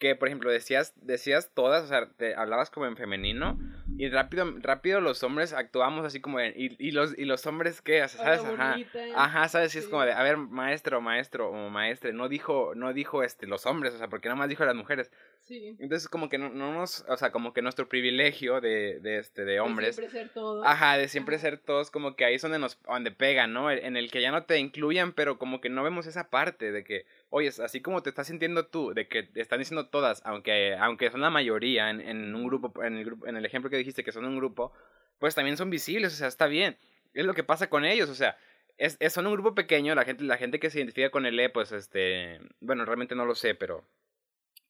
que, 0.02 0.16
por 0.16 0.28
ejemplo, 0.28 0.50
decías, 0.50 0.96
decías 0.96 1.52
todas, 1.54 1.84
o 1.84 1.88
sea, 1.88 2.10
te 2.18 2.34
hablabas 2.34 2.72
como 2.72 2.88
en 2.88 2.98
femenino 2.98 3.60
y 4.00 4.10
rápido, 4.10 4.52
rápido 4.58 5.00
los 5.00 5.22
hombres 5.22 5.54
actuamos 5.54 6.04
así 6.04 6.20
como 6.20 6.40
en, 6.40 6.54
y, 6.56 6.76
y 6.84 6.90
los, 6.90 7.16
y 7.16 7.26
los 7.26 7.46
hombres, 7.46 7.84
¿qué? 7.84 8.08
¿Sabes? 8.08 8.42
Ajá, 8.44 8.78
ajá, 9.16 9.48
¿sabes? 9.48 9.74
Sí. 9.74 9.78
es 9.78 9.88
como 9.88 10.04
de, 10.04 10.14
a 10.14 10.24
ver, 10.24 10.38
maestro, 10.38 11.02
maestro 11.02 11.52
o 11.52 11.70
maestre, 11.70 12.14
no 12.14 12.30
dijo, 12.30 12.74
no 12.74 12.94
dijo, 12.94 13.22
este, 13.22 13.46
los 13.46 13.68
hombres, 13.68 13.94
o 13.94 14.00
sea, 14.00 14.08
porque 14.08 14.28
nada 14.28 14.40
más 14.40 14.50
dijo 14.50 14.66
las 14.66 14.74
mujeres. 14.74 15.12
Sí. 15.42 15.76
Entonces, 15.80 16.08
como 16.08 16.30
que 16.30 16.38
no, 16.38 16.50
no 16.50 16.74
nos, 16.74 17.04
o 17.08 17.18
sea, 17.18 17.32
como 17.32 17.52
que 17.52 17.62
nuestro 17.62 17.90
privilegio 17.90 18.62
de, 18.62 19.00
de 19.00 19.18
este, 19.18 19.44
de 19.44 19.60
hombres. 19.60 19.98
De 19.98 20.04
siempre 20.04 20.20
ser 20.20 20.30
todos. 20.34 20.66
Ajá, 20.66 20.98
de 20.98 21.08
siempre 21.08 21.40
ser 21.40 21.58
todos, 21.58 21.92
como 21.92 22.16
que 22.16 22.26
ahí 22.26 22.36
es 22.36 22.42
donde 22.42 22.60
nos, 22.60 22.82
donde 22.84 23.12
pegan, 23.12 23.52
¿no? 23.52 23.72
En 23.72 23.98
el 23.98 24.12
que 24.12 24.22
ya 24.22 24.32
no 24.32 24.44
te 24.44 24.60
incluyan, 24.60 25.14
pero 25.14 25.38
como 25.40 25.60
que 25.60 25.70
no 25.70 25.84
vemos 25.84 26.06
esa 26.06 26.30
parte 26.30 26.72
de 26.72 26.84
que, 26.84 27.06
oye, 27.30 27.50
así 27.50 27.82
como 27.82 28.04
te 28.04 28.10
estás 28.10 28.28
sintiendo 28.28 28.68
tú, 28.68 28.94
de 28.94 29.08
que 29.08 29.24
te 29.24 29.42
están 29.42 29.60
diciendo 29.60 29.88
todas, 29.90 30.22
aunque, 30.26 30.76
aunque 30.76 31.10
son 31.10 31.22
la 31.22 31.30
mayoría 31.30 31.90
en, 31.90 32.02
en 32.02 32.34
un 32.36 32.48
grupo, 32.48 32.84
en 32.84 32.98
el 32.98 33.06
grupo, 33.06 33.28
en 33.28 33.36
el 33.36 33.46
ejemplo 33.46 33.70
que 33.70 33.78
dijiste 33.78 34.04
que 34.04 34.12
son 34.12 34.26
un 34.26 34.38
grupo, 34.38 34.72
pues 35.20 35.36
también 35.36 35.58
son 35.58 35.70
visibles, 35.70 36.14
o 36.14 36.16
sea, 36.18 36.28
está 36.28 36.48
bien. 36.48 36.78
Es 37.14 37.26
lo 37.26 37.34
que 37.34 37.44
pasa 37.44 37.70
con 37.70 37.84
ellos, 37.84 38.10
o 38.10 38.16
sea, 38.16 38.38
es, 38.78 38.98
es, 39.00 39.14
son 39.14 39.28
un 39.28 39.34
grupo 39.34 39.54
pequeño, 39.54 39.96
la 39.96 40.06
gente, 40.06 40.24
la 40.24 40.38
gente 40.38 40.60
que 40.60 40.70
se 40.70 40.80
identifica 40.80 41.10
con 41.10 41.26
el 41.26 41.40
E, 41.40 41.50
pues 41.50 41.72
este, 41.72 42.40
bueno, 42.60 42.86
realmente 42.86 43.16
no 43.16 43.26
lo 43.26 43.36
sé, 43.36 43.54
pero 43.54 43.86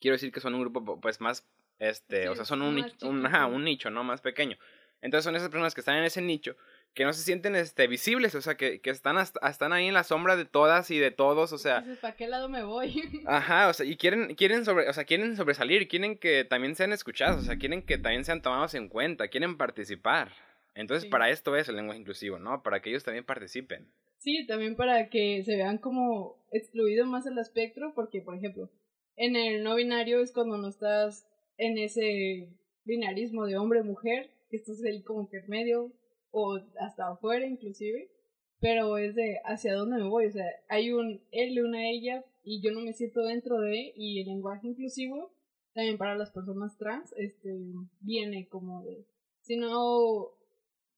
quiero 0.01 0.15
decir 0.15 0.33
que 0.33 0.41
son 0.41 0.55
un 0.55 0.61
grupo 0.61 0.99
pues 0.99 1.21
más, 1.21 1.47
este, 1.79 2.27
o 2.27 2.35
sea, 2.35 2.43
son 2.43 2.61
un, 2.61 2.83
un, 3.03 3.25
un 3.25 3.63
nicho, 3.63 3.89
¿no? 3.89 4.03
Más 4.03 4.19
pequeño. 4.19 4.57
Entonces 5.01 5.23
son 5.23 5.35
esas 5.35 5.49
personas 5.49 5.73
que 5.73 5.81
están 5.81 5.97
en 5.97 6.03
ese 6.03 6.21
nicho 6.21 6.55
que 6.93 7.05
no 7.05 7.13
se 7.13 7.23
sienten 7.23 7.55
este, 7.55 7.87
visibles, 7.87 8.35
o 8.35 8.41
sea, 8.41 8.55
que, 8.55 8.81
que 8.81 8.89
están, 8.89 9.17
hasta, 9.17 9.47
están 9.47 9.71
ahí 9.71 9.87
en 9.87 9.93
la 9.93 10.03
sombra 10.03 10.35
de 10.35 10.45
todas 10.45 10.91
y 10.91 10.99
de 10.99 11.11
todos, 11.11 11.53
o 11.53 11.57
sea... 11.57 11.85
¿Para 12.01 12.15
qué 12.15 12.27
lado 12.27 12.49
me 12.49 12.63
voy? 12.63 13.01
Ajá, 13.27 13.69
o 13.69 13.73
sea, 13.73 13.85
y 13.85 13.95
quieren, 13.95 14.35
quieren, 14.35 14.65
sobre, 14.65 14.89
o 14.89 14.93
sea, 14.93 15.05
quieren 15.05 15.37
sobresalir, 15.37 15.87
quieren 15.87 16.17
que 16.17 16.43
también 16.43 16.75
sean 16.75 16.91
escuchados, 16.91 17.43
o 17.43 17.45
sea, 17.45 17.57
quieren 17.57 17.81
que 17.83 17.97
también 17.97 18.25
sean 18.25 18.41
tomados 18.41 18.73
en 18.73 18.89
cuenta, 18.89 19.29
quieren 19.29 19.57
participar. 19.57 20.33
Entonces, 20.75 21.09
para 21.09 21.29
esto 21.29 21.55
es 21.55 21.67
el 21.69 21.75
lenguaje 21.75 21.99
inclusivo, 21.99 22.39
¿no? 22.39 22.63
Para 22.63 22.81
que 22.81 22.89
ellos 22.89 23.03
también 23.03 23.25
participen. 23.25 23.89
Sí, 24.19 24.45
también 24.47 24.75
para 24.75 25.09
que 25.09 25.43
se 25.43 25.55
vean 25.55 25.77
como 25.77 26.37
excluidos 26.51 27.07
más 27.07 27.25
el 27.25 27.37
espectro, 27.37 27.93
porque, 27.93 28.21
por 28.21 28.35
ejemplo, 28.35 28.69
en 29.15 29.35
el 29.35 29.63
no 29.63 29.75
binario 29.75 30.21
es 30.21 30.31
cuando 30.31 30.57
no 30.57 30.67
estás 30.69 31.27
en 31.57 31.77
ese 31.77 32.49
binarismo 32.83 33.45
de 33.45 33.57
hombre-mujer, 33.57 34.31
que 34.49 34.57
estás 34.57 34.83
ahí 34.83 35.03
como 35.03 35.29
que 35.29 35.41
medio, 35.47 35.93
o 36.31 36.59
hasta 36.79 37.09
afuera 37.09 37.45
inclusive, 37.45 38.09
pero 38.59 38.97
es 38.97 39.15
de 39.15 39.39
hacia 39.43 39.75
dónde 39.75 39.97
me 39.97 40.09
voy, 40.09 40.27
o 40.27 40.31
sea, 40.31 40.45
hay 40.69 40.91
un 40.91 41.21
él, 41.31 41.63
una 41.63 41.89
ella, 41.89 42.23
y 42.43 42.61
yo 42.61 42.71
no 42.71 42.81
me 42.81 42.93
siento 42.93 43.21
dentro 43.21 43.59
de, 43.59 43.93
y 43.95 44.21
el 44.21 44.27
lenguaje 44.27 44.67
inclusivo, 44.67 45.31
también 45.73 45.97
para 45.97 46.15
las 46.15 46.31
personas 46.31 46.77
trans, 46.77 47.13
este, 47.17 47.49
viene 48.01 48.47
como 48.47 48.83
de, 48.83 49.05
si 49.41 49.57
no 49.57 50.29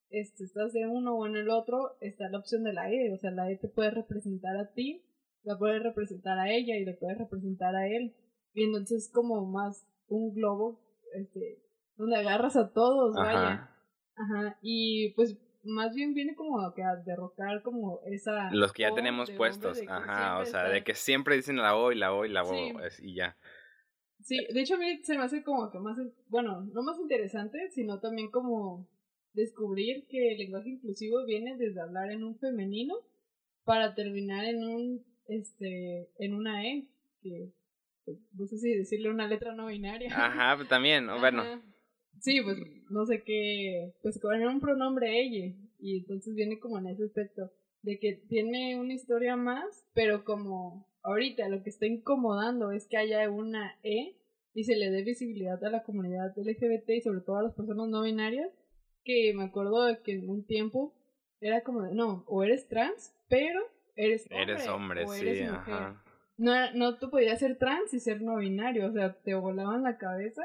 este, 0.09 0.43
estás 0.43 0.73
de 0.73 0.87
uno 0.87 1.15
o 1.15 1.25
en 1.25 1.35
el 1.35 1.49
otro, 1.49 1.97
está 2.01 2.29
la 2.29 2.39
opción 2.39 2.63
de 2.63 2.73
la 2.73 2.91
E, 2.91 3.11
o 3.11 3.17
sea, 3.17 3.31
la 3.31 3.49
E 3.51 3.57
te 3.57 3.67
puede 3.67 3.91
representar 3.91 4.57
a 4.57 4.71
ti, 4.71 5.03
la 5.43 5.57
puede 5.57 5.79
representar 5.79 6.39
a 6.39 6.49
ella 6.49 6.77
y 6.77 6.85
le 6.85 6.93
puede 6.93 7.15
representar 7.15 7.75
a 7.75 7.87
él, 7.87 8.15
y 8.53 8.63
entonces 8.63 9.11
como 9.13 9.45
más 9.45 9.87
un 10.07 10.33
globo, 10.33 10.81
este, 11.15 11.63
donde 11.95 12.17
agarras 12.17 12.55
a 12.55 12.71
todos, 12.71 13.15
vaya. 13.15 13.69
Ajá, 14.15 14.57
y 14.61 15.13
pues 15.15 15.37
más 15.63 15.93
bien 15.95 16.13
viene 16.13 16.35
como 16.35 16.73
que 16.73 16.83
a 16.83 16.95
derrocar 17.05 17.61
como 17.63 18.01
esa... 18.05 18.51
Los 18.51 18.73
que 18.73 18.83
ya 18.83 18.93
tenemos 18.93 19.31
puestos, 19.31 19.81
ajá, 19.87 20.39
o 20.39 20.45
sea, 20.45 20.69
de 20.69 20.83
que 20.83 20.93
siempre 20.93 21.35
dicen 21.35 21.57
la 21.57 21.75
O 21.75 21.91
y 21.91 21.95
la 21.95 22.13
O 22.13 22.25
y 22.25 22.29
la 22.29 22.43
O 22.43 22.53
y 22.99 23.15
ya. 23.15 23.37
Sí, 24.21 24.37
de 24.53 24.61
hecho 24.61 24.75
a 24.75 24.77
mí 24.77 25.03
se 25.03 25.17
me 25.17 25.23
hace 25.23 25.43
como 25.43 25.69
que 25.69 25.79
más, 25.79 25.97
bueno, 26.27 26.61
no 26.73 26.83
más 26.83 26.97
interesante, 26.99 27.69
sino 27.71 27.99
también 27.99 28.31
como 28.31 28.87
descubrir 29.33 30.05
que 30.07 30.33
el 30.33 30.37
lenguaje 30.37 30.69
inclusivo 30.69 31.25
viene 31.25 31.57
desde 31.57 31.81
hablar 31.81 32.11
en 32.11 32.23
un 32.23 32.37
femenino 32.37 32.95
para 33.65 33.95
terminar 33.95 34.45
en 34.45 34.63
un, 34.63 35.05
este, 35.27 36.09
en 36.17 36.33
una 36.33 36.65
E, 36.65 36.87
que 37.21 37.51
pues, 38.05 38.17
no 38.33 38.47
sé 38.47 38.57
si 38.57 38.73
decirle 38.75 39.09
una 39.09 39.27
letra 39.27 39.53
no 39.55 39.67
binaria. 39.67 40.09
Ajá, 40.13 40.55
pues 40.57 40.67
también, 40.67 41.07
bueno. 41.19 41.43
Sí, 42.19 42.41
pues 42.41 42.57
no 42.89 43.05
sé 43.05 43.23
qué, 43.23 43.93
pues 44.01 44.19
con 44.19 44.41
un 44.41 44.59
pronombre 44.59 45.19
ella, 45.21 45.55
y 45.79 45.97
entonces 45.99 46.35
viene 46.35 46.59
como 46.59 46.77
en 46.77 46.87
ese 46.87 47.03
aspecto, 47.05 47.51
de 47.81 47.99
que 47.99 48.13
tiene 48.13 48.79
una 48.79 48.93
historia 48.93 49.35
más, 49.35 49.85
pero 49.93 50.23
como 50.23 50.87
ahorita 51.03 51.49
lo 51.49 51.63
que 51.63 51.69
está 51.69 51.85
incomodando 51.85 52.71
es 52.71 52.87
que 52.87 52.97
haya 52.97 53.29
una 53.29 53.77
E 53.83 54.15
y 54.53 54.63
se 54.63 54.75
le 54.75 54.89
dé 54.89 55.03
visibilidad 55.03 55.61
a 55.65 55.69
la 55.69 55.83
comunidad 55.83 56.33
LGBT 56.37 56.89
y 56.91 57.01
sobre 57.01 57.21
todo 57.21 57.37
a 57.37 57.43
las 57.43 57.53
personas 57.53 57.89
no 57.89 58.03
binarias, 58.03 58.51
que 59.03 59.33
me 59.33 59.43
acuerdo 59.43 59.85
de 59.85 60.01
que 60.01 60.13
en 60.13 60.29
un 60.29 60.45
tiempo 60.45 60.93
era 61.41 61.61
como 61.61 61.81
de, 61.81 61.93
no, 61.93 62.23
o 62.27 62.43
eres 62.43 62.69
trans, 62.69 63.13
pero 63.27 63.59
eres 63.95 64.25
hombre. 64.29 64.41
Eres 64.41 64.67
hombre, 64.67 65.07
sí, 65.07 65.41
Ajá. 65.43 66.03
No, 66.37 66.73
no 66.73 66.97
tú 66.97 67.09
podías 67.09 67.39
ser 67.39 67.57
trans 67.57 67.93
y 67.93 67.99
ser 67.99 68.21
no 68.21 68.37
binario, 68.37 68.87
o 68.87 68.91
sea, 68.91 69.13
te 69.21 69.35
volaban 69.35 69.83
la 69.83 69.97
cabeza 69.97 70.43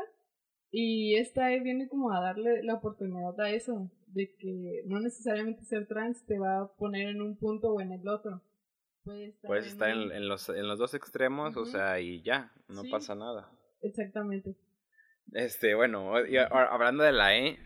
y 0.70 1.16
esta 1.16 1.48
viene 1.48 1.88
como 1.88 2.12
a 2.12 2.20
darle 2.20 2.62
la 2.62 2.74
oportunidad 2.74 3.40
a 3.40 3.50
eso, 3.50 3.90
de 4.08 4.34
que 4.36 4.82
no 4.86 5.00
necesariamente 5.00 5.64
ser 5.64 5.86
trans 5.86 6.24
te 6.26 6.38
va 6.38 6.60
a 6.60 6.72
poner 6.76 7.08
en 7.08 7.22
un 7.22 7.38
punto 7.38 7.72
o 7.72 7.80
en 7.80 7.92
el 7.92 8.06
otro. 8.06 8.42
Puedes 9.42 9.66
estar, 9.66 9.88
en, 9.88 10.28
los, 10.28 10.50
en 10.50 10.68
los 10.68 10.78
dos 10.78 10.92
extremos, 10.92 11.56
o 11.56 11.64
sea, 11.64 11.98
y 11.98 12.20
ya, 12.22 12.52
no 12.68 12.82
pasa 12.90 13.14
nada. 13.14 13.50
Exactamente. 13.80 14.54
Este, 15.32 15.74
bueno, 15.74 16.12
hablando 16.50 17.04
de 17.04 17.12
la 17.12 17.34
E, 17.38 17.58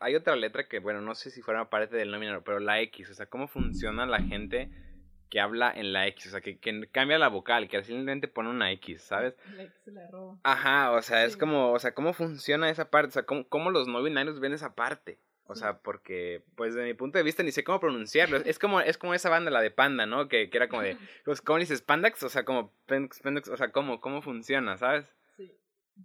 hay 0.00 0.14
otra 0.14 0.36
letra 0.36 0.66
que, 0.66 0.78
bueno, 0.78 1.02
no 1.02 1.14
sé 1.14 1.30
si 1.30 1.42
fuera 1.42 1.68
parte 1.68 1.96
del 1.96 2.10
nómino, 2.10 2.42
pero 2.42 2.60
la 2.60 2.80
X, 2.80 3.10
o 3.10 3.14
sea, 3.14 3.26
cómo 3.26 3.46
funciona 3.46 4.06
la 4.06 4.22
gente 4.22 4.70
que 5.36 5.40
habla 5.42 5.70
en 5.70 5.92
la 5.92 6.06
X, 6.06 6.28
o 6.28 6.30
sea, 6.30 6.40
que, 6.40 6.56
que 6.56 6.88
cambia 6.90 7.18
la 7.18 7.28
vocal, 7.28 7.68
que 7.68 7.84
simplemente 7.84 8.26
pone 8.26 8.48
una 8.48 8.72
X, 8.72 9.02
¿sabes? 9.02 9.34
La 9.54 9.64
X 9.64 9.74
se 9.84 9.92
la 9.92 10.08
roba. 10.08 10.38
Ajá, 10.42 10.92
o 10.92 11.02
sea, 11.02 11.26
es 11.26 11.36
como, 11.36 11.72
o 11.72 11.78
sea, 11.78 11.92
cómo 11.92 12.14
funciona 12.14 12.70
esa 12.70 12.88
parte, 12.88 13.08
o 13.08 13.12
sea, 13.12 13.24
cómo, 13.24 13.46
cómo 13.46 13.70
los 13.70 13.86
no 13.86 14.02
binarios 14.02 14.40
ven 14.40 14.54
esa 14.54 14.74
parte. 14.74 15.18
O 15.44 15.54
sea, 15.54 15.80
porque, 15.80 16.42
pues, 16.56 16.74
de 16.74 16.84
mi 16.84 16.94
punto 16.94 17.18
de 17.18 17.24
vista, 17.24 17.42
ni 17.42 17.52
sé 17.52 17.64
cómo 17.64 17.80
pronunciarlo. 17.80 18.38
Es 18.38 18.58
como, 18.58 18.80
es 18.80 18.96
como 18.96 19.12
esa 19.12 19.28
banda, 19.28 19.50
la 19.50 19.60
de 19.60 19.70
Panda, 19.70 20.06
¿no? 20.06 20.26
Que, 20.26 20.48
que 20.48 20.56
era 20.56 20.70
como 20.70 20.80
de, 20.80 20.96
pues, 21.26 21.42
¿cómo 21.42 21.58
dices? 21.58 21.82
¿Pandax? 21.82 22.22
O 22.22 22.30
sea, 22.30 22.46
como, 22.46 22.72
Pendax, 22.86 23.48
o 23.50 23.56
sea, 23.58 23.70
¿cómo, 23.72 24.00
cómo 24.00 24.22
funciona, 24.22 24.78
sabes? 24.78 25.04
Sí. 25.36 25.52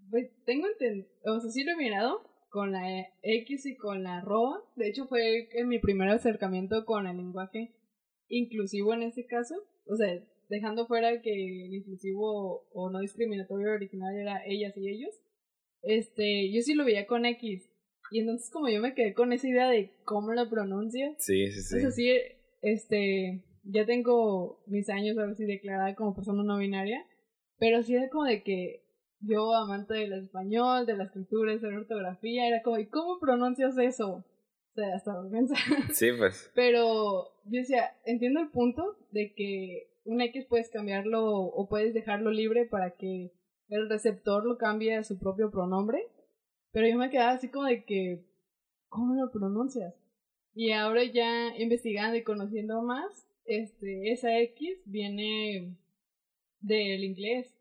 Pues, 0.09 0.29
tengo 0.43 0.67
entendido, 0.67 1.07
o 1.23 1.39
sea, 1.39 1.49
sí 1.49 1.63
lo 1.63 1.71
he 1.71 1.77
mirado 1.77 2.29
con 2.49 2.73
la 2.73 3.07
X 3.23 3.65
y 3.65 3.77
con 3.77 4.03
la 4.03 4.17
arroba. 4.17 4.61
De 4.75 4.89
hecho, 4.89 5.07
fue 5.07 5.47
en 5.53 5.69
mi 5.69 5.79
primer 5.79 6.09
acercamiento 6.09 6.83
con 6.83 7.07
el 7.07 7.15
lenguaje 7.15 7.71
inclusivo 8.31 8.93
en 8.93 9.03
ese 9.03 9.25
caso, 9.25 9.55
o 9.85 9.95
sea, 9.95 10.23
dejando 10.49 10.87
fuera 10.87 11.21
que 11.21 11.65
el 11.65 11.73
inclusivo 11.73 12.67
o 12.73 12.89
no 12.89 12.99
discriminatorio 12.99 13.73
original 13.73 14.15
era 14.15 14.41
ellas 14.45 14.75
y 14.75 14.89
ellos, 14.89 15.15
este, 15.83 16.51
yo 16.51 16.61
sí 16.61 16.73
lo 16.73 16.85
veía 16.85 17.07
con 17.07 17.25
X. 17.25 17.67
Y 18.11 18.19
entonces 18.19 18.49
como 18.51 18.67
yo 18.67 18.81
me 18.81 18.93
quedé 18.93 19.13
con 19.13 19.31
esa 19.31 19.47
idea 19.47 19.69
de 19.69 19.93
cómo 20.03 20.33
lo 20.33 20.49
pronuncia. 20.49 21.15
Sí, 21.17 21.49
sí, 21.51 21.61
sí. 21.61 21.75
Entonces 21.77 21.95
sí, 21.95 22.09
este, 22.61 23.43
ya 23.63 23.85
tengo 23.85 24.61
mis 24.67 24.89
años 24.89 25.17
a 25.17 25.25
ver 25.25 25.35
si 25.35 25.45
declarada 25.45 25.95
como 25.95 26.13
persona 26.13 26.43
no 26.43 26.57
binaria, 26.57 27.05
pero 27.57 27.81
sí 27.83 27.95
era 27.95 28.09
como 28.09 28.25
de 28.25 28.43
que 28.43 28.83
yo, 29.21 29.53
amante 29.53 29.93
del 29.93 30.13
español, 30.13 30.85
de 30.85 30.97
la 30.97 31.05
escritura, 31.05 31.55
de 31.55 31.71
la 31.71 31.79
ortografía, 31.79 32.47
era 32.47 32.61
como, 32.63 32.79
¿y 32.79 32.87
cómo 32.87 33.19
pronuncias 33.19 33.77
eso? 33.77 34.25
O 34.71 34.73
sea, 34.73 34.95
hasta 34.95 35.21
vergüenza. 35.21 35.55
Sí, 35.93 36.11
pues. 36.17 36.49
Pero 36.55 37.25
yo 37.45 37.59
decía, 37.59 37.95
entiendo 38.05 38.39
el 38.39 38.49
punto 38.49 38.97
de 39.11 39.33
que 39.33 39.89
un 40.05 40.21
X 40.21 40.45
puedes 40.47 40.69
cambiarlo 40.69 41.25
o 41.25 41.67
puedes 41.67 41.93
dejarlo 41.93 42.31
libre 42.31 42.65
para 42.65 42.91
que 42.91 43.31
el 43.67 43.89
receptor 43.89 44.45
lo 44.45 44.57
cambie 44.57 44.95
a 44.95 45.03
su 45.03 45.19
propio 45.19 45.51
pronombre. 45.51 46.07
Pero 46.71 46.87
yo 46.87 46.97
me 46.97 47.09
quedaba 47.09 47.31
así 47.31 47.49
como 47.49 47.65
de 47.65 47.83
que, 47.83 48.25
¿cómo 48.87 49.13
lo 49.15 49.29
pronuncias? 49.31 49.93
Y 50.53 50.71
ahora 50.71 51.03
ya 51.03 51.55
investigando 51.57 52.17
y 52.17 52.23
conociendo 52.23 52.81
más, 52.81 53.27
este, 53.45 54.11
esa 54.11 54.39
X 54.39 54.81
viene 54.85 55.77
del 56.59 57.03
inglés, 57.03 57.53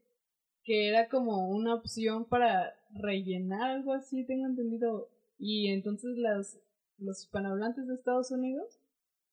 que 0.63 0.89
era 0.89 1.09
como 1.09 1.49
una 1.49 1.75
opción 1.75 2.29
para 2.29 2.75
rellenar 2.93 3.71
algo 3.71 3.93
así, 3.93 4.25
tengo 4.27 4.47
entendido. 4.47 5.09
Y 5.39 5.69
entonces 5.69 6.17
las 6.17 6.61
los 7.01 7.23
hispanohablantes 7.25 7.87
de 7.87 7.95
Estados 7.95 8.31
Unidos 8.31 8.81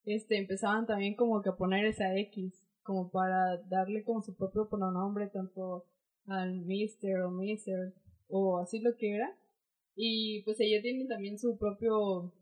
este, 0.06 0.38
empezaban 0.38 0.86
también 0.86 1.16
como 1.16 1.42
que 1.42 1.50
a 1.50 1.58
poner 1.58 1.86
esa 1.86 2.18
X, 2.18 2.66
como 2.82 3.12
para 3.12 3.58
darle 3.64 4.04
como 4.04 4.22
su 4.22 4.36
propio 4.36 4.70
pronombre 4.70 5.28
tanto 5.28 5.86
al 6.26 6.62
mister 6.62 7.22
o 7.22 7.32
mister 7.32 7.94
o 8.28 8.60
así 8.60 8.80
lo 8.80 8.96
que 8.96 9.16
era. 9.16 9.38
Y 9.96 10.44
pues 10.44 10.60
ella 10.60 10.82
tiene 10.82 11.06
también 11.08 11.38
su 11.38 11.58
propio 11.58 12.34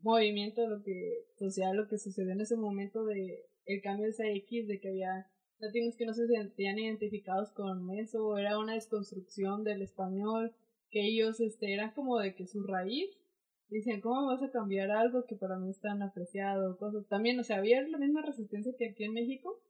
movimiento 0.00 0.66
lo 0.68 0.82
que 0.82 1.26
social, 1.38 1.76
lo 1.76 1.88
que 1.88 1.98
sucedió 1.98 2.32
en 2.32 2.40
ese 2.40 2.56
momento 2.56 3.04
de 3.04 3.46
el 3.64 3.82
cambio 3.82 4.04
de 4.04 4.10
esa 4.10 4.28
X, 4.28 4.66
de 4.66 4.80
que 4.80 4.88
había 4.88 5.30
latinos 5.58 5.96
que 5.96 6.06
no 6.06 6.14
se 6.14 6.26
sentían 6.26 6.78
identificados 6.78 7.50
con 7.52 7.90
eso, 7.90 8.36
era 8.38 8.58
una 8.58 8.74
desconstrucción 8.74 9.64
del 9.64 9.82
español, 9.82 10.54
que 10.90 11.06
ellos 11.06 11.40
este, 11.40 11.72
eran 11.74 11.92
como 11.94 12.18
de 12.18 12.34
que 12.34 12.46
su 12.46 12.62
raíz 12.62 13.10
Dicen, 13.68 14.00
¿cómo 14.00 14.26
vas 14.26 14.42
a 14.42 14.50
cambiar 14.50 14.90
algo 14.90 15.26
que 15.26 15.36
para 15.36 15.56
mí 15.56 15.70
es 15.70 15.80
tan 15.80 16.02
apreciado? 16.02 16.78
Cosas. 16.78 17.06
También, 17.08 17.38
o 17.38 17.44
sea, 17.44 17.58
había 17.58 17.82
la 17.82 17.98
misma 17.98 18.22
resistencia 18.22 18.72
que 18.78 18.90
aquí 18.90 19.04
en 19.04 19.12
México, 19.12 19.60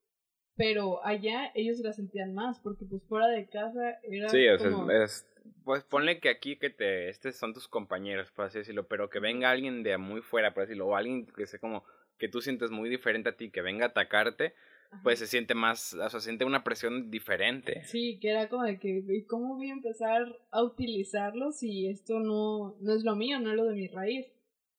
pero 0.57 1.05
allá 1.05 1.51
ellos 1.55 1.79
la 1.81 1.93
sentían 1.93 2.35
más, 2.35 2.61
porque 2.61 2.85
pues 2.85 3.03
fuera 3.09 3.27
de 3.29 3.49
casa 3.49 3.99
era 4.03 4.29
Sí, 4.29 4.47
o 4.49 4.59
sea, 4.59 5.05
es, 5.05 5.27
pues 5.65 5.83
ponle 5.85 6.21
que 6.21 6.29
aquí 6.29 6.57
que 6.57 6.71
te, 6.71 7.09
estos 7.09 7.37
son 7.37 7.55
tus 7.55 7.67
compañeros, 7.67 8.31
por 8.31 8.45
así 8.47 8.59
decirlo, 8.59 8.87
pero 8.87 9.11
que 9.11 9.19
venga 9.19 9.51
alguien 9.51 9.83
de 9.83 9.99
muy 9.99 10.21
fuera, 10.21 10.55
por 10.55 10.63
decirlo, 10.63 10.87
o 10.87 10.97
alguien 10.97 11.27
que 11.27 11.47
sea 11.47 11.59
como, 11.59 11.85
que 12.19 12.29
tú 12.29 12.41
sientes 12.41 12.71
muy 12.71 12.89
diferente 12.89 13.31
a 13.31 13.37
ti, 13.37 13.51
que 13.51 13.63
venga 13.63 13.87
a 13.87 13.89
atacarte, 13.89 14.55
pues 15.03 15.19
se 15.19 15.27
siente 15.27 15.55
más, 15.55 15.95
o 15.95 16.11
sea, 16.11 16.21
siente 16.21 16.45
una 16.45 16.65
presión 16.65 17.11
diferente. 17.11 17.85
Sí, 17.85 18.19
que 18.21 18.31
era 18.31 18.49
como 18.49 18.65
de 18.65 18.79
que, 18.79 19.05
¿cómo 19.27 19.57
voy 19.57 19.71
a 19.71 19.75
empezar 19.75 20.23
a 20.51 20.63
utilizarlo 20.63 21.53
si 21.53 21.89
esto 21.89 22.21
no, 22.21 22.77
no 22.81 22.95
es 22.95 23.05
lo 23.05 23.17
mío, 23.17 23.39
no 23.41 23.51
es 23.51 23.57
lo 23.57 23.65
de 23.65 23.75
mi 23.75 23.89
raíz? 23.89 24.27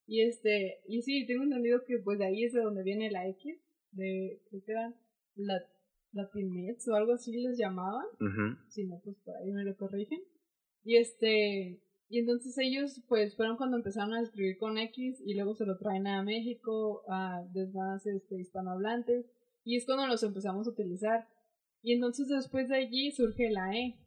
Y 0.08 0.22
este, 0.22 0.82
y 0.88 1.02
sí, 1.04 1.26
tengo 1.28 1.44
entendido 1.44 1.86
que 1.86 2.00
pues 2.00 2.18
de 2.18 2.26
ahí 2.26 2.44
es 2.44 2.54
de 2.54 2.62
donde 2.62 2.84
viene 2.84 3.12
la 3.12 3.28
X, 3.28 3.60
de, 3.92 4.42
creo 4.50 4.64
que 4.66 4.72
eran 4.72 4.96
la, 5.36 5.62
Latinx 6.12 6.88
o 6.88 6.96
algo 6.96 7.14
así 7.14 7.38
les 7.38 7.58
llamaban. 7.58 8.06
Si 8.68 8.86
no, 8.86 9.00
pues 9.04 9.18
por 9.24 9.36
ahí 9.38 9.52
me 9.52 9.64
lo 9.64 9.76
corrigen. 9.78 10.20
Y 10.84 10.98
este, 10.98 11.82
y 12.08 12.20
entonces 12.20 12.58
ellos 12.58 13.04
pues 13.08 13.36
fueron 13.36 13.58
cuando 13.58 13.78
empezaron 13.78 14.14
a 14.14 14.22
escribir 14.22 14.58
con 14.58 14.78
X 14.78 15.22
y 15.26 15.36
luego 15.36 15.54
se 15.56 15.66
lo 15.66 15.78
traen 15.78 16.08
a 16.08 16.24
México, 16.24 17.04
a 17.10 17.44
demás 17.54 18.06
este, 18.08 18.40
hispanohablantes. 18.40 19.26
Y 19.70 19.76
es 19.76 19.86
cuando 19.86 20.08
los 20.08 20.24
empezamos 20.24 20.66
a 20.66 20.72
utilizar. 20.72 21.28
Y 21.84 21.94
entonces 21.94 22.28
después 22.28 22.70
de 22.70 22.78
allí 22.78 23.12
surge 23.12 23.52
la 23.52 23.72
E. 23.76 24.00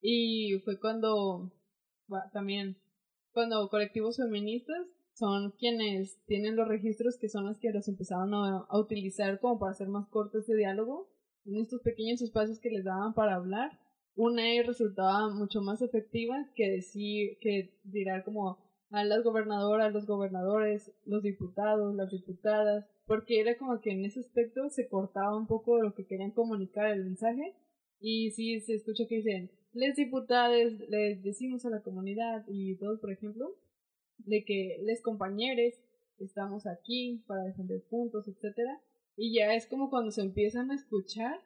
Y 0.00 0.58
fue 0.64 0.80
cuando 0.80 1.52
también, 2.32 2.76
cuando 3.30 3.68
colectivos 3.68 4.16
feministas 4.16 4.88
son 5.12 5.52
quienes 5.52 6.20
tienen 6.26 6.56
los 6.56 6.66
registros 6.66 7.16
que 7.16 7.28
son 7.28 7.46
los 7.46 7.58
que 7.58 7.70
los 7.70 7.86
empezaron 7.86 8.34
a, 8.34 8.66
utilizar 8.76 9.38
como 9.38 9.60
para 9.60 9.70
hacer 9.70 9.86
más 9.86 10.08
corto 10.08 10.40
ese 10.40 10.56
diálogo 10.56 11.08
en 11.44 11.58
estos 11.58 11.80
pequeños 11.82 12.20
espacios 12.20 12.58
que 12.58 12.70
les 12.70 12.84
daban 12.84 13.14
para 13.14 13.36
hablar. 13.36 13.78
Una 14.16 14.52
E 14.52 14.64
resultaba 14.64 15.32
mucho 15.32 15.60
más 15.60 15.80
efectiva 15.80 16.50
que 16.56 16.72
decir, 16.72 17.38
que 17.40 17.78
dirá 17.84 18.24
como 18.24 18.58
a 18.90 19.04
las 19.04 19.22
gobernadoras, 19.22 19.92
los 19.92 20.06
gobernadores, 20.06 20.90
los 21.04 21.22
diputados, 21.22 21.94
las 21.94 22.10
diputadas, 22.10 22.84
porque 23.08 23.40
era 23.40 23.56
como 23.56 23.80
que 23.80 23.90
en 23.90 24.04
ese 24.04 24.20
aspecto 24.20 24.68
se 24.68 24.86
cortaba 24.86 25.36
un 25.36 25.46
poco 25.46 25.78
de 25.78 25.82
lo 25.82 25.94
que 25.94 26.06
querían 26.06 26.30
comunicar 26.30 26.92
el 26.92 27.04
mensaje 27.04 27.54
y 27.98 28.30
sí 28.32 28.60
se 28.60 28.74
escucha 28.74 29.06
que 29.08 29.16
dicen 29.16 29.50
les 29.72 29.96
diputados 29.96 30.74
les 30.88 31.22
decimos 31.22 31.64
a 31.64 31.70
la 31.70 31.82
comunidad 31.82 32.44
y 32.46 32.76
todos 32.76 33.00
por 33.00 33.10
ejemplo 33.10 33.56
de 34.18 34.44
que 34.44 34.78
les 34.84 35.02
compañeros 35.02 35.74
estamos 36.18 36.66
aquí 36.66 37.24
para 37.26 37.44
defender 37.44 37.82
puntos 37.88 38.28
etcétera 38.28 38.78
y 39.16 39.34
ya 39.34 39.54
es 39.54 39.66
como 39.66 39.88
cuando 39.88 40.10
se 40.10 40.20
empiezan 40.20 40.70
a 40.70 40.74
escuchar 40.74 41.40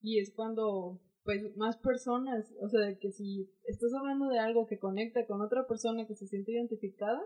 y 0.00 0.20
es 0.20 0.32
cuando 0.32 1.00
pues 1.24 1.56
más 1.56 1.76
personas 1.78 2.54
o 2.62 2.68
sea 2.68 2.80
de 2.80 2.96
que 2.96 3.10
si 3.10 3.50
estás 3.64 3.92
hablando 3.92 4.28
de 4.28 4.38
algo 4.38 4.66
que 4.66 4.78
conecta 4.78 5.26
con 5.26 5.42
otra 5.42 5.66
persona 5.66 6.06
que 6.06 6.14
se 6.14 6.28
siente 6.28 6.52
identificada 6.52 7.20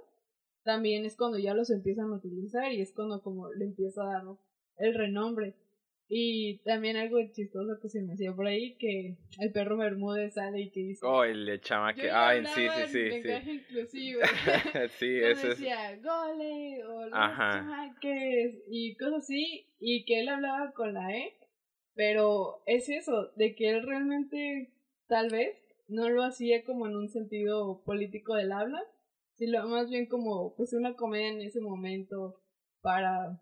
también 0.64 1.04
es 1.04 1.16
cuando 1.16 1.38
ya 1.38 1.54
los 1.54 1.70
empiezan 1.70 2.10
a 2.10 2.16
utilizar 2.16 2.72
y 2.72 2.80
es 2.80 2.92
cuando 2.92 3.22
como 3.22 3.52
le 3.52 3.64
empieza 3.64 4.02
a 4.02 4.12
dar 4.12 4.22
el 4.78 4.94
renombre. 4.94 5.54
Y 6.14 6.58
también 6.58 6.98
algo 6.98 7.18
chistoso 7.32 7.80
que 7.80 7.88
se 7.88 8.02
me 8.02 8.12
hacía 8.12 8.34
por 8.34 8.46
ahí, 8.46 8.74
que 8.74 9.16
el 9.40 9.50
perro 9.50 9.78
Bermúdez 9.78 10.34
sale 10.34 10.60
y 10.60 10.70
que 10.70 10.80
dice... 10.80 11.06
Oh, 11.06 11.24
el 11.24 11.58
chama 11.62 11.94
que... 11.94 12.10
Ay, 12.10 12.44
sí, 12.44 12.66
sí, 12.68 13.10
sí. 13.10 13.22
Sí. 13.22 13.50
inclusivo. 13.50 14.20
sí, 14.98 15.18
eso 15.22 15.48
decía, 15.48 15.96
gole, 16.02 16.84
o 16.84 17.06
los 17.06 17.12
chamaques, 17.12 18.62
y 18.68 18.94
cosas 18.96 19.22
así, 19.22 19.66
y 19.80 20.04
que 20.04 20.20
él 20.20 20.28
hablaba 20.28 20.72
con 20.72 20.92
la 20.92 21.16
E, 21.16 21.34
pero 21.94 22.62
es 22.66 22.90
eso, 22.90 23.30
de 23.36 23.54
que 23.54 23.70
él 23.70 23.82
realmente, 23.82 24.70
tal 25.06 25.30
vez, 25.30 25.56
no 25.88 26.10
lo 26.10 26.24
hacía 26.24 26.62
como 26.64 26.86
en 26.88 26.96
un 26.96 27.08
sentido 27.08 27.82
político 27.86 28.34
del 28.34 28.52
habla, 28.52 28.82
lo 29.46 29.66
más 29.68 29.90
bien 29.90 30.06
como 30.06 30.54
pues 30.54 30.72
una 30.72 30.94
comedia 30.94 31.28
en 31.28 31.40
ese 31.40 31.60
momento 31.60 32.40
para, 32.80 33.40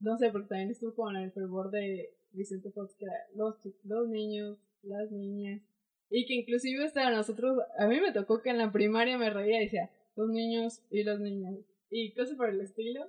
no 0.00 0.18
sé, 0.18 0.30
porque 0.30 0.48
también 0.48 0.70
estuvo 0.70 0.94
con 0.94 1.16
el 1.16 1.32
fervor 1.32 1.70
de 1.70 2.14
Vicente 2.32 2.70
Fox, 2.70 2.94
que 2.96 3.04
era 3.04 3.14
los, 3.34 3.56
los 3.84 4.08
niños, 4.08 4.58
las 4.82 5.10
niñas, 5.10 5.62
y 6.10 6.26
que 6.26 6.34
inclusive 6.34 6.84
hasta 6.84 7.10
nosotros, 7.10 7.58
a 7.78 7.86
mí 7.86 8.00
me 8.00 8.12
tocó 8.12 8.42
que 8.42 8.50
en 8.50 8.58
la 8.58 8.72
primaria 8.72 9.16
me 9.16 9.30
reía 9.30 9.60
y 9.60 9.64
decía, 9.64 9.90
los 10.16 10.28
niños 10.28 10.82
y 10.90 11.04
las 11.04 11.20
niñas, 11.20 11.54
y 11.90 12.12
cosas 12.12 12.36
por 12.36 12.50
el 12.50 12.60
estilo, 12.60 13.06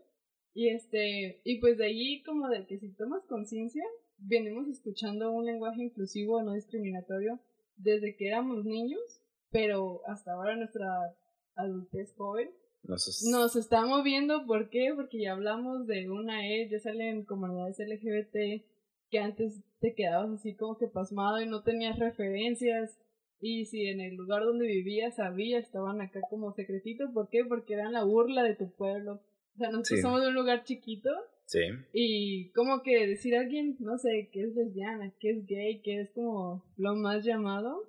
y 0.54 0.70
este, 0.70 1.42
y 1.44 1.60
pues 1.60 1.78
de 1.78 1.86
ahí 1.86 2.24
como 2.24 2.48
de 2.48 2.66
que 2.66 2.78
si 2.78 2.90
tomas 2.94 3.26
conciencia, 3.26 3.84
venimos 4.18 4.68
escuchando 4.68 5.32
un 5.32 5.46
lenguaje 5.46 5.82
inclusivo, 5.84 6.42
no 6.42 6.54
discriminatorio, 6.54 7.40
desde 7.76 8.16
que 8.16 8.28
éramos 8.28 8.64
niños, 8.64 9.02
pero 9.50 10.02
hasta 10.08 10.34
ahora 10.34 10.56
nuestra 10.56 11.16
adultez 11.56 12.14
joven. 12.16 12.50
Nos, 12.84 13.56
está 13.56 13.86
moviendo, 13.86 14.46
¿por 14.46 14.70
qué? 14.70 14.92
Porque 14.94 15.22
ya 15.22 15.32
hablamos 15.32 15.88
de 15.88 16.10
una 16.10 16.46
E, 16.46 16.68
ya 16.70 16.80
salen 16.80 17.24
comunidades 17.24 17.80
LGBT 17.80 18.64
que 19.10 19.20
antes 19.20 19.62
te 19.80 19.94
quedabas 19.94 20.40
así 20.40 20.56
como 20.56 20.78
que 20.78 20.88
pasmado 20.88 21.40
y 21.42 21.46
no 21.46 21.64
tenías 21.64 21.98
referencias. 21.98 23.00
Y 23.40 23.66
si 23.66 23.86
en 23.86 24.02
el 24.02 24.16
lugar 24.16 24.44
donde 24.44 24.66
vivías 24.66 25.20
había, 25.20 25.60
estaban 25.60 26.02
acá 26.02 26.20
como 26.30 26.54
secretitos, 26.54 27.12
¿por 27.12 27.30
qué? 27.30 27.46
Porque 27.46 27.76
eran 27.76 27.94
la 27.94 28.04
burla 28.04 28.44
de 28.44 28.56
tu 28.56 28.72
pueblo. 28.72 29.22
O 29.54 29.58
sea, 29.58 29.70
nosotros 29.70 30.02
somos 30.02 30.22
de 30.22 30.30
un 30.30 30.34
lugar 30.34 30.64
chiquito. 30.64 31.10
Sí. 31.46 31.60
Y 31.94 32.52
como 32.52 32.82
que 32.82 33.06
decir 33.06 33.36
a 33.36 33.42
alguien, 33.42 33.76
no 33.80 33.98
sé, 33.98 34.30
que 34.32 34.44
es 34.44 34.56
lesbiana, 34.56 35.14
que 35.20 35.30
es 35.30 35.46
gay, 35.46 35.82
que 35.82 36.02
es 36.02 36.12
como 36.12 36.66
lo 36.78 36.96
más 36.96 37.24
llamado, 37.24 37.88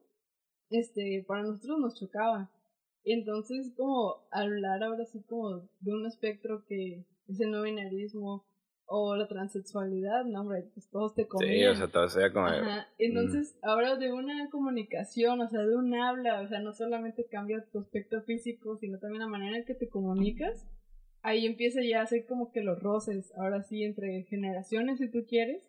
este, 0.70 1.24
para 1.26 1.42
nosotros 1.42 1.78
nos 1.80 1.98
chocaba. 1.98 2.50
Entonces, 3.04 3.72
como 3.76 4.26
hablar 4.30 4.82
ahora 4.82 5.04
sí 5.04 5.22
como 5.22 5.68
de 5.80 5.92
un 5.92 6.06
espectro 6.06 6.64
que 6.66 7.04
es 7.28 7.40
el 7.40 7.50
no 7.50 7.62
binarismo 7.62 8.44
o 8.86 9.16
la 9.16 9.26
transexualidad, 9.28 10.24
no, 10.24 10.42
hombre, 10.42 10.68
pues 10.74 10.88
todos 10.90 11.14
te 11.14 11.26
comen. 11.26 11.48
Sí, 11.48 11.64
o 11.64 11.74
sea, 11.74 11.88
todo 11.88 12.08
sea 12.08 12.32
como... 12.32 12.48
Entonces, 12.98 13.56
ahora 13.62 13.96
de 13.96 14.12
una 14.12 14.50
comunicación, 14.50 15.40
o 15.40 15.48
sea, 15.48 15.60
de 15.60 15.74
un 15.74 15.94
habla, 15.94 16.42
o 16.42 16.48
sea, 16.48 16.60
no 16.60 16.72
solamente 16.72 17.26
cambia 17.26 17.64
tu 17.72 17.78
aspecto 17.78 18.22
físico, 18.22 18.76
sino 18.76 18.98
también 18.98 19.22
la 19.22 19.28
manera 19.28 19.56
en 19.56 19.64
que 19.64 19.74
te 19.74 19.88
comunicas, 19.88 20.66
ahí 21.22 21.46
empieza 21.46 21.80
ya 21.82 22.02
a 22.02 22.06
ser 22.06 22.26
como 22.26 22.52
que 22.52 22.62
los 22.62 22.82
roces, 22.82 23.32
ahora 23.36 23.62
sí, 23.62 23.84
entre 23.84 24.24
generaciones, 24.24 24.98
si 24.98 25.10
tú 25.10 25.24
quieres, 25.26 25.62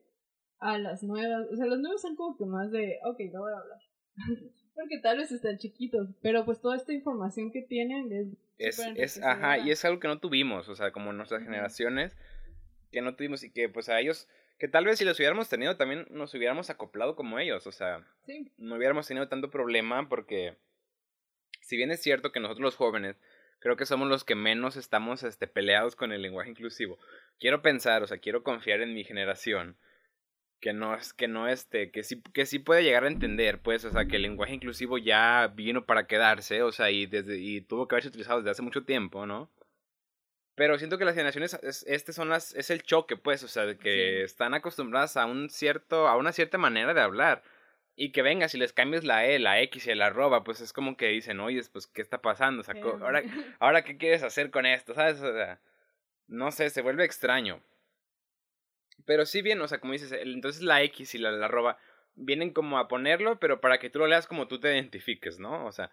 a 0.59 0.77
las 0.77 1.03
nuevas, 1.03 1.47
o 1.51 1.55
sea, 1.55 1.67
las 1.67 1.79
nuevas 1.79 2.01
son 2.01 2.15
como 2.15 2.37
que 2.37 2.45
más 2.45 2.71
de, 2.71 2.99
ok, 3.05 3.19
no 3.33 3.41
voy 3.41 3.53
a 3.53 3.57
hablar. 3.57 3.79
Porque 4.75 4.99
tal 4.99 5.17
vez 5.17 5.31
están 5.31 5.57
chiquitos, 5.57 6.09
pero 6.21 6.43
pues 6.43 6.59
toda 6.59 6.75
esta 6.75 6.93
información 6.93 7.51
que 7.51 7.61
tienen 7.61 8.11
es... 8.11 8.27
Es, 8.57 9.21
ajá, 9.21 9.57
y 9.57 9.71
es 9.71 9.83
algo 9.83 9.99
que 9.99 10.07
no 10.07 10.19
tuvimos, 10.19 10.69
o 10.69 10.75
sea, 10.75 10.91
como 10.91 11.11
nuestras 11.11 11.43
generaciones, 11.43 12.15
que 12.91 13.01
no 13.01 13.15
tuvimos 13.15 13.43
y 13.43 13.51
que 13.51 13.67
pues 13.67 13.89
a 13.89 13.99
ellos, 13.99 14.29
que 14.57 14.67
tal 14.67 14.85
vez 14.85 14.97
si 14.97 15.05
los 15.05 15.17
hubiéramos 15.19 15.49
tenido 15.49 15.75
también 15.75 16.05
nos 16.09 16.33
hubiéramos 16.33 16.69
acoplado 16.69 17.15
como 17.15 17.39
ellos, 17.39 17.67
o 17.67 17.71
sea, 17.71 18.05
no 18.57 18.75
hubiéramos 18.75 19.07
tenido 19.07 19.27
tanto 19.27 19.49
problema 19.49 20.07
porque 20.07 20.55
si 21.61 21.75
bien 21.75 21.91
es 21.91 22.01
cierto 22.01 22.31
que 22.31 22.39
nosotros 22.39 22.63
los 22.63 22.75
jóvenes 22.75 23.17
creo 23.59 23.75
que 23.75 23.85
somos 23.85 24.07
los 24.07 24.23
que 24.23 24.35
menos 24.35 24.77
estamos 24.77 25.23
este, 25.23 25.47
peleados 25.47 25.95
con 25.95 26.11
el 26.13 26.21
lenguaje 26.21 26.51
inclusivo, 26.51 26.97
quiero 27.39 27.61
pensar, 27.61 28.03
o 28.03 28.07
sea, 28.07 28.19
quiero 28.19 28.43
confiar 28.43 28.81
en 28.81 28.93
mi 28.93 29.03
generación 29.03 29.75
que 30.59 30.73
no 30.73 30.95
es 30.95 31.13
que 31.13 31.27
no 31.27 31.47
este 31.47 31.91
que 31.91 32.03
sí 32.03 32.21
que 32.33 32.45
sí 32.45 32.59
puede 32.59 32.83
llegar 32.83 33.03
a 33.03 33.07
entender 33.07 33.59
pues 33.61 33.85
o 33.85 33.91
sea 33.91 34.05
que 34.05 34.15
el 34.15 34.23
lenguaje 34.23 34.53
inclusivo 34.53 34.97
ya 34.97 35.51
vino 35.53 35.85
para 35.85 36.07
quedarse 36.07 36.63
o 36.63 36.71
sea 36.71 36.91
y 36.91 37.05
desde 37.05 37.37
y 37.37 37.61
tuvo 37.61 37.87
que 37.87 37.95
haberse 37.95 38.09
utilizado 38.09 38.39
desde 38.39 38.51
hace 38.51 38.61
mucho 38.61 38.83
tiempo 38.83 39.25
no 39.25 39.51
pero 40.55 40.77
siento 40.77 40.97
que 40.97 41.05
las 41.05 41.15
generaciones 41.15 41.59
este 41.85 42.13
son 42.13 42.29
las 42.29 42.55
es 42.55 42.69
el 42.69 42.83
choque 42.83 43.17
pues 43.17 43.43
o 43.43 43.47
sea 43.47 43.65
de 43.65 43.77
que 43.77 44.23
están 44.23 44.53
acostumbradas 44.53 45.17
a 45.17 45.25
un 45.25 45.49
cierto 45.49 46.07
a 46.07 46.17
una 46.17 46.31
cierta 46.31 46.57
manera 46.57 46.93
de 46.93 47.01
hablar 47.01 47.43
y 47.95 48.11
que 48.11 48.21
venga 48.21 48.49
si 48.49 48.57
les 48.57 48.73
cambias 48.73 49.03
la 49.03 49.25
e 49.25 49.39
la 49.39 49.61
x 49.61 49.87
y 49.87 49.95
la 49.95 50.07
arroba 50.07 50.43
pues 50.43 50.61
es 50.61 50.73
como 50.73 50.97
que 50.97 51.07
dicen 51.07 51.39
oye 51.39 51.61
pues 51.71 51.87
qué 51.87 52.01
está 52.01 52.21
pasando 52.21 52.61
o 52.61 52.63
sea, 52.63 52.75
ahora 52.81 53.21
ahora 53.59 53.83
qué 53.83 53.97
quieres 53.97 54.23
hacer 54.23 54.49
con 54.51 54.65
esto 54.65 54.93
sabes 54.93 55.21
o 55.21 55.33
sea 55.33 55.59
no 56.27 56.51
sé 56.51 56.69
se 56.69 56.81
vuelve 56.81 57.05
extraño 57.05 57.61
pero 59.05 59.25
sí 59.25 59.41
bien, 59.41 59.61
o 59.61 59.67
sea, 59.67 59.79
como 59.79 59.93
dices, 59.93 60.11
entonces 60.11 60.61
la 60.61 60.83
X 60.83 61.15
y 61.15 61.17
la, 61.17 61.31
la 61.31 61.45
arroba 61.45 61.77
vienen 62.15 62.51
como 62.51 62.77
a 62.77 62.87
ponerlo, 62.87 63.39
pero 63.39 63.61
para 63.61 63.77
que 63.77 63.89
tú 63.89 63.99
lo 63.99 64.07
leas 64.07 64.27
como 64.27 64.47
tú 64.47 64.59
te 64.59 64.73
identifiques, 64.73 65.39
¿no? 65.39 65.65
O 65.65 65.71
sea, 65.71 65.91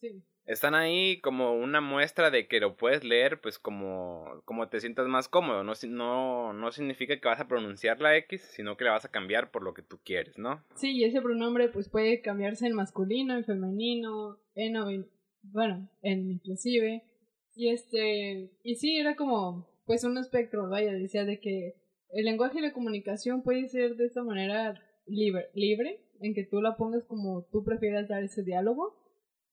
sí. 0.00 0.22
están 0.46 0.74
ahí 0.74 1.20
como 1.20 1.52
una 1.52 1.80
muestra 1.80 2.30
de 2.30 2.48
que 2.48 2.60
lo 2.60 2.76
puedes 2.76 3.04
leer, 3.04 3.40
pues 3.40 3.58
como, 3.58 4.42
como 4.44 4.68
te 4.68 4.80
sientas 4.80 5.06
más 5.06 5.28
cómodo. 5.28 5.62
No, 5.62 5.74
no, 5.88 6.52
no 6.52 6.72
significa 6.72 7.18
que 7.20 7.28
vas 7.28 7.40
a 7.40 7.48
pronunciar 7.48 8.00
la 8.00 8.16
X, 8.16 8.40
sino 8.40 8.76
que 8.76 8.84
la 8.84 8.92
vas 8.92 9.04
a 9.04 9.10
cambiar 9.10 9.50
por 9.50 9.62
lo 9.62 9.74
que 9.74 9.82
tú 9.82 9.98
quieres, 10.02 10.38
¿no? 10.38 10.64
Sí, 10.76 10.92
y 10.92 11.04
ese 11.04 11.20
pronombre 11.20 11.68
pues 11.68 11.88
puede 11.88 12.22
cambiarse 12.22 12.66
en 12.66 12.74
masculino, 12.74 13.36
en 13.36 13.44
femenino, 13.44 14.38
en, 14.54 15.06
bueno, 15.42 15.88
en 16.02 16.30
inclusive. 16.30 17.04
Y 17.54 17.70
este, 17.70 18.50
y 18.62 18.76
sí, 18.76 18.98
era 18.98 19.16
como, 19.16 19.68
pues 19.84 20.04
un 20.04 20.16
espectro, 20.16 20.68
vaya, 20.70 20.92
decía 20.92 21.24
de 21.24 21.40
que 21.40 21.74
el 22.12 22.24
lenguaje 22.24 22.58
y 22.58 22.62
la 22.62 22.72
comunicación 22.72 23.42
puede 23.42 23.68
ser 23.68 23.96
de 23.96 24.06
esta 24.06 24.22
manera 24.22 24.80
libre, 25.06 25.48
libre, 25.54 26.00
en 26.20 26.34
que 26.34 26.44
tú 26.44 26.60
la 26.60 26.76
pongas 26.76 27.04
como 27.04 27.44
tú 27.50 27.64
prefieras 27.64 28.08
dar 28.08 28.22
ese 28.22 28.42
diálogo. 28.42 28.96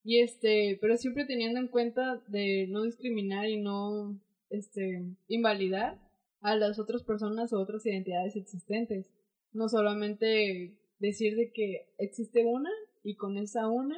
Y 0.03 0.19
este, 0.19 0.77
pero 0.81 0.97
siempre 0.97 1.25
teniendo 1.25 1.59
en 1.59 1.67
cuenta 1.67 2.21
de 2.27 2.67
no 2.69 2.83
discriminar 2.83 3.47
y 3.49 3.61
no 3.61 4.21
este 4.49 5.03
invalidar 5.27 5.99
a 6.41 6.55
las 6.55 6.79
otras 6.79 7.03
personas 7.03 7.51
o 7.51 7.59
otras 7.59 7.85
identidades 7.85 8.35
existentes. 8.35 9.11
No 9.51 9.69
solamente 9.69 10.77
decir 10.99 11.35
de 11.35 11.51
que 11.51 11.93
existe 11.97 12.45
una 12.45 12.69
y 13.03 13.15
con 13.15 13.37
esa 13.37 13.67
una 13.69 13.97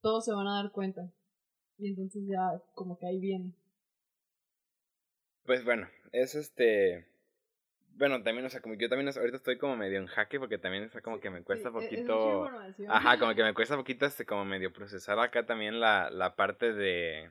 todos 0.00 0.24
se 0.24 0.32
van 0.32 0.46
a 0.46 0.62
dar 0.62 0.72
cuenta. 0.72 1.12
Y 1.78 1.88
entonces 1.88 2.24
ya 2.26 2.62
como 2.74 2.98
que 2.98 3.06
ahí 3.06 3.18
viene. 3.18 3.54
Pues 5.44 5.64
bueno, 5.64 5.88
es 6.12 6.34
este 6.34 7.11
bueno, 7.96 8.22
también, 8.22 8.46
o 8.46 8.50
sea, 8.50 8.60
como 8.60 8.74
yo 8.74 8.88
también 8.88 9.08
ahorita 9.08 9.36
estoy 9.36 9.58
como 9.58 9.76
medio 9.76 9.98
en 9.98 10.06
jaque 10.06 10.38
porque 10.38 10.58
también 10.58 10.84
está 10.84 11.00
como 11.00 11.20
que 11.20 11.30
me 11.30 11.42
cuesta 11.42 11.70
poquito. 11.70 12.48
ajá, 12.88 13.18
como 13.18 13.34
que 13.34 13.42
me 13.42 13.54
cuesta 13.54 13.76
poquito 13.76 14.06
este 14.06 14.26
como 14.26 14.44
medio 14.44 14.72
procesar 14.72 15.18
acá 15.18 15.44
también 15.46 15.80
la, 15.80 16.10
la 16.10 16.34
parte 16.36 16.72
de 16.72 17.30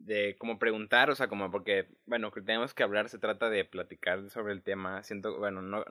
de 0.00 0.36
como 0.38 0.58
preguntar, 0.58 1.10
o 1.10 1.14
sea, 1.14 1.28
como 1.28 1.50
porque, 1.50 1.88
bueno, 2.06 2.30
que 2.32 2.40
tenemos 2.40 2.74
que 2.74 2.82
hablar, 2.82 3.08
se 3.08 3.18
trata 3.18 3.50
de 3.50 3.64
platicar 3.64 4.28
sobre 4.30 4.52
el 4.52 4.62
tema, 4.62 5.02
siento, 5.02 5.38
bueno, 5.38 5.62
no, 5.62 5.84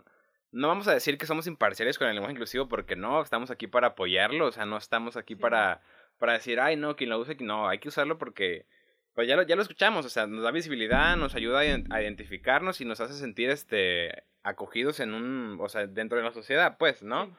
no 0.52 0.68
vamos 0.68 0.88
a 0.88 0.94
decir 0.94 1.18
que 1.18 1.26
somos 1.26 1.48
imparciales 1.48 1.98
con 1.98 2.08
el 2.08 2.16
lenguaje 2.16 2.34
inclusivo 2.34 2.68
porque 2.68 2.96
no, 2.96 3.22
estamos 3.22 3.52
aquí 3.52 3.68
para 3.68 3.88
apoyarlo, 3.88 4.48
o 4.48 4.52
sea, 4.52 4.66
no 4.66 4.78
estamos 4.78 5.16
aquí 5.16 5.36
para, 5.36 5.82
para 6.18 6.34
decir, 6.34 6.60
ay, 6.60 6.76
no, 6.76 6.96
quien 6.96 7.10
lo 7.12 7.20
use, 7.20 7.36
no, 7.40 7.70
hay 7.70 7.80
que 7.80 7.90
usarlo 7.90 8.18
porque, 8.18 8.66
pues 9.20 9.28
ya 9.28 9.36
lo, 9.36 9.44
ya 9.44 9.58
lo 9.58 9.62
escuchamos, 9.62 10.06
o 10.06 10.10
sea, 10.10 10.28
nos 10.28 10.44
da 10.44 10.52
visibilidad, 10.52 11.18
nos 11.18 11.36
ayuda 11.36 11.60
a 11.60 12.02
identificarnos 12.02 12.80
y 12.80 12.86
nos 12.86 13.02
hace 13.02 13.16
sentir, 13.16 13.50
este, 13.50 14.24
acogidos 14.44 15.02
en 15.02 15.14
un, 15.14 15.58
o 15.60 15.68
sea, 15.68 15.88
dentro 15.88 16.18
de 16.18 16.24
la 16.24 16.32
sociedad, 16.32 16.78
pues, 16.78 17.04
¿no? 17.04 17.38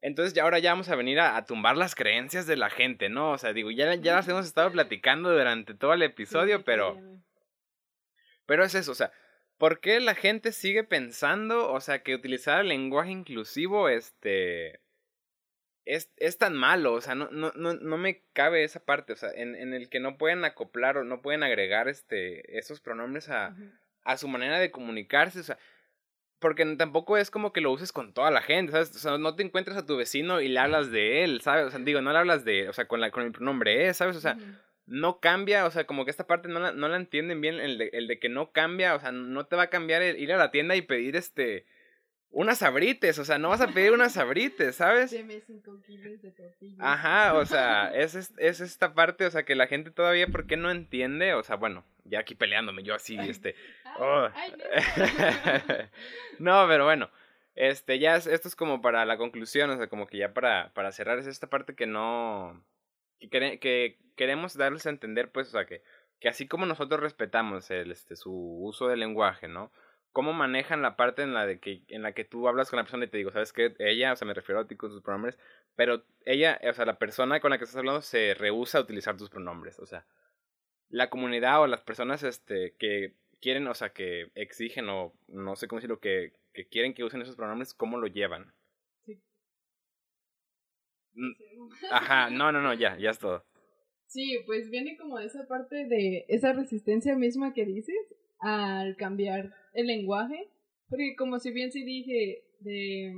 Entonces 0.00 0.32
ya 0.32 0.42
ahora 0.42 0.58
ya 0.58 0.72
vamos 0.72 0.88
a 0.88 0.96
venir 0.96 1.20
a, 1.20 1.44
tumbar 1.44 1.76
las 1.76 1.94
creencias 1.94 2.46
de 2.46 2.56
la 2.56 2.70
gente, 2.70 3.10
¿no? 3.10 3.32
O 3.32 3.36
sea, 3.36 3.52
digo, 3.52 3.70
ya, 3.70 3.94
ya 3.96 4.14
las 4.14 4.28
hemos 4.28 4.46
estado 4.46 4.72
platicando 4.72 5.30
durante 5.30 5.74
todo 5.74 5.92
el 5.92 6.00
episodio, 6.00 6.64
pero... 6.64 6.98
Pero 8.46 8.64
es 8.64 8.74
eso, 8.74 8.92
o 8.92 8.94
sea, 8.94 9.12
¿por 9.58 9.80
qué 9.80 10.00
la 10.00 10.14
gente 10.14 10.50
sigue 10.50 10.82
pensando, 10.82 11.70
o 11.70 11.80
sea, 11.82 12.02
que 12.02 12.14
utilizar 12.14 12.58
el 12.62 12.68
lenguaje 12.68 13.10
inclusivo, 13.10 13.90
este... 13.90 14.80
Es, 15.92 16.12
es 16.16 16.38
tan 16.38 16.54
malo, 16.54 16.92
o 16.92 17.00
sea, 17.00 17.16
no, 17.16 17.28
no, 17.30 17.50
no, 17.56 17.74
no 17.74 17.98
me 17.98 18.22
cabe 18.32 18.62
esa 18.62 18.84
parte, 18.84 19.12
o 19.12 19.16
sea, 19.16 19.30
en, 19.34 19.56
en 19.56 19.74
el 19.74 19.88
que 19.88 19.98
no 19.98 20.18
pueden 20.18 20.44
acoplar 20.44 20.96
o 20.96 21.04
no 21.04 21.20
pueden 21.20 21.42
agregar 21.42 21.88
este, 21.88 22.58
esos 22.58 22.80
pronombres 22.80 23.28
a, 23.28 23.56
a 24.04 24.16
su 24.16 24.28
manera 24.28 24.60
de 24.60 24.70
comunicarse, 24.70 25.40
o 25.40 25.42
sea, 25.42 25.58
porque 26.38 26.64
tampoco 26.76 27.16
es 27.16 27.30
como 27.30 27.52
que 27.52 27.60
lo 27.60 27.72
uses 27.72 27.92
con 27.92 28.14
toda 28.14 28.30
la 28.30 28.40
gente, 28.40 28.72
¿sabes? 28.72 28.94
O 28.94 28.98
sea, 28.98 29.18
no 29.18 29.34
te 29.34 29.42
encuentras 29.42 29.76
a 29.76 29.84
tu 29.84 29.96
vecino 29.96 30.40
y 30.40 30.48
le 30.48 30.60
hablas 30.60 30.90
de 30.92 31.24
él, 31.24 31.40
¿sabes? 31.42 31.66
O 31.66 31.70
sea, 31.70 31.80
digo, 31.80 32.00
no 32.00 32.12
le 32.12 32.18
hablas 32.18 32.44
de, 32.44 32.68
o 32.68 32.72
sea, 32.72 32.86
con, 32.86 33.00
la, 33.00 33.10
con 33.10 33.24
el 33.24 33.32
pronombre 33.32 33.88
es, 33.88 33.96
¿sabes? 33.96 34.16
O 34.16 34.20
sea, 34.20 34.38
no 34.86 35.20
cambia, 35.20 35.66
o 35.66 35.70
sea, 35.70 35.84
como 35.84 36.04
que 36.04 36.10
esta 36.10 36.26
parte 36.26 36.48
no 36.48 36.60
la, 36.60 36.72
no 36.72 36.88
la 36.88 36.96
entienden 36.96 37.40
bien, 37.40 37.60
el 37.60 37.78
de, 37.78 37.90
el 37.92 38.06
de 38.06 38.18
que 38.18 38.28
no 38.28 38.52
cambia, 38.52 38.94
o 38.94 39.00
sea, 39.00 39.12
no 39.12 39.46
te 39.46 39.56
va 39.56 39.64
a 39.64 39.70
cambiar 39.70 40.02
el 40.02 40.18
ir 40.18 40.32
a 40.32 40.38
la 40.38 40.50
tienda 40.50 40.76
y 40.76 40.82
pedir 40.82 41.14
este 41.16 41.66
unas 42.32 42.62
abrites, 42.62 43.18
o 43.18 43.24
sea, 43.24 43.38
no 43.38 43.48
vas 43.48 43.60
a 43.60 43.68
pedir 43.68 43.92
unas 43.92 44.16
abrites, 44.16 44.76
¿sabes? 44.76 45.10
Ajá, 46.78 47.34
o 47.34 47.44
sea, 47.44 47.88
es, 47.94 48.14
es, 48.14 48.60
esta 48.60 48.94
parte, 48.94 49.26
o 49.26 49.30
sea, 49.30 49.44
que 49.44 49.56
la 49.56 49.66
gente 49.66 49.90
todavía, 49.90 50.28
¿por 50.28 50.46
qué 50.46 50.56
no 50.56 50.70
entiende? 50.70 51.34
O 51.34 51.42
sea, 51.42 51.56
bueno, 51.56 51.84
ya 52.04 52.20
aquí 52.20 52.34
peleándome, 52.34 52.82
yo 52.82 52.94
así, 52.94 53.18
este... 53.18 53.56
Oh. 53.98 54.28
no. 56.38 56.66
pero 56.68 56.84
bueno, 56.84 57.10
este, 57.56 57.98
ya 57.98 58.16
esto 58.16 58.48
es 58.48 58.54
como 58.54 58.80
para 58.80 59.04
la 59.04 59.16
conclusión, 59.16 59.70
o 59.70 59.76
sea, 59.76 59.88
como 59.88 60.06
que 60.06 60.18
ya 60.18 60.32
para, 60.32 60.72
para 60.72 60.92
cerrar, 60.92 61.18
es 61.18 61.26
esta 61.26 61.48
parte 61.48 61.74
que 61.74 61.86
no... 61.86 62.64
Que, 63.18 63.58
que 63.58 63.98
queremos 64.16 64.56
darles 64.56 64.86
a 64.86 64.90
entender, 64.90 65.30
pues, 65.30 65.48
o 65.48 65.50
sea, 65.50 65.66
que, 65.66 65.82
que 66.20 66.28
así 66.28 66.46
como 66.46 66.64
nosotros 66.64 67.00
respetamos 67.00 67.70
el, 67.70 67.90
este, 67.90 68.14
su 68.14 68.32
uso 68.32 68.86
del 68.86 69.00
lenguaje, 69.00 69.48
¿no? 69.48 69.72
Cómo 70.12 70.32
manejan 70.32 70.82
la 70.82 70.96
parte 70.96 71.22
en 71.22 71.34
la 71.34 71.46
de 71.46 71.60
que 71.60 71.82
en 71.88 72.02
la 72.02 72.12
que 72.12 72.24
tú 72.24 72.48
hablas 72.48 72.70
con 72.70 72.78
la 72.78 72.84
persona 72.84 73.04
y 73.04 73.08
te 73.08 73.18
digo, 73.18 73.30
¿sabes 73.30 73.52
qué? 73.52 73.74
Ella, 73.78 74.12
o 74.12 74.16
sea, 74.16 74.26
me 74.26 74.34
refiero 74.34 74.60
a 74.60 74.66
ti 74.66 74.76
con 74.76 74.90
tus 74.90 75.02
pronombres, 75.02 75.38
pero 75.76 76.04
ella, 76.24 76.60
o 76.68 76.72
sea, 76.72 76.84
la 76.84 76.98
persona 76.98 77.40
con 77.40 77.50
la 77.50 77.58
que 77.58 77.64
estás 77.64 77.78
hablando 77.78 78.02
se 78.02 78.34
rehúsa 78.34 78.78
a 78.78 78.82
utilizar 78.82 79.16
tus 79.16 79.30
pronombres, 79.30 79.78
o 79.78 79.86
sea, 79.86 80.06
la 80.88 81.10
comunidad 81.10 81.62
o 81.62 81.66
las 81.66 81.82
personas 81.82 82.22
este 82.22 82.74
que 82.78 83.14
quieren, 83.40 83.66
o 83.68 83.74
sea, 83.74 83.90
que 83.90 84.30
exigen 84.34 84.88
o 84.88 85.14
no 85.28 85.56
sé 85.56 85.68
cómo 85.68 85.78
decirlo, 85.78 86.00
que, 86.00 86.32
que 86.52 86.66
quieren 86.66 86.94
que 86.94 87.04
usen 87.04 87.22
esos 87.22 87.36
pronombres, 87.36 87.74
¿cómo 87.74 87.98
lo 87.98 88.08
llevan? 88.08 88.52
Sí. 89.04 89.22
Mm, 91.14 91.32
ajá, 91.92 92.30
no, 92.30 92.52
no, 92.52 92.60
no, 92.60 92.74
ya, 92.74 92.96
ya 92.98 93.10
es 93.10 93.18
todo. 93.18 93.44
Sí, 94.06 94.42
pues 94.44 94.70
viene 94.70 94.96
como 94.96 95.18
de 95.18 95.26
esa 95.26 95.46
parte 95.46 95.86
de 95.86 96.24
esa 96.28 96.52
resistencia 96.52 97.14
misma 97.14 97.54
que 97.54 97.64
dices 97.64 97.94
al 98.40 98.96
cambiar 98.96 99.52
el 99.72 99.86
lenguaje, 99.86 100.50
porque 100.88 101.14
como 101.16 101.38
si 101.38 101.52
bien 101.52 101.70
sí 101.70 101.84
dije 101.84 102.42
de, 102.60 103.12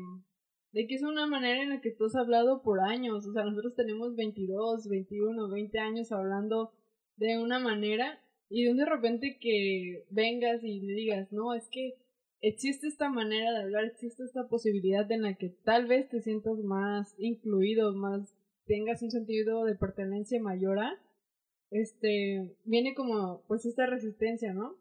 de 0.73 0.87
que 0.87 0.95
es 0.95 1.03
una 1.03 1.27
manera 1.27 1.63
en 1.63 1.71
la 1.71 1.81
que 1.81 1.91
tú 1.91 2.07
has 2.07 2.15
hablado 2.15 2.63
por 2.63 2.81
años, 2.81 3.27
o 3.27 3.33
sea, 3.33 3.45
nosotros 3.45 3.75
tenemos 3.75 4.15
22, 4.17 4.89
21, 4.89 5.49
20 5.49 5.79
años 5.79 6.13
hablando 6.13 6.73
de 7.17 7.39
una 7.39 7.59
manera 7.59 8.21
y 8.49 8.65
de 8.65 8.85
repente 8.85 9.39
que 9.41 10.05
vengas 10.11 10.63
y 10.63 10.81
le 10.81 10.93
digas, 10.95 11.33
no, 11.33 11.55
es 11.55 11.69
que 11.71 11.95
existe 12.43 12.89
esta 12.89 13.09
manera 13.09 13.53
de 13.53 13.63
hablar, 13.63 13.85
existe 13.85 14.25
esta 14.25 14.49
posibilidad 14.49 15.11
en 15.11 15.23
la 15.23 15.35
que 15.35 15.49
tal 15.65 15.87
vez 15.87 16.09
te 16.11 16.21
sientas 16.21 16.59
más 16.59 17.15
incluido, 17.19 17.95
más 17.95 18.37
tengas 18.67 19.03
un 19.03 19.11
sentido 19.11 19.65
de 19.65 19.77
pertenencia 19.77 20.41
mayor 20.43 20.81
a, 20.81 21.01
este, 21.71 22.55
viene 22.65 22.95
como 22.95 23.43
pues 23.49 23.65
esta 23.65 23.87
resistencia, 23.87 24.53
¿no? 24.53 24.77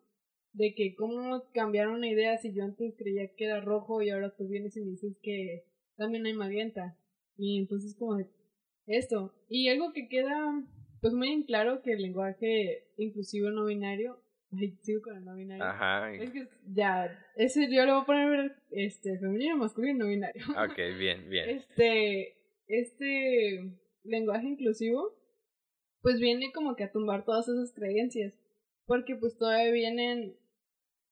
De 0.53 0.73
que 0.75 0.95
cómo 0.95 1.43
cambiar 1.53 1.87
una 1.87 2.07
idea 2.07 2.37
si 2.37 2.53
yo 2.53 2.63
antes 2.63 2.95
creía 2.97 3.33
que 3.35 3.45
era 3.45 3.61
rojo 3.61 4.01
y 4.01 4.09
ahora 4.09 4.35
tú 4.35 4.47
vienes 4.47 4.75
y 4.77 4.81
me 4.81 4.91
dices 4.91 5.17
que 5.21 5.65
también 5.95 6.25
hay 6.25 6.33
magenta. 6.33 6.97
Y 7.37 7.57
entonces 7.59 7.95
como 7.95 8.19
esto. 8.87 9.33
Y 9.49 9.69
algo 9.69 9.93
que 9.93 10.07
queda 10.07 10.63
pues 11.01 11.13
muy 11.13 11.29
en 11.29 11.43
claro 11.43 11.81
que 11.81 11.93
el 11.93 12.01
lenguaje 12.03 12.85
inclusivo 12.97 13.49
no 13.49 13.65
binario, 13.65 14.21
ay, 14.55 14.77
sigo 14.81 15.01
con 15.01 15.17
el 15.17 15.25
no 15.25 15.35
binario. 15.35 15.63
Ajá. 15.63 16.13
Es 16.13 16.31
que 16.31 16.47
ya, 16.67 17.19
ese 17.35 17.73
yo 17.73 17.85
le 17.85 17.91
voy 17.91 18.01
a 18.01 18.05
poner 18.05 18.55
este 18.69 19.17
femenino, 19.17 19.57
masculino, 19.57 20.05
no 20.05 20.09
binario. 20.09 20.43
Ok, 20.51 20.77
bien, 20.99 21.27
bien. 21.29 21.49
Este, 21.49 22.35
este 22.67 23.71
lenguaje 24.03 24.47
inclusivo 24.47 25.15
pues 26.01 26.19
viene 26.19 26.51
como 26.51 26.75
que 26.75 26.83
a 26.83 26.91
tumbar 26.91 27.25
todas 27.25 27.47
esas 27.47 27.73
creencias 27.73 28.33
porque 28.85 29.15
pues 29.15 29.37
todavía 29.37 29.71
vienen 29.71 30.35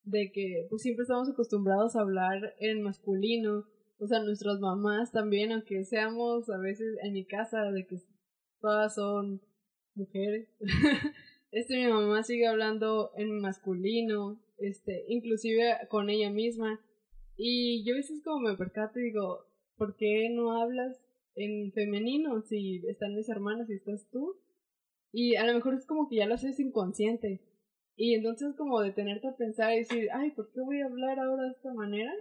de 0.10 0.32
que 0.32 0.66
pues 0.70 0.82
siempre 0.82 1.04
estamos 1.04 1.30
acostumbrados 1.30 1.96
a 1.96 2.02
hablar 2.02 2.56
en 2.60 2.82
masculino, 2.82 3.66
o 4.00 4.08
sea, 4.08 4.24
nuestras 4.24 4.60
mamás 4.60 5.12
también, 5.12 5.52
aunque 5.52 5.84
seamos 5.84 6.50
a 6.50 6.58
veces 6.58 6.98
en 7.04 7.14
mi 7.14 7.26
casa 7.26 7.72
de 7.72 7.86
que 7.86 7.98
todas 8.62 8.96
son 8.96 9.42
mujeres, 9.96 10.48
este 11.52 11.78
mi 11.78 11.92
mamá 11.92 12.24
sigue 12.24 12.48
hablando 12.48 13.12
en 13.16 13.40
masculino, 13.40 14.42
este, 14.58 15.06
inclusive 15.08 15.78
con 15.90 16.10
ella 16.10 16.30
misma, 16.30 16.80
y 17.38 17.84
yo 17.86 17.94
a 17.94 17.98
veces 17.98 18.22
como 18.24 18.50
me 18.50 18.58
percato 18.58 19.00
y 19.00 19.04
digo, 19.04 19.46
¿por 19.78 19.96
qué 19.96 20.30
no 20.30 20.62
hablas 20.62 21.00
en 21.36 21.72
femenino 21.72 22.42
si 22.42 22.82
están 22.88 23.16
mis 23.16 23.30
hermanas 23.30 23.70
y 23.70 23.74
estás 23.74 24.10
tú? 24.12 24.36
Y 25.12 25.36
a 25.36 25.46
lo 25.46 25.54
mejor 25.54 25.74
es 25.74 25.86
como 25.86 26.08
que 26.08 26.18
ya 26.18 26.28
lo 26.28 26.36
haces 26.36 26.60
inconsciente, 26.60 27.42
y 28.00 28.16
entonces 28.16 28.56
como 28.56 28.80
detenerte 28.80 29.28
a 29.28 29.36
pensar 29.36 29.74
y 29.74 29.80
decir, 29.80 30.08
ay, 30.14 30.32
¿por 30.32 30.50
qué 30.54 30.62
voy 30.62 30.80
a 30.80 30.86
hablar 30.86 31.20
ahora 31.20 31.44
de 31.44 31.52
esta 31.52 31.74
manera? 31.74 32.14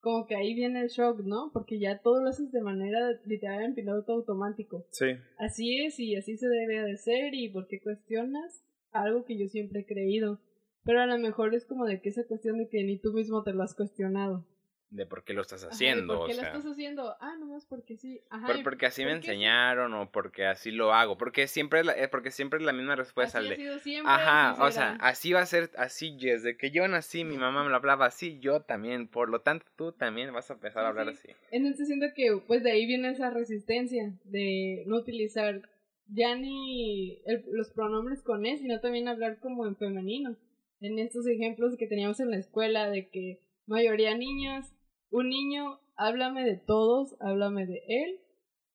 Como 0.00 0.26
que 0.26 0.34
ahí 0.34 0.52
viene 0.52 0.80
el 0.80 0.88
shock, 0.88 1.20
¿no? 1.20 1.52
Porque 1.52 1.78
ya 1.78 2.00
todo 2.00 2.20
lo 2.20 2.30
haces 2.30 2.50
de 2.50 2.60
manera 2.60 2.98
literal 3.24 3.62
en 3.62 3.76
piloto 3.76 4.14
automático. 4.14 4.84
Sí. 4.90 5.06
Así 5.38 5.80
es 5.84 6.00
y 6.00 6.16
así 6.16 6.36
se 6.36 6.48
debe 6.48 6.82
de 6.82 6.96
ser 6.96 7.34
y 7.34 7.48
¿por 7.48 7.68
qué 7.68 7.80
cuestionas 7.80 8.64
algo 8.90 9.24
que 9.24 9.38
yo 9.38 9.46
siempre 9.46 9.82
he 9.82 9.86
creído? 9.86 10.40
Pero 10.82 11.00
a 11.00 11.06
lo 11.06 11.16
mejor 11.18 11.54
es 11.54 11.66
como 11.66 11.86
de 11.86 12.00
que 12.00 12.08
esa 12.08 12.26
cuestión 12.26 12.58
de 12.58 12.68
que 12.68 12.82
ni 12.82 12.98
tú 12.98 13.12
mismo 13.12 13.44
te 13.44 13.52
lo 13.52 13.62
has 13.62 13.76
cuestionado 13.76 14.44
de 14.92 15.06
por 15.06 15.24
qué 15.24 15.32
lo 15.32 15.40
estás 15.40 15.64
haciendo. 15.64 16.18
¿Por 16.18 16.28
qué 16.28 16.34
lo 16.34 16.42
estás 16.42 16.66
haciendo? 16.66 17.16
Ah, 17.18 17.34
nomás 17.38 17.64
porque 17.64 17.96
sí. 17.96 18.20
Ajá, 18.28 18.46
porque 18.62 18.86
así 18.86 19.04
me 19.04 19.12
enseñaron 19.12 19.94
o 19.94 20.10
porque 20.12 20.44
así 20.44 20.70
lo 20.70 20.92
hago. 20.92 21.16
Porque 21.16 21.48
siempre 21.48 21.80
es 21.80 21.86
la, 21.86 21.92
eh, 21.94 22.08
porque 22.08 22.30
siempre 22.30 22.58
es 22.58 22.64
la 22.64 22.72
misma 22.72 22.94
respuesta. 22.94 23.38
Así 23.38 23.52
ha 23.52 23.56
sido 23.56 23.78
siempre, 23.78 24.12
Ajá, 24.12 24.62
o 24.62 24.70
sea, 24.70 24.98
así 25.00 25.32
va 25.32 25.40
a 25.40 25.46
ser, 25.46 25.70
así 25.78 26.14
desde 26.20 26.58
que 26.58 26.70
yo 26.70 26.86
nací, 26.88 27.24
mi 27.24 27.38
mamá 27.38 27.64
me 27.64 27.70
lo 27.70 27.76
hablaba 27.76 28.04
así, 28.04 28.38
yo 28.38 28.60
también. 28.60 29.08
Por 29.08 29.30
lo 29.30 29.40
tanto, 29.40 29.64
tú 29.76 29.92
también 29.92 30.32
vas 30.32 30.50
a 30.50 30.54
empezar 30.54 30.84
a 30.84 30.88
hablar 30.88 31.08
así. 31.08 31.28
Entonces 31.50 31.86
siento 31.86 32.06
que 32.14 32.38
pues 32.46 32.62
de 32.62 32.72
ahí 32.72 32.86
viene 32.86 33.10
esa 33.10 33.30
resistencia 33.30 34.12
de 34.24 34.84
no 34.86 34.96
utilizar 34.96 35.62
ya 36.06 36.36
ni 36.36 37.22
los 37.50 37.70
pronombres 37.70 38.20
con 38.22 38.44
él, 38.44 38.58
sino 38.58 38.80
también 38.80 39.08
hablar 39.08 39.38
como 39.40 39.66
en 39.66 39.76
femenino. 39.76 40.36
En 40.82 40.98
estos 40.98 41.26
ejemplos 41.26 41.76
que 41.78 41.86
teníamos 41.86 42.20
en 42.20 42.30
la 42.30 42.36
escuela 42.36 42.90
de 42.90 43.08
que 43.08 43.40
mayoría 43.66 44.14
niños 44.16 44.66
un 45.12 45.28
niño, 45.28 45.78
háblame 45.96 46.44
de 46.44 46.56
todos, 46.56 47.14
háblame 47.20 47.66
de 47.66 47.82
él. 47.86 48.20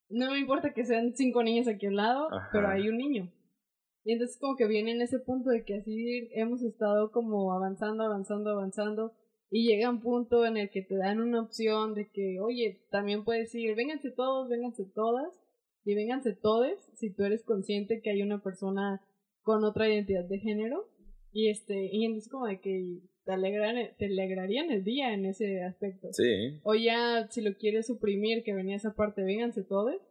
No 0.10 0.32
me 0.32 0.40
importa 0.40 0.74
que 0.74 0.86
sean 0.86 1.14
cinco 1.16 1.44
niños 1.44 1.68
aquí 1.68 1.88
al 1.88 1.96
lado, 1.96 2.30
pero 2.54 2.70
hay 2.70 2.88
un 2.88 2.98
niño. 2.98 3.30
Y 4.06 4.14
entonces 4.14 4.38
como 4.40 4.56
que 4.56 4.68
viene 4.68 4.92
en 4.92 5.02
ese 5.02 5.20
punto 5.20 5.50
de 5.50 5.66
que 5.66 5.76
así 5.76 6.30
hemos 6.34 6.62
estado 6.62 7.12
como 7.12 7.52
avanzando, 7.52 8.04
avanzando, 8.04 8.52
avanzando. 8.52 9.14
Y 9.50 9.68
llega 9.68 9.90
un 9.90 10.00
punto 10.00 10.46
en 10.46 10.58
el 10.58 10.70
que 10.70 10.82
te 10.82 10.96
dan 10.96 11.20
una 11.20 11.42
opción 11.42 11.94
de 11.94 12.10
que, 12.10 12.40
oye, 12.40 12.86
también 12.92 13.26
puedes 13.26 13.54
ir, 13.56 13.76
vénganse 13.76 14.12
todos, 14.12 14.48
vénganse 14.50 14.86
todas, 14.86 15.34
y 15.84 15.96
vénganse 15.96 16.34
todes, 16.34 16.80
si 16.96 17.14
tú 17.14 17.24
eres 17.24 17.44
consciente 17.44 18.02
que 18.02 18.12
hay 18.12 18.22
una 18.22 18.42
persona 18.42 19.02
con 19.42 19.64
otra 19.64 19.90
identidad 19.90 20.26
de 20.26 20.40
género. 20.40 20.86
Y 21.32 21.50
este, 21.50 21.90
y 21.92 22.06
entonces 22.06 22.30
como 22.30 22.46
de 22.46 22.60
que 22.60 23.02
te, 23.28 23.96
te 23.98 24.06
alegrarían 24.06 24.72
el 24.72 24.84
día 24.84 25.14
en 25.14 25.26
ese 25.26 25.62
aspecto. 25.64 26.08
Sí. 26.14 26.60
O 26.64 26.74
ya, 26.76 27.28
si 27.30 27.42
lo 27.42 27.56
quieres 27.56 27.88
suprimir, 27.88 28.44
que 28.44 28.54
venía 28.54 28.76
esa 28.76 28.96
parte, 28.96 29.24
vénganse 29.24 29.64
todos, 29.64 30.02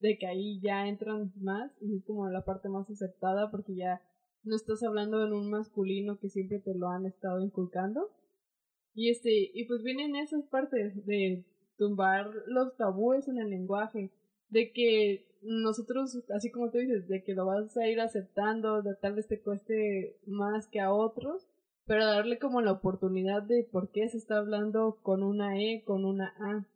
de 0.00 0.18
que 0.18 0.26
ahí 0.26 0.60
ya 0.60 0.88
entran 0.88 1.32
más 1.36 1.70
y 1.80 1.96
es 1.96 2.04
como 2.04 2.28
la 2.28 2.44
parte 2.44 2.68
más 2.68 2.90
aceptada 2.90 3.50
porque 3.50 3.76
ya 3.76 4.02
no 4.42 4.56
estás 4.56 4.82
hablando 4.82 5.24
en 5.24 5.32
un 5.32 5.50
masculino 5.50 6.18
que 6.18 6.28
siempre 6.28 6.58
te 6.58 6.74
lo 6.74 6.88
han 6.88 7.06
estado 7.06 7.40
inculcando. 7.40 8.10
Y 8.94 9.10
este, 9.10 9.50
y 9.54 9.64
pues 9.66 9.82
vienen 9.82 10.16
esas 10.16 10.44
partes 10.46 11.06
de 11.06 11.44
tumbar 11.78 12.30
los 12.46 12.76
tabúes 12.76 13.28
en 13.28 13.38
el 13.38 13.50
lenguaje, 13.50 14.10
de 14.48 14.72
que 14.72 15.26
nosotros, 15.40 16.22
así 16.34 16.50
como 16.50 16.70
tú 16.70 16.78
dices, 16.78 17.08
de 17.08 17.22
que 17.22 17.34
lo 17.34 17.46
vas 17.46 17.76
a 17.76 17.88
ir 17.88 18.00
aceptando, 18.00 18.82
de 18.82 18.94
tal 18.96 19.14
vez 19.14 19.26
te 19.28 19.40
cueste 19.40 20.18
más 20.26 20.68
que 20.68 20.80
a 20.80 20.92
otros, 20.92 21.48
pero 21.86 22.06
darle 22.06 22.38
como 22.38 22.60
la 22.60 22.72
oportunidad 22.72 23.42
de 23.42 23.68
por 23.70 23.90
qué 23.90 24.08
se 24.08 24.18
está 24.18 24.38
hablando 24.38 25.00
con 25.02 25.22
una 25.22 25.60
E, 25.60 25.82
con 25.84 26.04
una 26.04 26.34
A. 26.38 26.66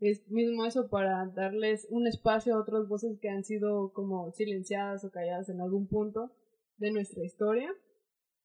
Es 0.00 0.28
mismo 0.30 0.64
eso 0.64 0.88
para 0.88 1.26
darles 1.26 1.86
un 1.90 2.06
espacio 2.06 2.54
a 2.54 2.60
otras 2.60 2.86
voces 2.88 3.18
que 3.20 3.28
han 3.28 3.44
sido 3.44 3.92
como 3.92 4.30
silenciadas 4.32 5.04
o 5.04 5.10
calladas 5.10 5.48
en 5.48 5.60
algún 5.60 5.88
punto 5.88 6.32
de 6.76 6.92
nuestra 6.92 7.24
historia. 7.24 7.70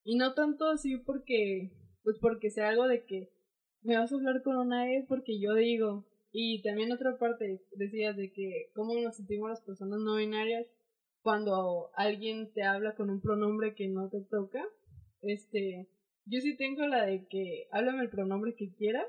Y 0.04 0.18
no 0.18 0.34
tanto 0.34 0.68
así 0.68 0.98
porque, 0.98 1.72
pues 2.04 2.18
porque 2.20 2.50
sea 2.50 2.70
algo 2.70 2.88
de 2.88 3.06
que 3.06 3.32
me 3.82 3.98
vas 3.98 4.12
a 4.12 4.16
hablar 4.16 4.42
con 4.44 4.58
una 4.58 4.92
E 4.92 5.06
porque 5.08 5.40
yo 5.40 5.54
digo. 5.54 6.06
Y 6.32 6.64
también 6.64 6.92
otra 6.92 7.18
parte 7.20 7.62
decías 7.74 8.18
de 8.18 8.32
que 8.32 8.72
cómo 8.74 8.96
nos 8.96 9.18
sentimos 9.18 9.50
las 9.50 9.62
personas 9.62 10.00
no 10.00 10.16
binarias 10.16 10.66
cuando 11.22 11.92
alguien 11.96 12.52
te 12.54 12.64
habla 12.64 12.96
con 12.96 13.12
un 13.12 13.22
pronombre 13.22 13.76
que 13.76 13.88
no 13.88 14.10
te 14.10 14.22
toca. 14.22 14.64
Este, 15.22 15.88
yo 16.26 16.42
sí 16.42 16.56
tengo 16.56 16.86
la 16.86 17.06
de 17.06 17.26
que 17.28 17.68
háblame 17.72 18.04
el 18.04 18.10
pronombre 18.10 18.56
que 18.56 18.74
quieras, 18.74 19.08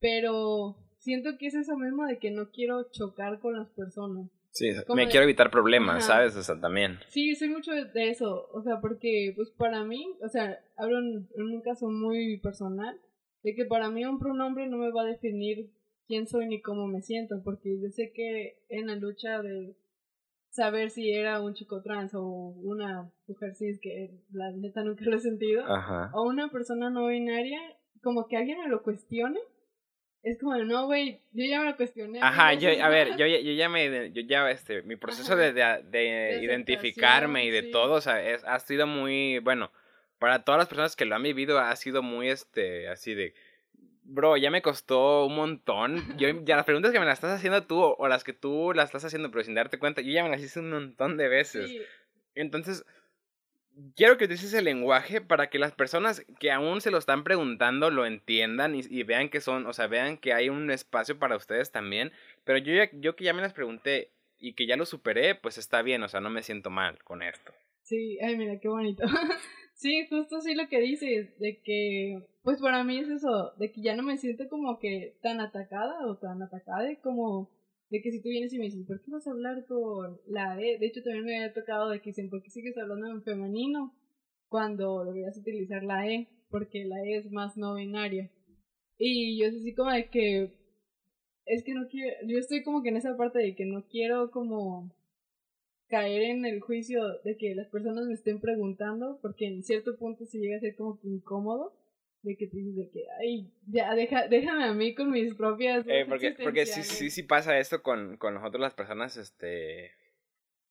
pero 0.00 0.76
siento 0.98 1.36
que 1.38 1.46
es 1.46 1.54
eso 1.54 1.76
mismo 1.76 2.06
de 2.06 2.18
que 2.18 2.30
no 2.30 2.50
quiero 2.50 2.90
chocar 2.90 3.40
con 3.40 3.56
las 3.58 3.68
personas. 3.70 4.30
Sí, 4.50 4.70
me 4.94 5.08
quiero 5.08 5.24
evitar 5.24 5.50
problemas, 5.50 6.06
¿sabes? 6.06 6.36
O 6.36 6.42
sea, 6.42 6.60
también. 6.60 7.00
Sí, 7.08 7.34
soy 7.34 7.48
mucho 7.48 7.72
de 7.72 8.08
eso, 8.08 8.48
o 8.52 8.62
sea, 8.62 8.80
porque 8.80 9.32
pues 9.34 9.50
para 9.50 9.82
mí, 9.82 10.06
o 10.22 10.28
sea, 10.28 10.60
hablo 10.76 11.00
en, 11.00 11.28
un 11.36 11.60
caso 11.60 11.88
muy 11.88 12.38
personal, 12.38 12.96
de 13.42 13.54
que 13.56 13.64
para 13.64 13.90
mí 13.90 14.04
un 14.04 14.20
pronombre 14.20 14.68
no 14.68 14.78
me 14.78 14.92
va 14.92 15.02
a 15.02 15.06
definir 15.06 15.70
quién 16.06 16.28
soy 16.28 16.46
ni 16.46 16.62
cómo 16.62 16.86
me 16.86 17.02
siento, 17.02 17.42
porque 17.42 17.80
yo 17.80 17.90
sé 17.90 18.12
que 18.12 18.58
en 18.68 18.86
la 18.86 18.94
lucha 18.94 19.42
de 19.42 19.74
saber 20.54 20.90
si 20.90 21.12
era 21.12 21.40
un 21.40 21.52
chico 21.54 21.82
trans 21.82 22.14
o 22.14 22.22
una 22.22 23.10
mujer 23.26 23.54
cis, 23.56 23.80
que 23.80 24.10
la 24.30 24.52
neta 24.52 24.84
nunca 24.84 25.04
lo 25.04 25.16
he 25.16 25.20
sentido, 25.20 25.64
o 26.12 26.22
una 26.22 26.48
persona 26.48 26.90
no 26.90 27.08
binaria, 27.08 27.58
como 28.02 28.28
que 28.28 28.36
alguien 28.36 28.60
me 28.60 28.68
lo 28.68 28.82
cuestione, 28.82 29.40
es 30.22 30.38
como, 30.38 30.56
no, 30.56 30.86
güey, 30.86 31.20
yo 31.32 31.44
ya 31.44 31.60
me 31.60 31.70
lo 31.70 31.76
cuestioné. 31.76 32.20
Ajá, 32.22 32.54
yo, 32.54 32.70
a 32.82 32.88
ver, 32.88 33.08
yo, 33.18 33.26
yo 33.26 33.52
ya 33.52 33.68
me, 33.68 34.12
yo 34.12 34.22
ya, 34.22 34.48
este, 34.50 34.82
mi 34.82 34.94
proceso 34.94 35.34
de, 35.34 35.52
de, 35.52 35.82
de, 35.90 36.40
identificarme 36.40 37.44
y 37.44 37.50
de 37.50 37.64
todo, 37.64 37.94
o 37.94 38.00
sea, 38.00 38.22
es, 38.22 38.44
ha 38.44 38.58
sido 38.60 38.86
muy, 38.86 39.40
bueno, 39.40 39.72
para 40.20 40.44
todas 40.44 40.60
las 40.60 40.68
personas 40.68 40.94
que 40.94 41.04
lo 41.04 41.16
han 41.16 41.22
vivido 41.24 41.58
ha 41.58 41.74
sido 41.74 42.00
muy, 42.02 42.28
este, 42.28 42.88
así 42.88 43.14
de, 43.14 43.34
bro, 44.04 44.36
ya 44.36 44.50
me 44.50 44.62
costó 44.62 45.26
un 45.26 45.36
montón. 45.36 46.16
Yo, 46.16 46.28
ya 46.44 46.56
las 46.56 46.64
preguntas 46.64 46.92
que 46.92 47.00
me 47.00 47.06
las 47.06 47.18
estás 47.18 47.36
haciendo 47.36 47.64
tú 47.64 47.80
o 47.80 48.08
las 48.08 48.24
que 48.24 48.32
tú 48.32 48.72
las 48.74 48.86
estás 48.86 49.04
haciendo 49.04 49.30
pero 49.30 49.44
sin 49.44 49.54
darte 49.54 49.78
cuenta, 49.78 50.02
yo 50.02 50.12
ya 50.12 50.22
me 50.22 50.30
las 50.30 50.40
hice 50.40 50.60
un 50.60 50.70
montón 50.70 51.16
de 51.16 51.28
veces. 51.28 51.70
Entonces, 52.34 52.84
quiero 53.96 54.16
que 54.16 54.24
utilices 54.24 54.54
el 54.54 54.64
lenguaje 54.64 55.20
para 55.20 55.48
que 55.48 55.58
las 55.58 55.72
personas 55.72 56.24
que 56.38 56.52
aún 56.52 56.80
se 56.80 56.90
lo 56.90 56.98
están 56.98 57.24
preguntando 57.24 57.90
lo 57.90 58.06
entiendan 58.06 58.74
y, 58.74 59.02
vean 59.02 59.28
que 59.28 59.40
son, 59.40 59.66
o 59.66 59.72
sea, 59.72 59.86
vean 59.86 60.16
que 60.16 60.32
hay 60.32 60.48
un 60.48 60.70
espacio 60.70 61.18
para 61.18 61.36
ustedes 61.36 61.70
también. 61.72 62.12
Pero 62.44 62.58
yo, 62.58 62.74
ya, 62.74 62.88
yo 62.92 63.16
que 63.16 63.24
ya 63.24 63.34
me 63.34 63.42
las 63.42 63.52
pregunté 63.52 64.10
y 64.38 64.54
que 64.54 64.66
ya 64.66 64.76
lo 64.76 64.86
superé, 64.86 65.34
pues 65.34 65.58
está 65.58 65.82
bien, 65.82 66.02
o 66.02 66.08
sea, 66.08 66.20
no 66.20 66.30
me 66.30 66.42
siento 66.42 66.70
mal 66.70 67.02
con 67.04 67.22
esto. 67.22 67.52
Sí, 67.82 68.18
ay, 68.20 68.36
mira, 68.36 68.58
qué 68.60 68.68
bonito. 68.68 69.04
sí, 69.74 70.06
justo 70.08 70.36
así 70.36 70.54
lo 70.54 70.68
que 70.68 70.80
dices, 70.80 71.38
de 71.38 71.60
que, 71.62 72.26
pues 72.42 72.60
para 72.60 72.84
mí 72.84 72.98
es 72.98 73.08
eso, 73.08 73.52
de 73.58 73.70
que 73.70 73.82
ya 73.82 73.94
no 73.96 74.02
me 74.02 74.16
siento 74.16 74.48
como 74.48 74.78
que 74.78 75.16
tan 75.22 75.40
atacada 75.40 76.06
o 76.06 76.16
tan 76.16 76.42
atacada 76.42 76.84
como 77.02 77.50
de 77.90 78.00
que 78.02 78.10
si 78.10 78.20
tú 78.20 78.28
vienes 78.28 78.52
y 78.52 78.58
me 78.58 78.64
dices, 78.64 78.86
¿por 78.86 79.00
qué 79.00 79.10
vas 79.10 79.26
a 79.26 79.30
hablar 79.30 79.64
con 79.66 80.18
la 80.26 80.60
E? 80.60 80.78
De 80.78 80.86
hecho, 80.86 81.02
también 81.02 81.24
me 81.24 81.36
había 81.36 81.52
tocado 81.52 81.90
de 81.90 82.00
que 82.00 82.10
dicen, 82.10 82.30
¿por 82.30 82.42
qué 82.42 82.50
sigues 82.50 82.76
hablando 82.76 83.06
en 83.08 83.22
femenino 83.22 83.94
cuando 84.48 85.04
deberías 85.04 85.36
utilizar 85.38 85.84
la 85.84 86.08
E? 86.08 86.28
Porque 86.50 86.84
la 86.84 87.02
E 87.04 87.18
es 87.18 87.30
más 87.30 87.56
no 87.56 87.74
binaria. 87.74 88.30
Y 88.98 89.38
yo 89.38 89.46
es 89.46 89.54
así 89.54 89.74
como 89.74 89.90
de 89.90 90.08
que, 90.08 90.52
es 91.46 91.62
que 91.62 91.74
no 91.74 91.86
quiero, 91.88 92.16
yo 92.26 92.38
estoy 92.38 92.62
como 92.62 92.82
que 92.82 92.88
en 92.88 92.96
esa 92.96 93.16
parte 93.16 93.38
de 93.38 93.54
que 93.54 93.64
no 93.64 93.84
quiero 93.86 94.30
como 94.30 94.90
caer 95.88 96.22
en 96.22 96.44
el 96.44 96.60
juicio 96.60 97.20
de 97.24 97.36
que 97.36 97.54
las 97.54 97.68
personas 97.68 98.06
me 98.06 98.14
estén 98.14 98.40
preguntando, 98.40 99.18
porque 99.20 99.46
en 99.46 99.62
cierto 99.62 99.96
punto 99.96 100.24
se 100.26 100.38
llega 100.38 100.56
a 100.56 100.60
ser 100.60 100.76
como 100.76 100.98
que 101.00 101.08
incómodo 101.08 101.72
de 102.22 102.36
que 102.36 102.46
te 102.46 102.56
dices 102.56 102.76
de 102.76 102.90
que, 102.90 103.04
ay, 103.20 103.52
ya, 103.66 103.94
deja, 103.94 104.26
déjame 104.28 104.64
a 104.64 104.72
mí 104.72 104.94
con 104.94 105.10
mis 105.10 105.34
propias... 105.34 105.84
Eh, 105.86 106.06
porque 106.08 106.34
porque 106.42 106.64
sí, 106.64 106.82
sí, 106.82 107.10
sí 107.10 107.22
pasa 107.22 107.58
esto 107.58 107.82
con, 107.82 108.16
con 108.16 108.34
nosotros 108.34 108.62
las 108.62 108.72
personas, 108.72 109.18
este, 109.18 109.92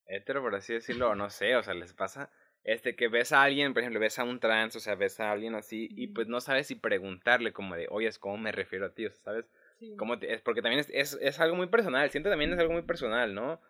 hetero, 0.08 0.42
por 0.42 0.56
así 0.56 0.74
decirlo, 0.74 1.14
no 1.14 1.30
sé, 1.30 1.56
o 1.56 1.62
sea, 1.62 1.76
les 1.76 1.94
pasa, 1.94 2.32
este, 2.64 2.96
que 2.96 3.08
ves 3.08 3.32
a 3.34 3.44
alguien, 3.44 3.74
por 3.74 3.82
ejemplo, 3.82 4.00
ves 4.00 4.18
a 4.18 4.24
un 4.24 4.40
trans, 4.40 4.76
o 4.76 4.80
sea, 4.80 4.96
ves 4.96 5.20
a 5.20 5.32
alguien 5.32 5.54
así, 5.54 5.90
y 5.92 6.08
pues 6.08 6.28
no 6.28 6.42
sabes 6.42 6.68
si 6.68 6.76
preguntarle 6.76 7.54
como 7.54 7.76
de, 7.76 7.88
oye, 7.92 8.10
¿cómo 8.20 8.38
me 8.38 8.52
refiero 8.52 8.88
a 8.88 8.94
ti? 8.94 9.06
O 9.06 9.12
sea, 9.12 9.22
¿sabes? 9.22 9.46
¿Cómo 9.98 10.18
te, 10.18 10.34
es 10.34 10.42
porque 10.42 10.62
también 10.62 10.80
es, 10.80 10.90
es, 10.92 11.20
es 11.22 11.40
algo 11.40 11.56
muy 11.56 11.68
personal, 11.68 12.10
siento 12.10 12.30
también 12.30 12.54
es 12.54 12.60
algo 12.60 12.74
muy 12.74 12.84
personal, 12.84 13.36
¿no? 13.36 13.62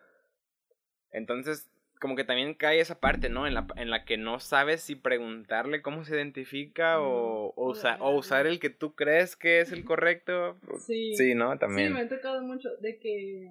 Entonces, 1.14 1.70
como 2.00 2.16
que 2.16 2.24
también 2.24 2.54
cae 2.54 2.80
esa 2.80 3.00
parte, 3.00 3.30
¿no? 3.30 3.46
En 3.46 3.54
la, 3.54 3.66
en 3.76 3.88
la 3.88 4.04
que 4.04 4.18
no 4.18 4.40
sabes 4.40 4.82
si 4.82 4.94
preguntarle 4.94 5.80
cómo 5.80 6.04
se 6.04 6.14
identifica 6.14 7.00
o, 7.00 7.54
o, 7.56 7.72
o 7.72 8.16
usar 8.16 8.46
el 8.46 8.60
que 8.60 8.68
tú 8.68 8.94
crees 8.94 9.36
que 9.36 9.60
es 9.60 9.72
el 9.72 9.84
correcto. 9.86 10.58
Sí. 10.86 11.14
Sí, 11.16 11.34
¿no? 11.34 11.56
También. 11.58 11.88
Sí, 11.88 11.94
me 11.94 12.00
ha 12.00 12.08
tocado 12.08 12.42
mucho 12.42 12.68
de 12.80 12.98
que. 12.98 13.48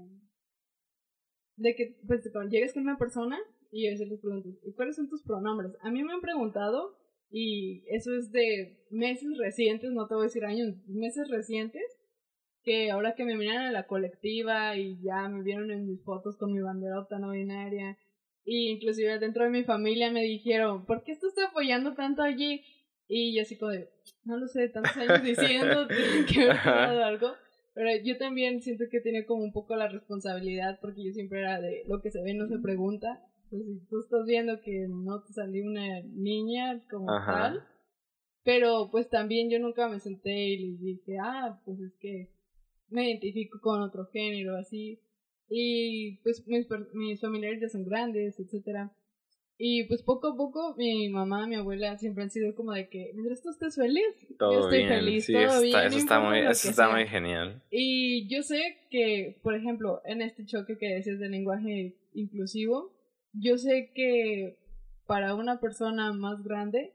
De 1.55 1.75
que, 1.75 1.95
pues, 2.05 2.29
cuando 2.31 2.51
llegues 2.51 2.73
con 2.73 2.83
una 2.83 2.97
persona 2.97 3.39
y 3.71 3.87
a 3.87 3.91
veces 3.91 4.07
les 4.09 4.19
preguntas, 4.19 4.53
¿y 4.63 4.73
cuáles 4.73 4.95
son 4.95 5.09
tus 5.09 5.23
pronombres? 5.23 5.71
A 5.81 5.89
mí 5.89 6.03
me 6.03 6.13
han 6.13 6.21
preguntado, 6.21 6.97
y 7.29 7.83
eso 7.87 8.15
es 8.15 8.31
de 8.31 8.85
meses 8.91 9.37
recientes, 9.39 9.91
no 9.91 10.07
te 10.07 10.13
voy 10.13 10.23
a 10.23 10.27
decir 10.27 10.45
años, 10.45 10.75
meses 10.87 11.29
recientes, 11.29 11.83
que 12.63 12.91
ahora 12.91 13.15
que 13.15 13.25
me 13.25 13.35
miran 13.35 13.67
en 13.67 13.73
la 13.73 13.87
colectiva 13.87 14.75
y 14.77 14.99
ya 15.01 15.27
me 15.29 15.43
vieron 15.43 15.71
en 15.71 15.87
mis 15.87 16.03
fotos 16.03 16.37
con 16.37 16.53
mi 16.53 16.61
banderota 16.61 17.19
no 17.19 17.31
binaria 17.31 17.97
y 18.45 18.69
inclusive 18.69 19.19
dentro 19.19 19.45
de 19.45 19.49
mi 19.49 19.63
familia 19.63 20.11
me 20.11 20.21
dijeron, 20.23 20.85
¿por 20.85 21.03
qué 21.03 21.13
estás 21.13 21.33
apoyando 21.49 21.93
tanto 21.93 22.21
allí? 22.21 22.61
Y 23.07 23.35
yo 23.35 23.41
así 23.41 23.57
como 23.57 23.71
de, 23.71 23.89
no 24.25 24.37
lo 24.37 24.47
sé, 24.47 24.67
tantos 24.69 24.97
años 24.97 25.23
diciendo 25.23 25.87
que 25.87 26.39
me 26.39 26.51
ha 26.51 27.07
algo. 27.07 27.31
Pero 27.73 27.89
yo 28.03 28.17
también 28.17 28.61
siento 28.61 28.85
que 28.91 28.99
tiene 28.99 29.25
como 29.25 29.43
un 29.43 29.53
poco 29.53 29.75
la 29.75 29.87
responsabilidad 29.87 30.77
porque 30.81 31.03
yo 31.03 31.11
siempre 31.11 31.39
era 31.39 31.59
de 31.59 31.83
lo 31.87 32.01
que 32.01 32.11
se 32.11 32.21
ve 32.21 32.33
no 32.33 32.47
se 32.47 32.59
pregunta. 32.59 33.21
Pues 33.49 33.63
si 33.65 33.79
tú 33.87 33.99
estás 33.99 34.25
viendo 34.25 34.61
que 34.61 34.87
no 34.89 35.21
te 35.23 35.33
salió 35.33 35.65
una 35.65 36.01
niña 36.01 36.83
como 36.89 37.07
tal. 37.07 37.65
Pero 38.43 38.89
pues 38.91 39.09
también 39.09 39.49
yo 39.49 39.57
nunca 39.59 39.87
me 39.87 39.99
senté 39.99 40.49
y 40.49 40.57
les 40.57 40.81
dije, 40.81 41.17
ah, 41.21 41.61
pues 41.65 41.79
es 41.79 41.93
que 41.99 42.29
me 42.93 43.09
identifico 43.09 43.59
con 43.59 43.81
otro 43.81 44.05
género, 44.05 44.55
así. 44.55 44.99
Y 45.49 46.17
pues 46.23 46.47
mis, 46.47 46.67
mis 46.93 47.19
familiares 47.19 47.59
ya 47.61 47.69
son 47.69 47.83
grandes, 47.83 48.39
etcétera. 48.39 48.91
Y 49.57 49.85
pues 49.85 50.01
poco 50.01 50.29
a 50.29 50.35
poco 50.35 50.75
mi 50.77 51.09
mamá, 51.09 51.47
mi 51.47 51.55
abuela 51.55 51.97
siempre 51.97 52.23
han 52.23 52.31
sido 52.31 52.55
como 52.55 52.73
de 52.73 52.89
que 52.89 53.11
mientras 53.13 53.41
tú 53.41 53.49
estés 53.49 53.75
feliz, 53.75 54.03
todo 54.37 54.53
yo 54.53 54.59
estoy 54.61 54.79
bien. 54.79 54.89
feliz, 54.89 55.25
sí, 55.25 55.33
todo 55.33 55.61
bien. 55.61 55.77
Eso 55.85 55.97
está, 55.97 56.19
muy, 56.19 56.39
eso 56.39 56.69
está 56.69 56.89
muy 56.89 57.07
genial. 57.07 57.61
Y 57.69 58.27
yo 58.27 58.41
sé 58.41 58.77
que, 58.89 59.39
por 59.43 59.55
ejemplo, 59.55 60.01
en 60.05 60.21
este 60.21 60.45
choque 60.45 60.77
que 60.77 60.87
decías 60.87 61.19
del 61.19 61.31
lenguaje 61.31 61.95
inclusivo, 62.13 62.91
yo 63.31 63.57
sé 63.57 63.91
que 63.93 64.57
para 65.05 65.35
una 65.35 65.59
persona 65.59 66.13
más 66.13 66.43
grande, 66.43 66.93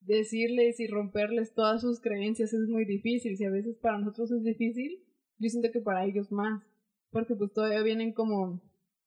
decirles 0.00 0.78
y 0.80 0.86
romperles 0.86 1.54
todas 1.54 1.80
sus 1.80 2.00
creencias 2.00 2.52
es 2.52 2.68
muy 2.68 2.84
difícil. 2.84 3.36
Si 3.36 3.44
a 3.44 3.50
veces 3.50 3.76
para 3.78 3.98
nosotros 3.98 4.30
es 4.32 4.44
difícil, 4.44 5.02
yo 5.38 5.48
siento 5.48 5.70
que 5.72 5.80
para 5.80 6.04
ellos 6.04 6.32
más 6.32 6.62
porque 7.10 7.34
pues 7.34 7.52
todavía 7.52 7.82
vienen 7.82 8.12
como 8.12 8.60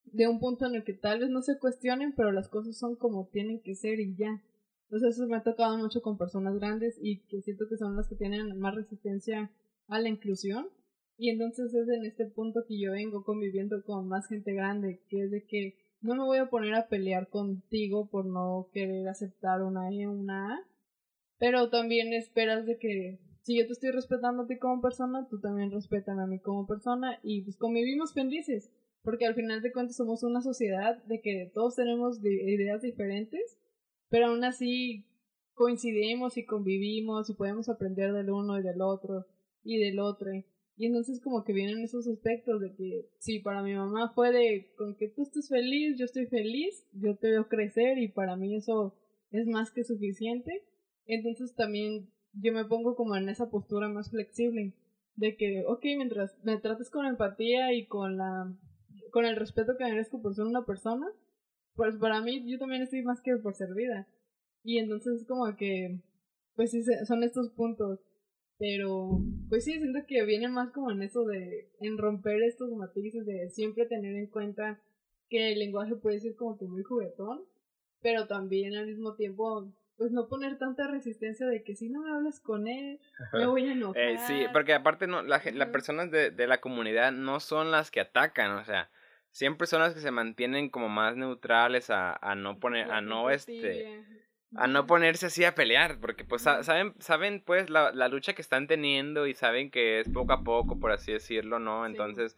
de 0.06 0.28
un 0.28 0.40
punto 0.40 0.66
en 0.66 0.76
el 0.76 0.84
que 0.84 0.94
tal 0.94 1.20
vez 1.20 1.30
no 1.30 1.42
se 1.42 1.60
cuestionen, 1.60 2.14
pero 2.16 2.32
las 2.32 2.48
cosas 2.48 2.78
son 2.78 2.96
como 2.96 3.30
tienen 3.32 3.62
que 3.62 3.76
ser 3.76 4.00
y 4.00 4.16
ya. 4.16 4.42
Entonces 4.86 5.16
eso 5.16 5.28
me 5.28 5.38
ha 5.38 5.44
tocado 5.44 5.78
mucho 5.78 6.02
con 6.02 6.18
personas 6.18 6.56
grandes 6.56 6.98
y 7.00 7.20
que 7.28 7.42
siento 7.42 7.66
que 7.70 7.78
son 7.78 7.96
las 7.96 8.08
que 8.08 8.16
tienen 8.16 8.58
más 8.58 8.74
resistencia 8.74 9.52
a 9.88 10.00
la 10.00 10.10
inclusión. 10.10 10.70
Y 11.18 11.30
entonces 11.30 11.74
es 11.74 11.88
en 11.90 12.06
este 12.06 12.26
punto 12.26 12.66
que 12.68 12.80
yo 12.80 12.94
vengo 12.94 13.24
conviviendo 13.24 13.84
con 13.84 14.08
más 14.08 14.28
gente 14.28 14.54
grande, 14.54 15.04
que 15.10 15.26
es 15.26 15.32
de 15.32 15.46
que 15.46 15.76
no 16.02 16.16
me 16.16 16.24
voy 16.24 16.38
a 16.38 16.50
poner 16.50 16.74
a 16.76 16.88
pelear 16.88 17.28
contigo 17.30 18.10
por 18.10 18.26
no 18.26 18.70
querer 18.74 19.08
aceptar 19.08 19.62
una 19.62 19.92
E 19.92 20.08
o 20.08 20.12
una 20.14 20.56
A, 20.56 20.60
pero 21.38 21.70
también 21.70 22.14
esperas 22.14 22.66
de 22.66 22.80
que 22.80 23.20
si 23.50 23.58
yo 23.58 23.66
te 23.66 23.74
estoy 23.74 23.90
respetando 23.90 24.44
a 24.44 24.46
ti 24.46 24.60
como 24.60 24.80
persona, 24.80 25.28
tú 25.28 25.40
también 25.40 25.72
respetan 25.72 26.20
a 26.20 26.28
mí 26.28 26.40
como 26.40 26.68
persona 26.68 27.20
y 27.24 27.42
pues 27.42 27.58
convivimos 27.58 28.14
felices, 28.14 28.72
porque 29.02 29.26
al 29.26 29.34
final 29.34 29.64
de 29.64 29.72
cuentas 29.72 29.96
somos 29.96 30.22
una 30.22 30.44
sociedad 30.44 31.04
de 31.06 31.20
que 31.20 31.50
todos 31.52 31.76
tenemos 31.76 32.24
ideas 32.24 32.84
diferentes, 32.84 33.58
pero 34.08 34.28
aún 34.28 34.44
así 34.44 35.08
coincidimos 35.56 36.38
y 36.38 36.46
convivimos 36.46 37.28
y 37.32 37.34
podemos 37.34 37.70
aprender 37.70 38.14
del 38.14 38.30
uno 38.30 38.60
y 38.60 38.62
del 38.62 38.82
otro 38.84 39.26
y 39.64 39.80
del 39.80 39.98
otro. 39.98 40.30
Y 40.78 40.86
entonces 40.86 41.20
como 41.20 41.44
que 41.44 41.54
vienen 41.54 41.80
esos 41.80 42.08
aspectos 42.08 42.62
de 42.62 42.76
que 42.76 43.10
sí, 43.18 43.40
para 43.40 43.64
mi 43.64 43.74
mamá 43.74 44.14
fue 44.14 44.32
de 44.32 44.76
con 44.78 44.96
que 44.96 45.08
tú 45.08 45.24
estés 45.24 45.50
feliz, 45.50 45.98
yo 45.98 46.06
estoy 46.06 46.28
feliz, 46.28 46.86
yo 46.94 47.18
te 47.18 47.32
veo 47.32 47.48
crecer 47.48 47.98
y 47.98 48.10
para 48.10 48.36
mí 48.36 48.56
eso 48.56 48.96
es 49.32 49.48
más 49.48 49.72
que 49.72 49.84
suficiente. 49.84 50.68
Entonces 51.08 51.56
también 51.56 52.12
yo 52.34 52.54
me 52.54 52.66
pongo 52.66 52.96
como 52.96 53.16
en 53.16 53.30
esa 53.30 53.50
postura 53.50 53.90
más 53.90 54.10
flexible 54.10 54.74
de 55.16 55.36
que, 55.36 55.66
ok, 55.68 55.82
mientras 55.98 56.38
me 56.44 56.58
trates 56.58 56.90
con 56.90 57.06
empatía 57.06 57.74
y 57.74 57.88
con 57.88 58.18
la 58.18 58.54
con 59.12 59.26
el 59.26 59.36
respeto 59.36 59.76
que 59.78 59.84
merezco 59.86 60.22
por 60.22 60.36
ser 60.36 60.46
una 60.46 60.66
persona, 60.66 61.08
pues 61.76 61.96
para 61.98 62.22
mí 62.22 62.44
yo 62.50 62.60
también 62.60 62.84
estoy 62.84 63.02
más 63.02 63.22
que 63.22 63.36
por 63.38 63.56
servida. 63.56 64.08
Y 64.64 64.78
entonces 64.78 65.26
como 65.26 65.56
que, 65.56 66.00
pues 66.56 66.72
sí, 66.72 66.84
son 67.06 67.24
estos 67.24 67.50
puntos. 67.52 68.00
Pero, 68.58 69.22
pues 69.48 69.64
sí, 69.64 69.80
siento 69.80 70.00
que 70.06 70.26
viene 70.26 70.50
más 70.50 70.72
como 70.72 70.92
en 70.92 71.02
eso 71.02 71.24
de, 71.24 71.72
en 71.80 71.98
romper 71.98 72.44
estos 72.44 72.70
matices, 72.72 73.26
de 73.26 73.50
siempre 73.50 73.86
tener 73.86 74.16
en 74.16 74.28
cuenta 74.28 74.82
que 75.30 75.54
el 75.54 75.60
lenguaje 75.60 75.96
puede 75.96 76.20
ser 76.20 76.36
como 76.36 76.58
que 76.58 76.66
muy 76.66 76.84
juguetón, 76.84 77.42
pero 78.02 78.28
también 78.28 78.76
al 78.76 78.88
mismo 78.88 79.16
tiempo 79.16 79.72
pues 80.00 80.14
no 80.14 80.30
poner 80.30 80.58
tanta 80.58 80.88
resistencia 80.88 81.46
de 81.46 81.62
que 81.62 81.76
si 81.76 81.90
no 81.90 82.02
me 82.02 82.10
hablas 82.10 82.40
con 82.40 82.70
él, 82.70 83.02
me 83.34 83.46
voy 83.46 83.68
a 83.68 83.74
enojar. 83.74 84.02
Eh, 84.02 84.18
sí, 84.26 84.46
porque 84.54 84.74
aparte 84.74 85.08
no, 85.08 85.22
la, 85.22 85.42
las 85.54 85.70
personas 85.70 86.10
de, 86.10 86.32
de, 86.32 86.48
la 86.48 86.62
comunidad 86.62 87.12
no 87.12 87.42
son 87.42 87.70
las 87.70 87.92
que 87.92 88.00
atacan, 88.00 88.52
o 88.52 88.64
sea, 88.64 88.90
siempre 89.32 89.68
son 89.68 89.82
las 89.82 89.94
que 89.94 90.00
se 90.00 90.12
mantienen 90.12 90.70
como 90.70 90.88
más 90.88 91.18
neutrales 91.18 91.90
a, 91.90 92.14
a 92.14 92.34
no 92.34 92.60
poner, 92.60 92.90
a 92.90 93.02
no 93.02 93.30
este, 93.30 94.02
a 94.56 94.68
no 94.68 94.88
ponerse 94.88 95.26
así 95.26 95.44
a 95.44 95.54
pelear, 95.54 96.00
porque 96.00 96.24
pues 96.24 96.44
saben, 96.44 96.94
saben 97.00 97.44
pues 97.46 97.70
la, 97.70 97.92
la 97.92 98.08
lucha 98.08 98.34
que 98.34 98.42
están 98.42 98.68
teniendo 98.68 99.28
y 99.28 99.34
saben 99.34 99.70
que 99.70 100.00
es 100.00 100.08
poco 100.08 100.32
a 100.32 100.46
poco, 100.46 100.80
por 100.80 100.94
así 100.94 101.12
decirlo, 101.12 101.60
¿no? 101.60 101.86
Entonces 101.86 102.38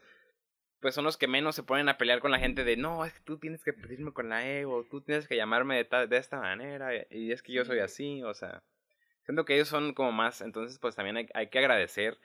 pues 0.82 0.96
son 0.96 1.06
los 1.06 1.18
que 1.18 1.28
menos 1.28 1.56
se 1.56 1.64
ponen 1.64 1.88
a 1.90 1.98
pelear 1.98 2.20
con 2.20 2.32
la 2.32 2.40
gente 2.40 2.64
de 2.64 2.76
no, 2.76 3.06
es 3.06 3.14
que 3.14 3.22
tú 3.22 3.38
tienes 3.38 3.64
que 3.64 3.72
pedirme 3.72 4.12
con 4.12 4.30
la 4.30 4.48
E 4.48 4.66
o 4.66 4.84
tú 4.84 5.02
tienes 5.02 5.28
que 5.28 5.36
llamarme 5.36 5.84
de, 5.84 6.08
de 6.08 6.18
esta 6.18 6.40
manera 6.40 6.90
y 7.10 7.32
es 7.32 7.44
que 7.44 7.54
yo 7.54 7.64
soy 7.64 7.80
así, 7.80 8.24
o 8.24 8.34
sea, 8.34 8.64
siento 9.24 9.46
que 9.46 9.56
ellos 9.56 9.68
son 9.68 9.94
como 9.94 10.12
más, 10.12 10.42
entonces 10.42 10.80
pues 10.80 10.96
también 10.96 11.18
hay, 11.18 11.28
hay 11.34 11.48
que 11.48 11.60
agradecer 11.60 12.18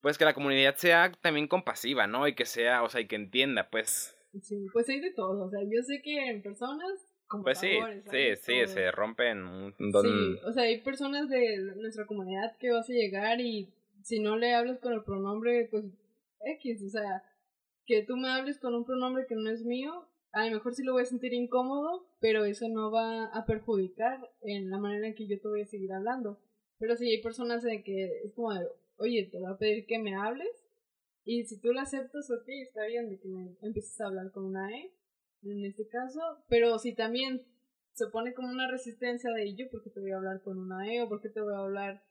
pues 0.00 0.18
que 0.18 0.26
la 0.26 0.34
comunidad 0.34 0.76
sea 0.76 1.10
también 1.22 1.48
compasiva, 1.48 2.06
¿no? 2.06 2.28
Y 2.28 2.34
que 2.34 2.44
sea, 2.44 2.82
o 2.82 2.90
sea, 2.90 3.00
y 3.00 3.06
que 3.06 3.16
entienda, 3.16 3.70
pues. 3.70 4.14
Sí, 4.42 4.66
pues 4.70 4.86
hay 4.90 5.00
de 5.00 5.12
todo, 5.12 5.46
o 5.46 5.50
sea, 5.50 5.60
yo 5.62 5.82
sé 5.82 6.02
que 6.02 6.28
en 6.28 6.42
personas 6.42 7.08
como 7.26 7.44
pues 7.44 7.58
sí, 7.58 7.78
sí, 8.10 8.36
sí, 8.36 8.66
se 8.66 8.90
rompen 8.90 9.46
un 9.46 9.74
don... 9.78 10.04
Sí, 10.04 10.40
o 10.44 10.52
sea, 10.52 10.64
hay 10.64 10.82
personas 10.82 11.30
de 11.30 11.56
nuestra 11.76 12.04
comunidad 12.04 12.54
que 12.58 12.70
vas 12.70 12.88
a 12.90 12.92
llegar 12.92 13.40
y 13.40 13.72
si 14.02 14.20
no 14.20 14.36
le 14.36 14.54
hablas 14.54 14.78
con 14.78 14.92
el 14.92 15.02
pronombre, 15.02 15.68
pues 15.70 15.84
X, 16.58 16.82
o 16.82 16.90
sea, 16.90 17.22
que 17.86 18.02
tú 18.02 18.16
me 18.16 18.28
hables 18.28 18.58
con 18.58 18.74
un 18.74 18.84
pronombre 18.84 19.26
que 19.26 19.34
no 19.34 19.50
es 19.50 19.64
mío, 19.64 20.08
a 20.32 20.46
lo 20.46 20.52
mejor 20.52 20.74
sí 20.74 20.82
lo 20.82 20.92
voy 20.92 21.02
a 21.02 21.06
sentir 21.06 21.32
incómodo, 21.32 22.06
pero 22.20 22.44
eso 22.44 22.68
no 22.68 22.90
va 22.90 23.26
a 23.26 23.46
perjudicar 23.46 24.18
en 24.42 24.70
la 24.70 24.78
manera 24.78 25.06
en 25.06 25.14
que 25.14 25.26
yo 25.26 25.40
te 25.40 25.48
voy 25.48 25.62
a 25.62 25.66
seguir 25.66 25.92
hablando. 25.92 26.40
Pero 26.78 26.96
si 26.96 27.08
hay 27.08 27.22
personas 27.22 27.64
en 27.64 27.84
que 27.84 28.22
es 28.24 28.32
como 28.34 28.52
de, 28.52 28.66
oye, 28.96 29.28
te 29.30 29.38
voy 29.38 29.52
a 29.52 29.56
pedir 29.56 29.86
que 29.86 29.98
me 29.98 30.16
hables, 30.16 30.66
y 31.24 31.44
si 31.44 31.60
tú 31.60 31.72
lo 31.72 31.80
aceptas, 31.80 32.30
ok, 32.30 32.48
está 32.48 32.84
bien 32.86 33.08
de 33.08 33.18
que 33.18 33.28
me 33.28 33.56
empieces 33.62 33.98
a 34.00 34.06
hablar 34.06 34.30
con 34.32 34.44
una 34.44 34.70
E, 34.76 34.92
en 35.42 35.64
este 35.64 35.86
caso, 35.86 36.20
pero 36.48 36.78
si 36.78 36.94
también 36.94 37.46
se 37.92 38.08
pone 38.08 38.34
como 38.34 38.48
una 38.48 38.70
resistencia 38.70 39.30
de 39.30 39.54
yo, 39.54 39.66
porque 39.70 39.90
te 39.90 40.00
voy 40.00 40.10
a 40.10 40.16
hablar 40.16 40.42
con 40.42 40.58
una 40.58 40.92
E 40.92 41.00
o 41.00 41.08
porque 41.08 41.28
te 41.28 41.40
voy 41.40 41.54
a 41.54 41.58
hablar 41.58 42.02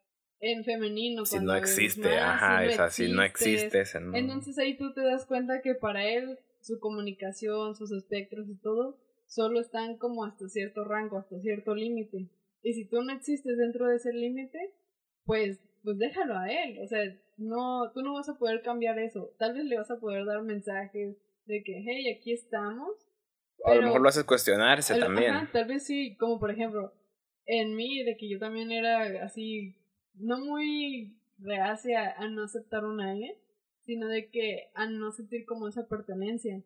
en 0.43 0.65
femenino. 0.65 1.25
Si 1.25 1.39
no 1.39 1.55
existe, 1.55 2.17
ajá, 2.17 2.65
es 2.65 2.77
así, 2.77 3.09
no 3.09 3.23
existe. 3.23 3.83
Entonces 4.13 4.57
ahí 4.57 4.77
tú 4.77 4.93
te 4.93 5.01
das 5.01 5.25
cuenta 5.25 5.61
que 5.61 5.73
para 5.73 6.05
él 6.05 6.37
su 6.59 6.79
comunicación, 6.79 7.75
sus 7.75 7.91
espectros 7.93 8.49
y 8.49 8.55
todo, 8.59 8.97
solo 9.25 9.61
están 9.61 9.97
como 9.97 10.25
hasta 10.25 10.49
cierto 10.49 10.83
rango, 10.83 11.17
hasta 11.17 11.39
cierto 11.39 11.73
límite. 11.73 12.29
Y 12.61 12.73
si 12.73 12.85
tú 12.87 13.01
no 13.01 13.13
existes 13.13 13.57
dentro 13.57 13.87
de 13.87 13.95
ese 13.95 14.11
límite, 14.11 14.59
pues, 15.23 15.59
pues 15.81 15.97
déjalo 15.97 16.37
a 16.37 16.49
él. 16.49 16.77
O 16.83 16.87
sea, 16.87 16.99
no, 17.37 17.91
tú 17.93 18.01
no 18.01 18.13
vas 18.13 18.27
a 18.27 18.37
poder 18.37 18.61
cambiar 18.61 18.99
eso. 18.99 19.33
Tal 19.39 19.53
vez 19.53 19.63
le 19.63 19.77
vas 19.77 19.91
a 19.91 19.99
poder 19.99 20.25
dar 20.25 20.43
mensajes 20.43 21.17
de 21.45 21.63
que, 21.63 21.83
hey, 21.85 22.13
aquí 22.17 22.33
estamos. 22.33 22.89
a 23.65 23.75
lo 23.75 23.81
mejor 23.81 24.01
lo 24.01 24.09
haces 24.09 24.25
cuestionarse 24.25 24.99
también. 24.99 25.49
tal 25.53 25.65
vez 25.65 25.85
sí, 25.85 26.17
como 26.17 26.37
por 26.37 26.51
ejemplo, 26.51 26.93
en 27.45 27.75
mí, 27.75 28.03
de 28.03 28.17
que 28.17 28.29
yo 28.29 28.39
también 28.39 28.71
era 28.71 29.23
así 29.23 29.77
no 30.15 30.39
muy 30.39 31.17
reacia 31.37 32.11
a 32.11 32.27
no 32.29 32.43
aceptar 32.43 32.85
una 32.85 33.17
E, 33.17 33.37
sino 33.81 34.07
de 34.07 34.29
que 34.29 34.69
a 34.73 34.87
no 34.87 35.11
sentir 35.11 35.45
como 35.45 35.67
esa 35.67 35.87
pertenencia. 35.87 36.63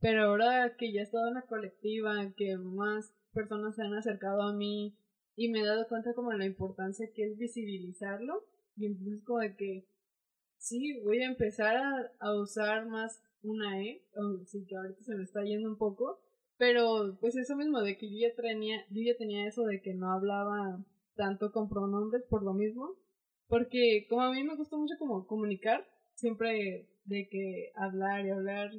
Pero 0.00 0.24
ahora 0.24 0.76
que 0.76 0.92
ya 0.92 1.00
he 1.00 1.04
estado 1.04 1.28
en 1.28 1.34
la 1.34 1.42
colectiva, 1.42 2.32
que 2.36 2.56
más 2.56 3.12
personas 3.32 3.76
se 3.76 3.82
han 3.82 3.94
acercado 3.94 4.42
a 4.42 4.52
mí 4.54 4.96
y 5.36 5.48
me 5.48 5.60
he 5.60 5.66
dado 5.66 5.88
cuenta 5.88 6.14
como 6.14 6.30
de 6.30 6.38
la 6.38 6.46
importancia 6.46 7.10
que 7.14 7.24
es 7.24 7.38
visibilizarlo, 7.38 8.44
y 8.76 8.86
entonces 8.86 9.22
como 9.24 9.40
de 9.40 9.56
que 9.56 9.86
sí, 10.58 11.00
voy 11.02 11.22
a 11.22 11.26
empezar 11.26 12.12
a, 12.18 12.34
usar 12.34 12.86
más 12.86 13.22
una 13.42 13.82
E, 13.82 14.02
sí 14.46 14.66
que 14.66 14.76
ahorita 14.76 15.02
se 15.02 15.14
me 15.14 15.24
está 15.24 15.42
yendo 15.42 15.68
un 15.68 15.78
poco, 15.78 16.20
pero 16.56 17.16
pues 17.20 17.36
eso 17.36 17.56
mismo 17.56 17.80
de 17.80 17.96
que 17.96 18.10
yo 18.10 18.28
tenía, 18.36 18.84
yo 18.90 19.02
ya 19.02 19.16
tenía 19.16 19.46
eso 19.46 19.64
de 19.64 19.80
que 19.80 19.94
no 19.94 20.12
hablaba 20.12 20.84
tanto 21.20 21.52
con 21.52 21.68
pronombres 21.68 22.24
por 22.30 22.42
lo 22.42 22.54
mismo, 22.54 22.96
porque 23.46 24.06
como 24.08 24.22
a 24.22 24.32
mí 24.32 24.42
me 24.42 24.56
gusta 24.56 24.78
mucho 24.78 24.94
como 24.98 25.26
comunicar, 25.26 25.86
siempre 26.14 26.88
de 27.04 27.28
que 27.28 27.72
hablar 27.74 28.24
y 28.24 28.30
hablar 28.30 28.70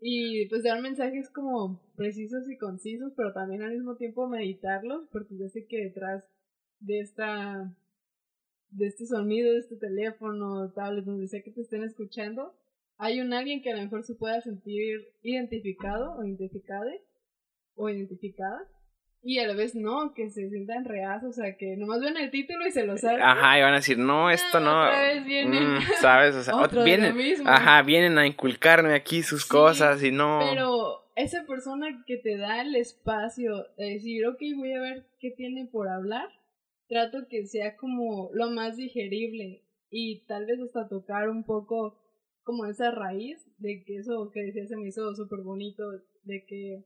y 0.00 0.48
pues 0.48 0.64
dar 0.64 0.82
mensajes 0.82 1.30
como 1.30 1.80
precisos 1.94 2.50
y 2.50 2.58
concisos, 2.58 3.12
pero 3.16 3.32
también 3.32 3.62
al 3.62 3.74
mismo 3.74 3.94
tiempo 3.94 4.26
meditarlos, 4.26 5.08
porque 5.12 5.38
yo 5.38 5.46
sé 5.48 5.66
que 5.66 5.84
detrás 5.84 6.24
de 6.80 6.98
esta 6.98 7.72
de 8.70 8.86
este 8.86 9.06
sonido, 9.06 9.52
de 9.52 9.60
este 9.60 9.76
teléfono, 9.76 10.72
tablet, 10.72 11.04
donde 11.04 11.28
sea 11.28 11.42
que 11.42 11.52
te 11.52 11.60
estén 11.60 11.84
escuchando, 11.84 12.54
hay 12.96 13.20
un 13.20 13.32
alguien 13.32 13.62
que 13.62 13.70
a 13.70 13.76
lo 13.76 13.82
mejor 13.82 14.02
se 14.02 14.16
pueda 14.16 14.40
sentir 14.40 15.14
identificado 15.22 16.16
o 16.18 16.24
identificada 16.24 16.90
o 17.76 17.88
identificada 17.88 18.68
y 19.28 19.40
a 19.40 19.46
la 19.46 19.52
vez 19.52 19.74
no, 19.74 20.14
que 20.14 20.30
se 20.30 20.48
sientan 20.48 20.86
reas, 20.86 21.22
o 21.22 21.32
sea, 21.32 21.54
que 21.58 21.76
nomás 21.76 22.00
ven 22.00 22.16
el 22.16 22.30
título 22.30 22.66
y 22.66 22.70
se 22.70 22.86
lo 22.86 22.96
saben. 22.96 23.20
Ajá, 23.20 23.58
y 23.58 23.60
van 23.60 23.74
a 23.74 23.76
decir, 23.76 23.98
no, 23.98 24.30
esto 24.30 24.58
no. 24.58 24.86
Otra 24.86 25.02
vez 25.02 25.22
vienen. 25.26 25.74
Mm, 25.74 25.80
¿Sabes? 26.00 26.34
O 26.34 26.42
sea, 26.42 26.82
vienen, 26.82 27.14
ajá, 27.46 27.82
vienen 27.82 28.16
a 28.16 28.26
inculcarme 28.26 28.94
aquí 28.94 29.22
sus 29.22 29.44
cosas 29.44 30.02
y 30.02 30.12
no. 30.12 30.40
Pero 30.48 31.12
esa 31.14 31.44
persona 31.44 32.02
que 32.06 32.16
te 32.16 32.38
da 32.38 32.62
el 32.62 32.74
espacio 32.74 33.66
de 33.76 33.90
decir, 33.90 34.26
ok, 34.26 34.38
voy 34.56 34.72
a 34.72 34.80
ver 34.80 35.04
qué 35.20 35.30
tiene 35.30 35.66
por 35.66 35.88
hablar, 35.88 36.30
trato 36.88 37.28
que 37.28 37.44
sea 37.44 37.76
como 37.76 38.30
lo 38.32 38.48
más 38.48 38.78
digerible 38.78 39.62
y 39.90 40.24
tal 40.24 40.46
vez 40.46 40.58
hasta 40.58 40.88
tocar 40.88 41.28
un 41.28 41.44
poco 41.44 42.00
como 42.44 42.64
esa 42.64 42.92
raíz 42.92 43.46
de 43.58 43.84
que 43.84 43.98
eso 43.98 44.30
que 44.30 44.40
decía 44.40 44.66
se 44.66 44.76
me 44.78 44.88
hizo 44.88 45.14
súper 45.14 45.40
bonito, 45.40 45.84
de 46.22 46.46
que 46.46 46.82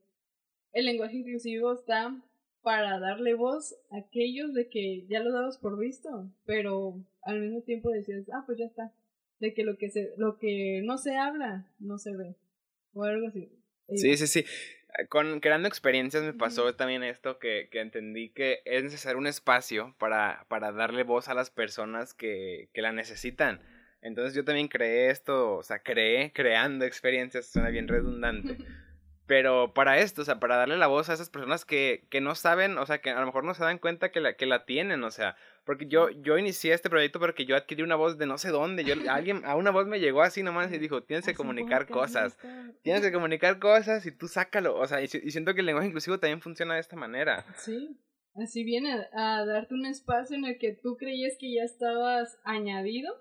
el 0.72 0.86
lenguaje 0.86 1.18
inclusivo 1.18 1.74
está 1.74 2.12
para 2.62 2.98
darle 2.98 3.34
voz 3.34 3.74
a 3.90 3.98
aquellos 3.98 4.54
de 4.54 4.68
que 4.68 5.04
ya 5.08 5.20
lo 5.20 5.32
damos 5.32 5.58
por 5.58 5.78
visto, 5.78 6.30
pero 6.46 7.04
al 7.22 7.40
mismo 7.40 7.62
tiempo 7.62 7.90
decías, 7.90 8.24
ah, 8.32 8.44
pues 8.46 8.58
ya 8.58 8.66
está, 8.66 8.92
de 9.40 9.52
que 9.52 9.64
lo 9.64 9.76
que 9.76 9.90
se, 9.90 10.12
lo 10.16 10.38
que 10.38 10.80
no 10.84 10.98
se 10.98 11.16
habla, 11.16 11.66
no 11.78 11.98
se 11.98 12.16
ve, 12.16 12.36
o 12.94 13.04
algo 13.04 13.28
así. 13.28 13.50
Sí, 13.88 14.16
sí, 14.16 14.26
sí. 14.26 14.44
Con 15.08 15.40
creando 15.40 15.68
experiencias 15.68 16.22
me 16.22 16.34
pasó 16.34 16.74
también 16.74 17.02
esto 17.02 17.38
que, 17.38 17.68
que 17.70 17.80
entendí 17.80 18.28
que 18.28 18.60
es 18.66 18.84
necesario 18.84 19.18
un 19.18 19.26
espacio 19.26 19.94
para, 19.98 20.44
para 20.48 20.70
darle 20.70 21.02
voz 21.02 21.28
a 21.28 21.34
las 21.34 21.50
personas 21.50 22.12
que, 22.12 22.68
que 22.74 22.82
la 22.82 22.92
necesitan. 22.92 23.60
Entonces 24.02 24.34
yo 24.34 24.44
también 24.44 24.68
creé 24.68 25.10
esto, 25.10 25.56
o 25.56 25.62
sea, 25.62 25.78
creé 25.78 26.32
creando 26.32 26.84
experiencias, 26.84 27.46
suena 27.46 27.70
bien 27.70 27.88
redundante. 27.88 28.58
Pero 29.26 29.72
para 29.72 29.98
esto, 29.98 30.22
o 30.22 30.24
sea, 30.24 30.40
para 30.40 30.56
darle 30.56 30.76
la 30.76 30.88
voz 30.88 31.08
a 31.08 31.14
esas 31.14 31.30
personas 31.30 31.64
que, 31.64 32.06
que 32.10 32.20
no 32.20 32.34
saben, 32.34 32.76
o 32.76 32.86
sea, 32.86 33.00
que 33.00 33.10
a 33.10 33.20
lo 33.20 33.26
mejor 33.26 33.44
no 33.44 33.54
se 33.54 33.62
dan 33.62 33.78
cuenta 33.78 34.10
que 34.10 34.20
la, 34.20 34.34
que 34.34 34.46
la 34.46 34.64
tienen, 34.64 35.04
o 35.04 35.10
sea, 35.10 35.36
porque 35.64 35.86
yo, 35.86 36.10
yo 36.10 36.38
inicié 36.38 36.74
este 36.74 36.90
proyecto 36.90 37.20
porque 37.20 37.46
yo 37.46 37.56
adquirí 37.56 37.82
una 37.82 37.94
voz 37.94 38.18
de 38.18 38.26
no 38.26 38.36
sé 38.36 38.48
dónde, 38.50 38.84
yo, 38.84 38.94
alguien, 39.08 39.44
a 39.44 39.54
una 39.54 39.70
voz 39.70 39.86
me 39.86 40.00
llegó 40.00 40.22
así 40.22 40.42
nomás 40.42 40.72
y 40.72 40.78
dijo, 40.78 41.04
tienes 41.04 41.24
que 41.24 41.34
comunicar 41.34 41.86
cosas, 41.86 42.36
tienes 42.82 43.02
que 43.02 43.12
comunicar 43.12 43.60
cosas 43.60 44.04
y 44.06 44.12
tú 44.12 44.26
sácalo, 44.26 44.76
o 44.76 44.86
sea, 44.86 45.00
y, 45.00 45.04
y 45.04 45.30
siento 45.30 45.54
que 45.54 45.60
el 45.60 45.66
lenguaje 45.66 45.88
inclusivo 45.88 46.18
también 46.18 46.40
funciona 46.40 46.74
de 46.74 46.80
esta 46.80 46.96
manera. 46.96 47.44
Sí. 47.58 47.96
Así 48.34 48.64
viene 48.64 48.92
a, 49.12 49.44
darte 49.44 49.74
un 49.74 49.84
espacio 49.84 50.36
en 50.36 50.46
el 50.46 50.58
que 50.58 50.72
tú 50.72 50.96
creías 50.96 51.34
que 51.38 51.52
ya 51.52 51.64
estabas 51.64 52.38
añadido, 52.44 53.14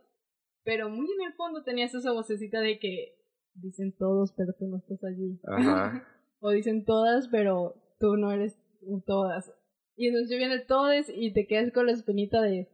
pero 0.63 0.89
muy 0.89 1.05
en 1.11 1.27
el 1.27 1.33
fondo 1.33 1.63
tenías 1.63 1.93
esa 1.93 2.13
vocecita 2.13 2.61
de 2.61 2.79
que 2.79 3.17
dicen 3.55 3.95
todos, 3.97 4.33
pero 4.35 4.53
tú 4.53 4.67
no 4.67 4.77
estás 4.77 5.03
allí. 5.03 5.39
Ajá. 5.47 6.07
o 6.39 6.51
dicen 6.51 6.85
todas, 6.85 7.27
pero 7.29 7.75
tú 7.99 8.17
no 8.17 8.31
eres 8.31 8.57
todas. 9.05 9.53
Y 9.95 10.07
entonces 10.07 10.37
viene 10.37 10.59
todes 10.59 11.11
y 11.13 11.33
te 11.33 11.45
quedas 11.47 11.71
con 11.71 11.85
la 11.85 11.91
espinita 11.91 12.41
de, 12.41 12.67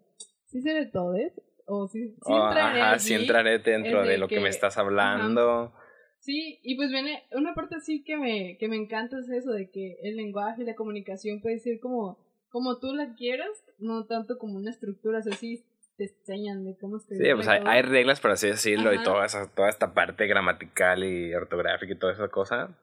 ¿sí 0.46 0.62
seré 0.62 0.86
todes? 0.86 1.34
O 1.66 1.88
si, 1.88 2.08
sí 2.08 2.16
oh, 2.22 2.48
entraré, 2.48 2.82
ajá, 2.82 3.00
sí 3.00 3.14
entraré 3.14 3.60
dentro 3.60 4.04
de 4.06 4.18
lo 4.18 4.30
que, 4.30 4.40
me 4.40 4.48
estás 4.48 4.78
hablando. 4.78 5.74
Sí, 6.20 6.60
y 6.64 6.76
pues 6.78 6.90
viene 6.92 7.24
una 7.32 7.54
parte 7.54 7.76
así 7.76 8.04
que 8.04 8.18
me, 8.18 8.58
que 8.58 8.70
me 8.70 8.78
encanta 8.78 9.20
es 9.20 9.30
eso, 9.30 9.52
de 9.52 9.70
que 9.70 9.98
el 10.04 10.16
lenguaje 10.16 10.64
y 10.64 10.66
la 10.66 10.76
comunicación 10.76 11.42
puede 11.42 11.60
ser 11.60 11.80
como, 11.82 12.18
como 12.50 12.80
tú 12.80 12.94
la 12.94 13.14
quieras, 13.16 13.50
no 13.80 14.06
tanto 14.06 14.38
como 14.38 14.58
una 14.58 14.72
estructura, 14.72 15.20
así 15.20 15.66
te 15.98 16.06
enseñan 16.06 16.64
de 16.64 16.78
cómo 16.78 16.98
escribir. 16.98 17.26
Sí, 17.26 17.34
pues 17.34 17.48
hay, 17.48 17.82
reglas, 17.82 18.20
por 18.20 18.32
así 18.32 18.48
decirlo, 18.48 18.94
y 18.94 19.04
toda, 19.04 19.26
esa, 19.26 19.52
toda 19.54 19.70
esta 19.70 19.94
parte 19.94 20.28
gramatical 20.28 21.04
y 21.04 21.34
ortográfica 21.34 21.94
y 21.94 21.98
toda 21.98 22.14
esa 22.14 22.30
cosa. 22.30 22.78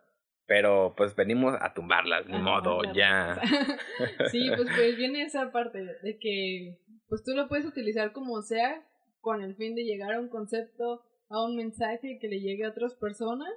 Pero 0.46 0.94
pues 0.96 1.16
venimos 1.16 1.54
a 1.58 1.72
tumbarlas, 1.72 2.26
ni 2.26 2.38
modo, 2.38 2.80
ya. 2.92 3.40
sí, 4.30 4.50
pues, 4.54 4.68
pues 4.76 4.96
viene 4.96 5.22
esa 5.22 5.50
parte 5.52 5.78
de 6.02 6.18
que 6.18 6.78
pues 7.08 7.22
tú 7.22 7.32
lo 7.34 7.48
puedes 7.48 7.64
utilizar 7.64 8.12
como 8.12 8.42
sea, 8.42 8.84
con 9.20 9.42
el 9.42 9.54
fin 9.54 9.74
de 9.74 9.84
llegar 9.84 10.12
a 10.12 10.20
un 10.20 10.28
concepto, 10.28 11.02
a 11.30 11.42
un 11.42 11.56
mensaje 11.56 12.18
que 12.20 12.28
le 12.28 12.40
llegue 12.40 12.64
a 12.64 12.70
otras 12.70 12.94
personas 12.94 13.48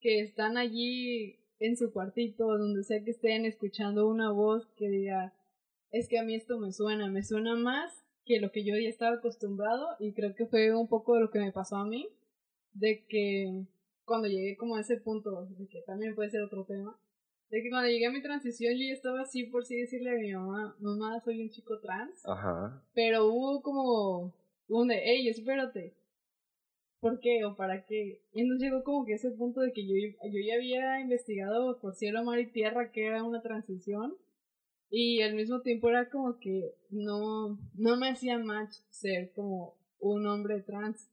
que 0.00 0.20
están 0.20 0.56
allí 0.56 1.38
en 1.60 1.76
su 1.76 1.92
cuartito, 1.92 2.58
donde 2.58 2.82
sea 2.82 3.04
que 3.04 3.12
estén 3.12 3.44
escuchando 3.44 4.08
una 4.08 4.32
voz 4.32 4.66
que 4.76 4.88
diga, 4.88 5.34
es 5.92 6.08
que 6.08 6.18
a 6.18 6.24
mí 6.24 6.34
esto 6.34 6.58
me 6.58 6.72
suena, 6.72 7.08
me 7.08 7.22
suena 7.22 7.54
más 7.54 8.03
que 8.24 8.40
lo 8.40 8.50
que 8.50 8.64
yo 8.64 8.74
ya 8.76 8.88
estaba 8.88 9.16
acostumbrado 9.16 9.96
y 9.98 10.12
creo 10.12 10.34
que 10.34 10.46
fue 10.46 10.74
un 10.74 10.88
poco 10.88 11.18
lo 11.18 11.30
que 11.30 11.38
me 11.38 11.52
pasó 11.52 11.76
a 11.76 11.86
mí, 11.86 12.08
de 12.72 13.04
que 13.06 13.64
cuando 14.04 14.28
llegué 14.28 14.56
como 14.56 14.76
a 14.76 14.80
ese 14.80 14.96
punto, 14.96 15.46
de 15.46 15.66
que 15.66 15.82
también 15.82 16.14
puede 16.14 16.30
ser 16.30 16.42
otro 16.42 16.64
tema, 16.64 16.98
de 17.50 17.62
que 17.62 17.70
cuando 17.70 17.88
llegué 17.88 18.06
a 18.06 18.12
mi 18.12 18.22
transición 18.22 18.74
yo 18.74 18.86
ya 18.86 18.92
estaba 18.92 19.22
así 19.22 19.44
por 19.44 19.64
sí 19.64 19.76
decirle 19.76 20.10
a 20.10 20.14
mi 20.14 20.32
mamá, 20.32 20.76
mamá, 20.80 21.20
soy 21.20 21.42
un 21.42 21.50
chico 21.50 21.78
trans. 21.80 22.26
Ajá. 22.26 22.82
Pero 22.94 23.26
hubo 23.26 23.62
como 23.62 24.34
un 24.68 24.88
de, 24.88 25.00
hey, 25.04 25.28
espérate. 25.28 25.94
¿Por 27.00 27.20
qué 27.20 27.44
o 27.44 27.54
para 27.54 27.84
qué? 27.84 28.22
Y 28.32 28.40
entonces 28.40 28.70
llegó 28.70 28.82
como 28.82 29.04
que 29.04 29.12
ese 29.12 29.30
punto 29.30 29.60
de 29.60 29.72
que 29.72 29.86
yo, 29.86 29.94
yo 29.94 30.40
ya 30.46 30.54
había 30.54 31.00
investigado 31.00 31.78
por 31.78 31.94
cielo, 31.94 32.24
mar 32.24 32.40
y 32.40 32.50
tierra 32.50 32.90
que 32.90 33.06
era 33.06 33.22
una 33.22 33.42
transición. 33.42 34.16
Y 34.96 35.22
al 35.22 35.34
mismo 35.34 35.60
tiempo 35.60 35.88
era 35.88 36.08
como 36.08 36.38
que 36.38 36.76
no, 36.90 37.58
no 37.74 37.96
me 37.96 38.10
hacía 38.10 38.38
match 38.38 38.76
ser 38.90 39.32
como 39.32 39.74
un 39.98 40.26
hombre 40.26 40.60
trans. 40.60 41.10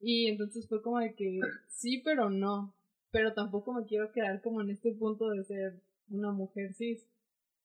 Y 0.00 0.26
entonces 0.26 0.68
fue 0.68 0.82
como 0.82 0.98
de 0.98 1.14
que 1.14 1.38
sí, 1.68 2.02
pero 2.04 2.30
no 2.30 2.74
pero 3.16 3.32
tampoco 3.32 3.72
me 3.72 3.86
quiero 3.86 4.12
quedar 4.12 4.42
como 4.42 4.60
en 4.60 4.68
este 4.68 4.92
punto 4.92 5.30
de 5.30 5.42
ser 5.42 5.80
una 6.10 6.32
mujer 6.32 6.74
cis. 6.74 7.08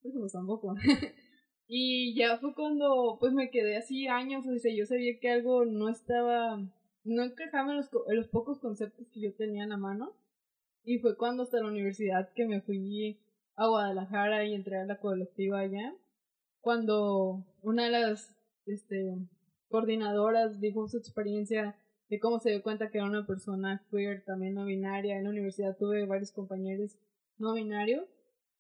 Pues, 0.02 0.32
tampoco. 0.32 0.76
y 1.68 2.16
ya 2.16 2.38
fue 2.38 2.56
cuando 2.56 3.18
pues 3.20 3.34
me 3.34 3.50
quedé 3.50 3.76
así 3.76 4.08
años, 4.08 4.48
o 4.48 4.58
sea, 4.58 4.74
yo 4.74 4.86
sabía 4.86 5.20
que 5.20 5.30
algo 5.30 5.66
no 5.66 5.90
estaba, 5.90 6.58
no 7.04 7.24
encajaba 7.24 7.72
en 7.72 7.78
los, 7.80 7.90
en 8.08 8.16
los 8.16 8.30
pocos 8.30 8.60
conceptos 8.60 9.10
que 9.10 9.20
yo 9.20 9.34
tenía 9.34 9.64
en 9.64 9.70
la 9.72 9.78
mano. 9.78 10.14
Y 10.86 11.00
fue 11.00 11.18
cuando 11.18 11.44
hasta 11.44 11.60
la 11.60 11.68
universidad 11.68 12.32
que 12.34 12.46
me 12.46 12.62
fui 12.62 13.20
a 13.56 13.68
Guadalajara 13.68 14.46
y 14.46 14.54
entré 14.54 14.78
a 14.78 14.86
la 14.86 15.00
colectiva 15.00 15.60
allá, 15.60 15.94
cuando 16.62 17.46
una 17.62 17.86
de 17.86 17.92
las 17.92 18.36
este, 18.66 19.16
coordinadoras 19.70 20.60
dijo 20.60 20.88
su 20.88 20.98
experiencia 20.98 21.76
de 22.10 22.20
cómo 22.20 22.40
se 22.40 22.52
dio 22.52 22.62
cuenta 22.62 22.90
que 22.90 22.98
era 22.98 23.08
una 23.08 23.26
persona 23.26 23.86
queer, 23.90 24.24
también 24.26 24.54
no 24.54 24.66
binaria. 24.66 25.18
En 25.18 25.24
la 25.24 25.30
universidad 25.30 25.78
tuve 25.78 26.06
varios 26.06 26.32
compañeros 26.32 26.98
no 27.38 27.54
binarios 27.54 28.06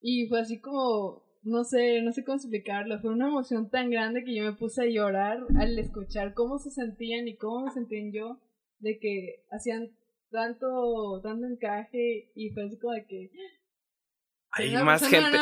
y 0.01 0.27
fue 0.27 0.39
así 0.39 0.59
como, 0.59 1.23
no 1.43 1.63
sé, 1.63 2.01
no 2.01 2.11
sé 2.11 2.23
cómo 2.23 2.37
explicarlo, 2.37 2.99
fue 2.99 3.11
una 3.11 3.27
emoción 3.27 3.69
tan 3.69 3.91
grande 3.91 4.23
que 4.23 4.35
yo 4.35 4.43
me 4.43 4.53
puse 4.53 4.83
a 4.83 4.85
llorar 4.85 5.39
al 5.59 5.77
escuchar 5.77 6.33
cómo 6.33 6.57
se 6.57 6.71
sentían 6.71 7.27
y 7.27 7.35
cómo 7.35 7.65
me 7.65 7.71
sentían 7.71 8.11
yo 8.11 8.39
de 8.79 8.97
que 8.99 9.43
hacían 9.51 9.91
tanto, 10.31 11.19
tanto 11.21 11.45
encaje 11.45 12.31
y 12.33 12.49
fue 12.51 12.63
así 12.63 12.79
como 12.79 12.93
de 12.93 13.05
que 13.05 13.31
hay 14.53 14.75
más 14.83 15.07
gente 15.07 15.37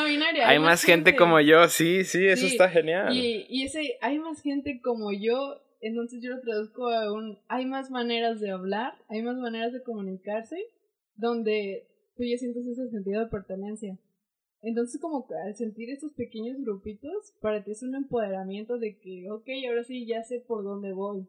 hay, 0.45 0.59
más 0.59 0.83
gente, 0.83 1.15
como 1.15 1.39
yo 1.39 1.67
sí 1.67 2.03
sí 2.03 2.27
eso 2.27 2.45
está 2.45 2.69
genial 2.69 3.15
y, 3.15 3.45
y 3.49 3.63
ese 3.63 3.97
hay 4.01 4.19
más 4.19 4.41
gente 4.41 4.79
como 4.81 5.11
yo 5.11 5.61
entonces 5.81 6.21
yo 6.21 6.31
lo 6.31 6.41
traduzco 6.41 6.89
a 6.89 7.11
un, 7.11 7.39
hay 7.47 7.65
más 7.65 7.89
maneras 7.89 8.39
de 8.39 8.51
hablar, 8.51 8.93
hay 9.07 9.21
más 9.21 9.37
maneras 9.37 9.71
de 9.71 9.81
comunicarse, 9.81 10.57
donde 11.15 11.87
tú 12.15 12.23
ya 12.23 12.37
sientes 12.37 12.67
ese 12.67 12.89
sentido 12.89 13.21
de 13.21 13.31
pertenencia. 13.31 13.97
Entonces 14.61 14.99
como 14.99 15.25
al 15.45 15.55
sentir 15.55 15.89
estos 15.89 16.11
pequeños 16.13 16.59
grupitos, 16.59 17.33
para 17.39 17.63
ti 17.63 17.71
es 17.71 17.81
un 17.81 17.95
empoderamiento 17.95 18.77
de 18.77 18.97
que, 18.99 19.31
ok, 19.31 19.47
ahora 19.69 19.83
sí 19.85 20.05
ya 20.05 20.23
sé 20.23 20.41
por 20.41 20.63
dónde 20.63 20.91
voy. 20.91 21.27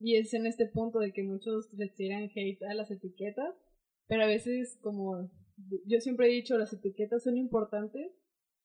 Y 0.00 0.16
es 0.16 0.32
en 0.32 0.46
este 0.46 0.66
punto 0.66 0.98
de 0.98 1.12
que 1.12 1.22
muchos 1.22 1.72
le 1.74 1.88
tiran 1.88 2.30
hate 2.34 2.62
a 2.62 2.74
las 2.74 2.90
etiquetas, 2.90 3.54
pero 4.08 4.24
a 4.24 4.26
veces 4.26 4.78
como 4.80 5.30
yo 5.86 6.00
siempre 6.00 6.26
he 6.26 6.34
dicho, 6.34 6.58
las 6.58 6.72
etiquetas 6.72 7.22
son 7.22 7.36
importantes 7.36 8.12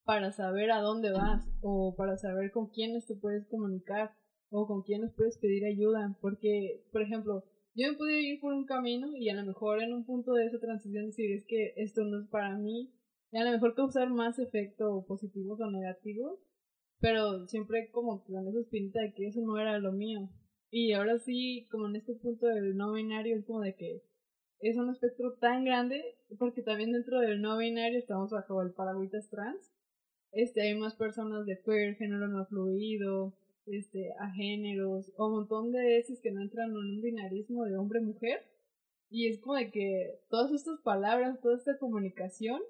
para 0.03 0.31
saber 0.31 0.71
a 0.71 0.81
dónde 0.81 1.11
vas 1.11 1.45
o 1.61 1.95
para 1.95 2.17
saber 2.17 2.51
con 2.51 2.69
quiénes 2.69 3.05
te 3.05 3.15
puedes 3.15 3.45
comunicar 3.47 4.13
o 4.49 4.65
con 4.65 4.83
quién 4.83 5.01
nos 5.01 5.13
puedes 5.13 5.37
pedir 5.37 5.65
ayuda. 5.65 6.17
Porque, 6.21 6.83
por 6.91 7.01
ejemplo, 7.01 7.43
yo 7.75 7.91
me 7.91 7.97
pude 7.97 8.21
ir 8.21 8.39
por 8.39 8.53
un 8.53 8.65
camino 8.65 9.15
y 9.15 9.29
a 9.29 9.35
lo 9.35 9.45
mejor 9.45 9.81
en 9.81 9.93
un 9.93 10.05
punto 10.05 10.33
de 10.33 10.45
esa 10.45 10.59
transición 10.59 11.07
decir 11.07 11.31
es 11.31 11.45
que 11.45 11.73
esto 11.75 12.03
no 12.03 12.21
es 12.21 12.27
para 12.29 12.57
mí 12.57 12.93
y 13.31 13.37
a 13.37 13.43
lo 13.43 13.51
mejor 13.51 13.75
causar 13.75 14.09
más 14.09 14.39
efecto 14.39 15.05
positivos 15.07 15.59
o 15.59 15.69
negativos, 15.69 16.39
pero 16.99 17.45
siempre 17.47 17.91
como 17.91 18.23
con 18.23 18.47
esa 18.47 18.61
espinita 18.61 19.01
de 19.01 19.13
que 19.13 19.27
eso 19.27 19.41
no 19.41 19.59
era 19.59 19.77
lo 19.79 19.91
mío. 19.91 20.29
Y 20.69 20.93
ahora 20.93 21.19
sí, 21.19 21.67
como 21.69 21.87
en 21.87 21.97
este 21.97 22.13
punto 22.15 22.47
del 22.47 22.75
no 22.75 22.93
binario, 22.93 23.37
es 23.37 23.45
como 23.45 23.61
de 23.61 23.75
que 23.75 24.03
es 24.59 24.75
un 24.77 24.89
espectro 24.89 25.33
tan 25.33 25.65
grande, 25.65 26.17
porque 26.39 26.61
también 26.61 26.91
dentro 26.91 27.19
del 27.19 27.41
no 27.41 27.57
binario 27.57 27.99
estamos 27.99 28.31
bajo 28.31 28.61
el 28.61 28.73
paragüitas 28.73 29.29
trans. 29.29 29.73
Este, 30.31 30.61
hay 30.61 30.75
más 30.77 30.95
personas 30.95 31.45
de 31.45 31.61
queer, 31.61 31.95
género 31.95 32.27
no 32.27 32.45
fluido, 32.45 33.37
este, 33.65 34.13
a 34.19 34.29
géneros, 34.31 35.11
o 35.17 35.27
un 35.27 35.33
montón 35.33 35.71
de 35.71 35.83
veces 35.83 36.19
que 36.21 36.31
no 36.31 36.41
entran 36.41 36.69
en 36.71 36.77
un 36.77 37.01
binarismo 37.01 37.65
de 37.65 37.77
hombre-mujer. 37.77 38.41
Y 39.09 39.27
es 39.27 39.39
como 39.39 39.55
de 39.55 39.71
que 39.71 40.19
todas 40.29 40.51
estas 40.51 40.81
palabras, 40.81 41.39
toda 41.41 41.55
esta 41.55 41.77
comunicación, 41.77 42.61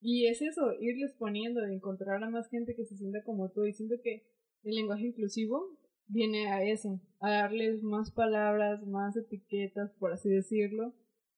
y 0.00 0.26
es 0.26 0.40
eso, 0.40 0.72
irles 0.80 1.12
poniendo, 1.18 1.60
de 1.60 1.74
encontrar 1.74 2.22
a 2.22 2.30
más 2.30 2.48
gente 2.48 2.74
que 2.74 2.86
se 2.86 2.96
sienta 2.96 3.22
como 3.24 3.50
tú, 3.50 3.66
y 3.66 3.74
siento 3.74 3.96
que 4.02 4.22
el 4.62 4.74
lenguaje 4.74 5.06
inclusivo 5.06 5.76
viene 6.10 6.50
a 6.50 6.62
eso, 6.62 7.00
a 7.20 7.30
darles 7.30 7.82
más 7.82 8.10
palabras, 8.10 8.86
más 8.86 9.16
etiquetas, 9.16 9.92
por 9.98 10.12
así 10.12 10.28
decirlo, 10.28 10.94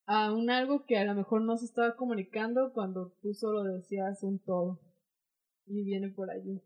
a 0.07 0.33
un 0.33 0.51
algo 0.51 0.85
que 0.87 0.99
a 0.99 1.05
lo 1.05 1.15
mejor 1.15 1.43
no 1.43 1.57
se 1.57 1.67
estaba 1.67 1.97
comunicando 1.97 2.73
cuando 2.73 3.13
tú 3.23 3.35
solo 3.35 3.65
decías 3.65 4.23
un 4.23 4.39
todo. 4.45 4.81
Y 5.67 5.85
viene 5.85 6.09
por 6.09 6.31
allí. 6.31 6.61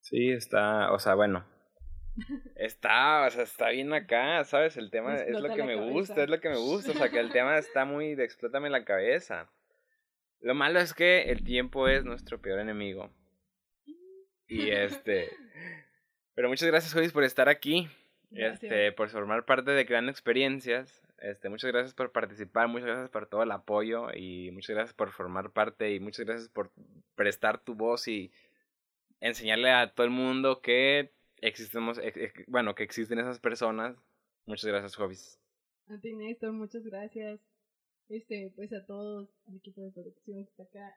Sí, 0.00 0.30
está, 0.30 0.92
o 0.92 0.98
sea, 0.98 1.14
bueno, 1.14 1.44
Está, 2.56 3.26
o 3.26 3.30
sea, 3.30 3.42
está 3.42 3.70
bien 3.70 3.92
acá, 3.92 4.44
¿sabes? 4.44 4.76
El 4.76 4.90
tema 4.90 5.16
es 5.16 5.40
lo 5.40 5.54
que 5.54 5.62
me 5.62 5.90
gusta, 5.90 6.22
es 6.22 6.30
lo 6.30 6.40
que 6.40 6.48
me 6.48 6.56
gusta, 6.56 6.92
o 6.92 6.94
sea, 6.94 7.10
que 7.10 7.18
el 7.18 7.32
tema 7.32 7.58
está 7.58 7.84
muy 7.84 8.14
de 8.14 8.24
explótame 8.24 8.70
la 8.70 8.84
cabeza. 8.84 9.50
Lo 10.40 10.54
malo 10.54 10.78
es 10.78 10.94
que 10.94 11.22
el 11.22 11.42
tiempo 11.42 11.88
es 11.88 12.04
nuestro 12.04 12.40
peor 12.40 12.60
enemigo. 12.60 13.10
Y 14.46 14.70
este, 14.70 15.30
pero 16.34 16.48
muchas 16.48 16.68
gracias, 16.68 16.92
Joyce, 16.92 17.12
por 17.12 17.24
estar 17.24 17.48
aquí, 17.48 17.88
este, 18.32 18.92
por 18.92 19.08
formar 19.08 19.44
parte 19.44 19.70
de 19.70 19.86
Creando 19.86 20.10
Experiencias. 20.10 21.02
Este, 21.18 21.48
muchas 21.48 21.72
gracias 21.72 21.94
por 21.94 22.12
participar, 22.12 22.68
muchas 22.68 22.88
gracias 22.88 23.10
por 23.10 23.26
todo 23.26 23.42
el 23.42 23.50
apoyo 23.52 24.08
y 24.14 24.50
muchas 24.50 24.74
gracias 24.76 24.94
por 24.94 25.12
formar 25.12 25.52
parte 25.52 25.94
y 25.94 26.00
muchas 26.00 26.26
gracias 26.26 26.48
por 26.48 26.70
prestar 27.14 27.62
tu 27.62 27.74
voz 27.74 28.08
y 28.08 28.30
enseñarle 29.20 29.70
a 29.70 29.94
todo 29.94 30.04
el 30.04 30.12
mundo 30.12 30.60
que 30.60 31.12
existemos, 31.40 32.00
bueno, 32.46 32.74
que 32.74 32.82
existen 32.82 33.18
esas 33.18 33.38
personas. 33.38 33.96
Muchas 34.46 34.66
gracias, 34.66 34.96
Jobis. 34.96 35.40
A 35.88 35.98
ti, 35.98 36.14
Néstor, 36.14 36.52
muchas 36.52 36.84
gracias. 36.84 37.40
Este, 38.08 38.52
pues 38.54 38.72
a 38.72 38.84
todos, 38.84 39.30
al 39.48 39.56
equipo 39.56 39.82
de 39.82 39.90
producción 39.92 40.44
que 40.44 40.50
está 40.50 40.62
acá. 40.64 40.94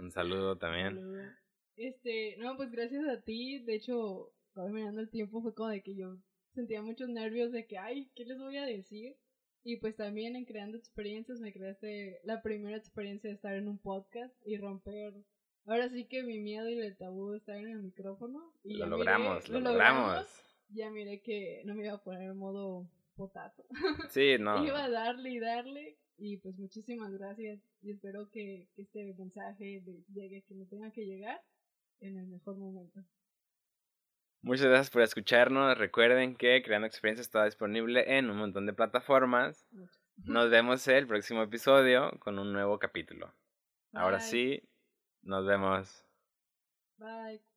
Un 0.00 0.10
saludo 0.10 0.56
también. 0.56 0.98
Este, 1.76 2.36
no, 2.36 2.56
pues 2.56 2.70
gracias 2.70 3.04
a 3.08 3.20
ti. 3.22 3.58
De 3.64 3.74
hecho, 3.74 4.30
mirando 4.70 5.00
el 5.00 5.10
tiempo 5.10 5.42
fue 5.42 5.54
como 5.54 5.68
de 5.70 5.82
que 5.82 5.94
yo 5.94 6.16
sentía 6.54 6.82
muchos 6.82 7.08
nervios 7.08 7.52
de 7.52 7.66
que, 7.66 7.78
ay, 7.78 8.10
¿qué 8.14 8.24
les 8.24 8.38
voy 8.38 8.56
a 8.56 8.64
decir? 8.64 9.16
Y 9.64 9.78
pues 9.78 9.96
también 9.96 10.36
en 10.36 10.44
creando 10.44 10.76
experiencias 10.76 11.40
me 11.40 11.52
creaste 11.52 12.20
la 12.24 12.42
primera 12.42 12.76
experiencia 12.76 13.28
de 13.30 13.36
estar 13.36 13.54
en 13.56 13.66
un 13.68 13.78
podcast 13.78 14.34
y 14.46 14.56
romper 14.58 15.14
Ahora 15.66 15.88
sí 15.88 16.04
que 16.06 16.22
mi 16.22 16.40
miedo 16.40 16.68
y 16.68 16.78
el 16.78 16.94
tabú 16.98 17.32
está 17.32 17.56
en 17.58 17.68
el 17.68 17.82
micrófono. 17.82 18.52
Y 18.62 18.74
lo 18.74 18.86
logramos, 18.86 19.44
miré- 19.48 19.52
lo 19.54 19.60
logramos. 19.60 20.26
Ya 20.68 20.90
miré 20.90 21.22
que 21.22 21.62
no 21.64 21.74
me 21.74 21.86
iba 21.86 21.94
a 21.94 22.02
poner 22.04 22.30
en 22.30 22.36
modo 22.36 22.86
potato. 23.16 23.64
Sí, 24.10 24.36
no. 24.38 24.62
Iba 24.62 24.84
a 24.84 24.90
darle 24.90 25.30
y 25.30 25.38
darle. 25.40 25.96
Y 26.18 26.36
pues 26.36 26.58
muchísimas 26.58 27.10
gracias. 27.14 27.60
Y 27.80 27.92
espero 27.92 28.28
que, 28.30 28.68
que 28.76 28.82
este 28.82 29.14
mensaje 29.14 29.80
de- 29.86 30.04
llegue, 30.12 30.42
que 30.46 30.54
me 30.54 30.66
tenga 30.66 30.90
que 30.92 31.06
llegar 31.06 31.40
en 32.00 32.18
el 32.18 32.26
mejor 32.26 32.58
momento. 32.58 33.00
Muchas 34.44 34.66
gracias 34.66 34.90
por 34.90 35.00
escucharnos. 35.00 35.78
Recuerden 35.78 36.36
que 36.36 36.62
Creando 36.62 36.86
Experiencias 36.86 37.26
está 37.26 37.46
disponible 37.46 38.18
en 38.18 38.28
un 38.28 38.36
montón 38.36 38.66
de 38.66 38.74
plataformas. 38.74 39.66
Nos 40.18 40.50
vemos 40.50 40.86
el 40.86 41.06
próximo 41.06 41.42
episodio 41.42 42.10
con 42.20 42.38
un 42.38 42.52
nuevo 42.52 42.78
capítulo. 42.78 43.32
Ahora 43.94 44.20
sí, 44.20 44.62
nos 45.22 45.46
vemos. 45.46 46.04
Bye. 46.98 47.53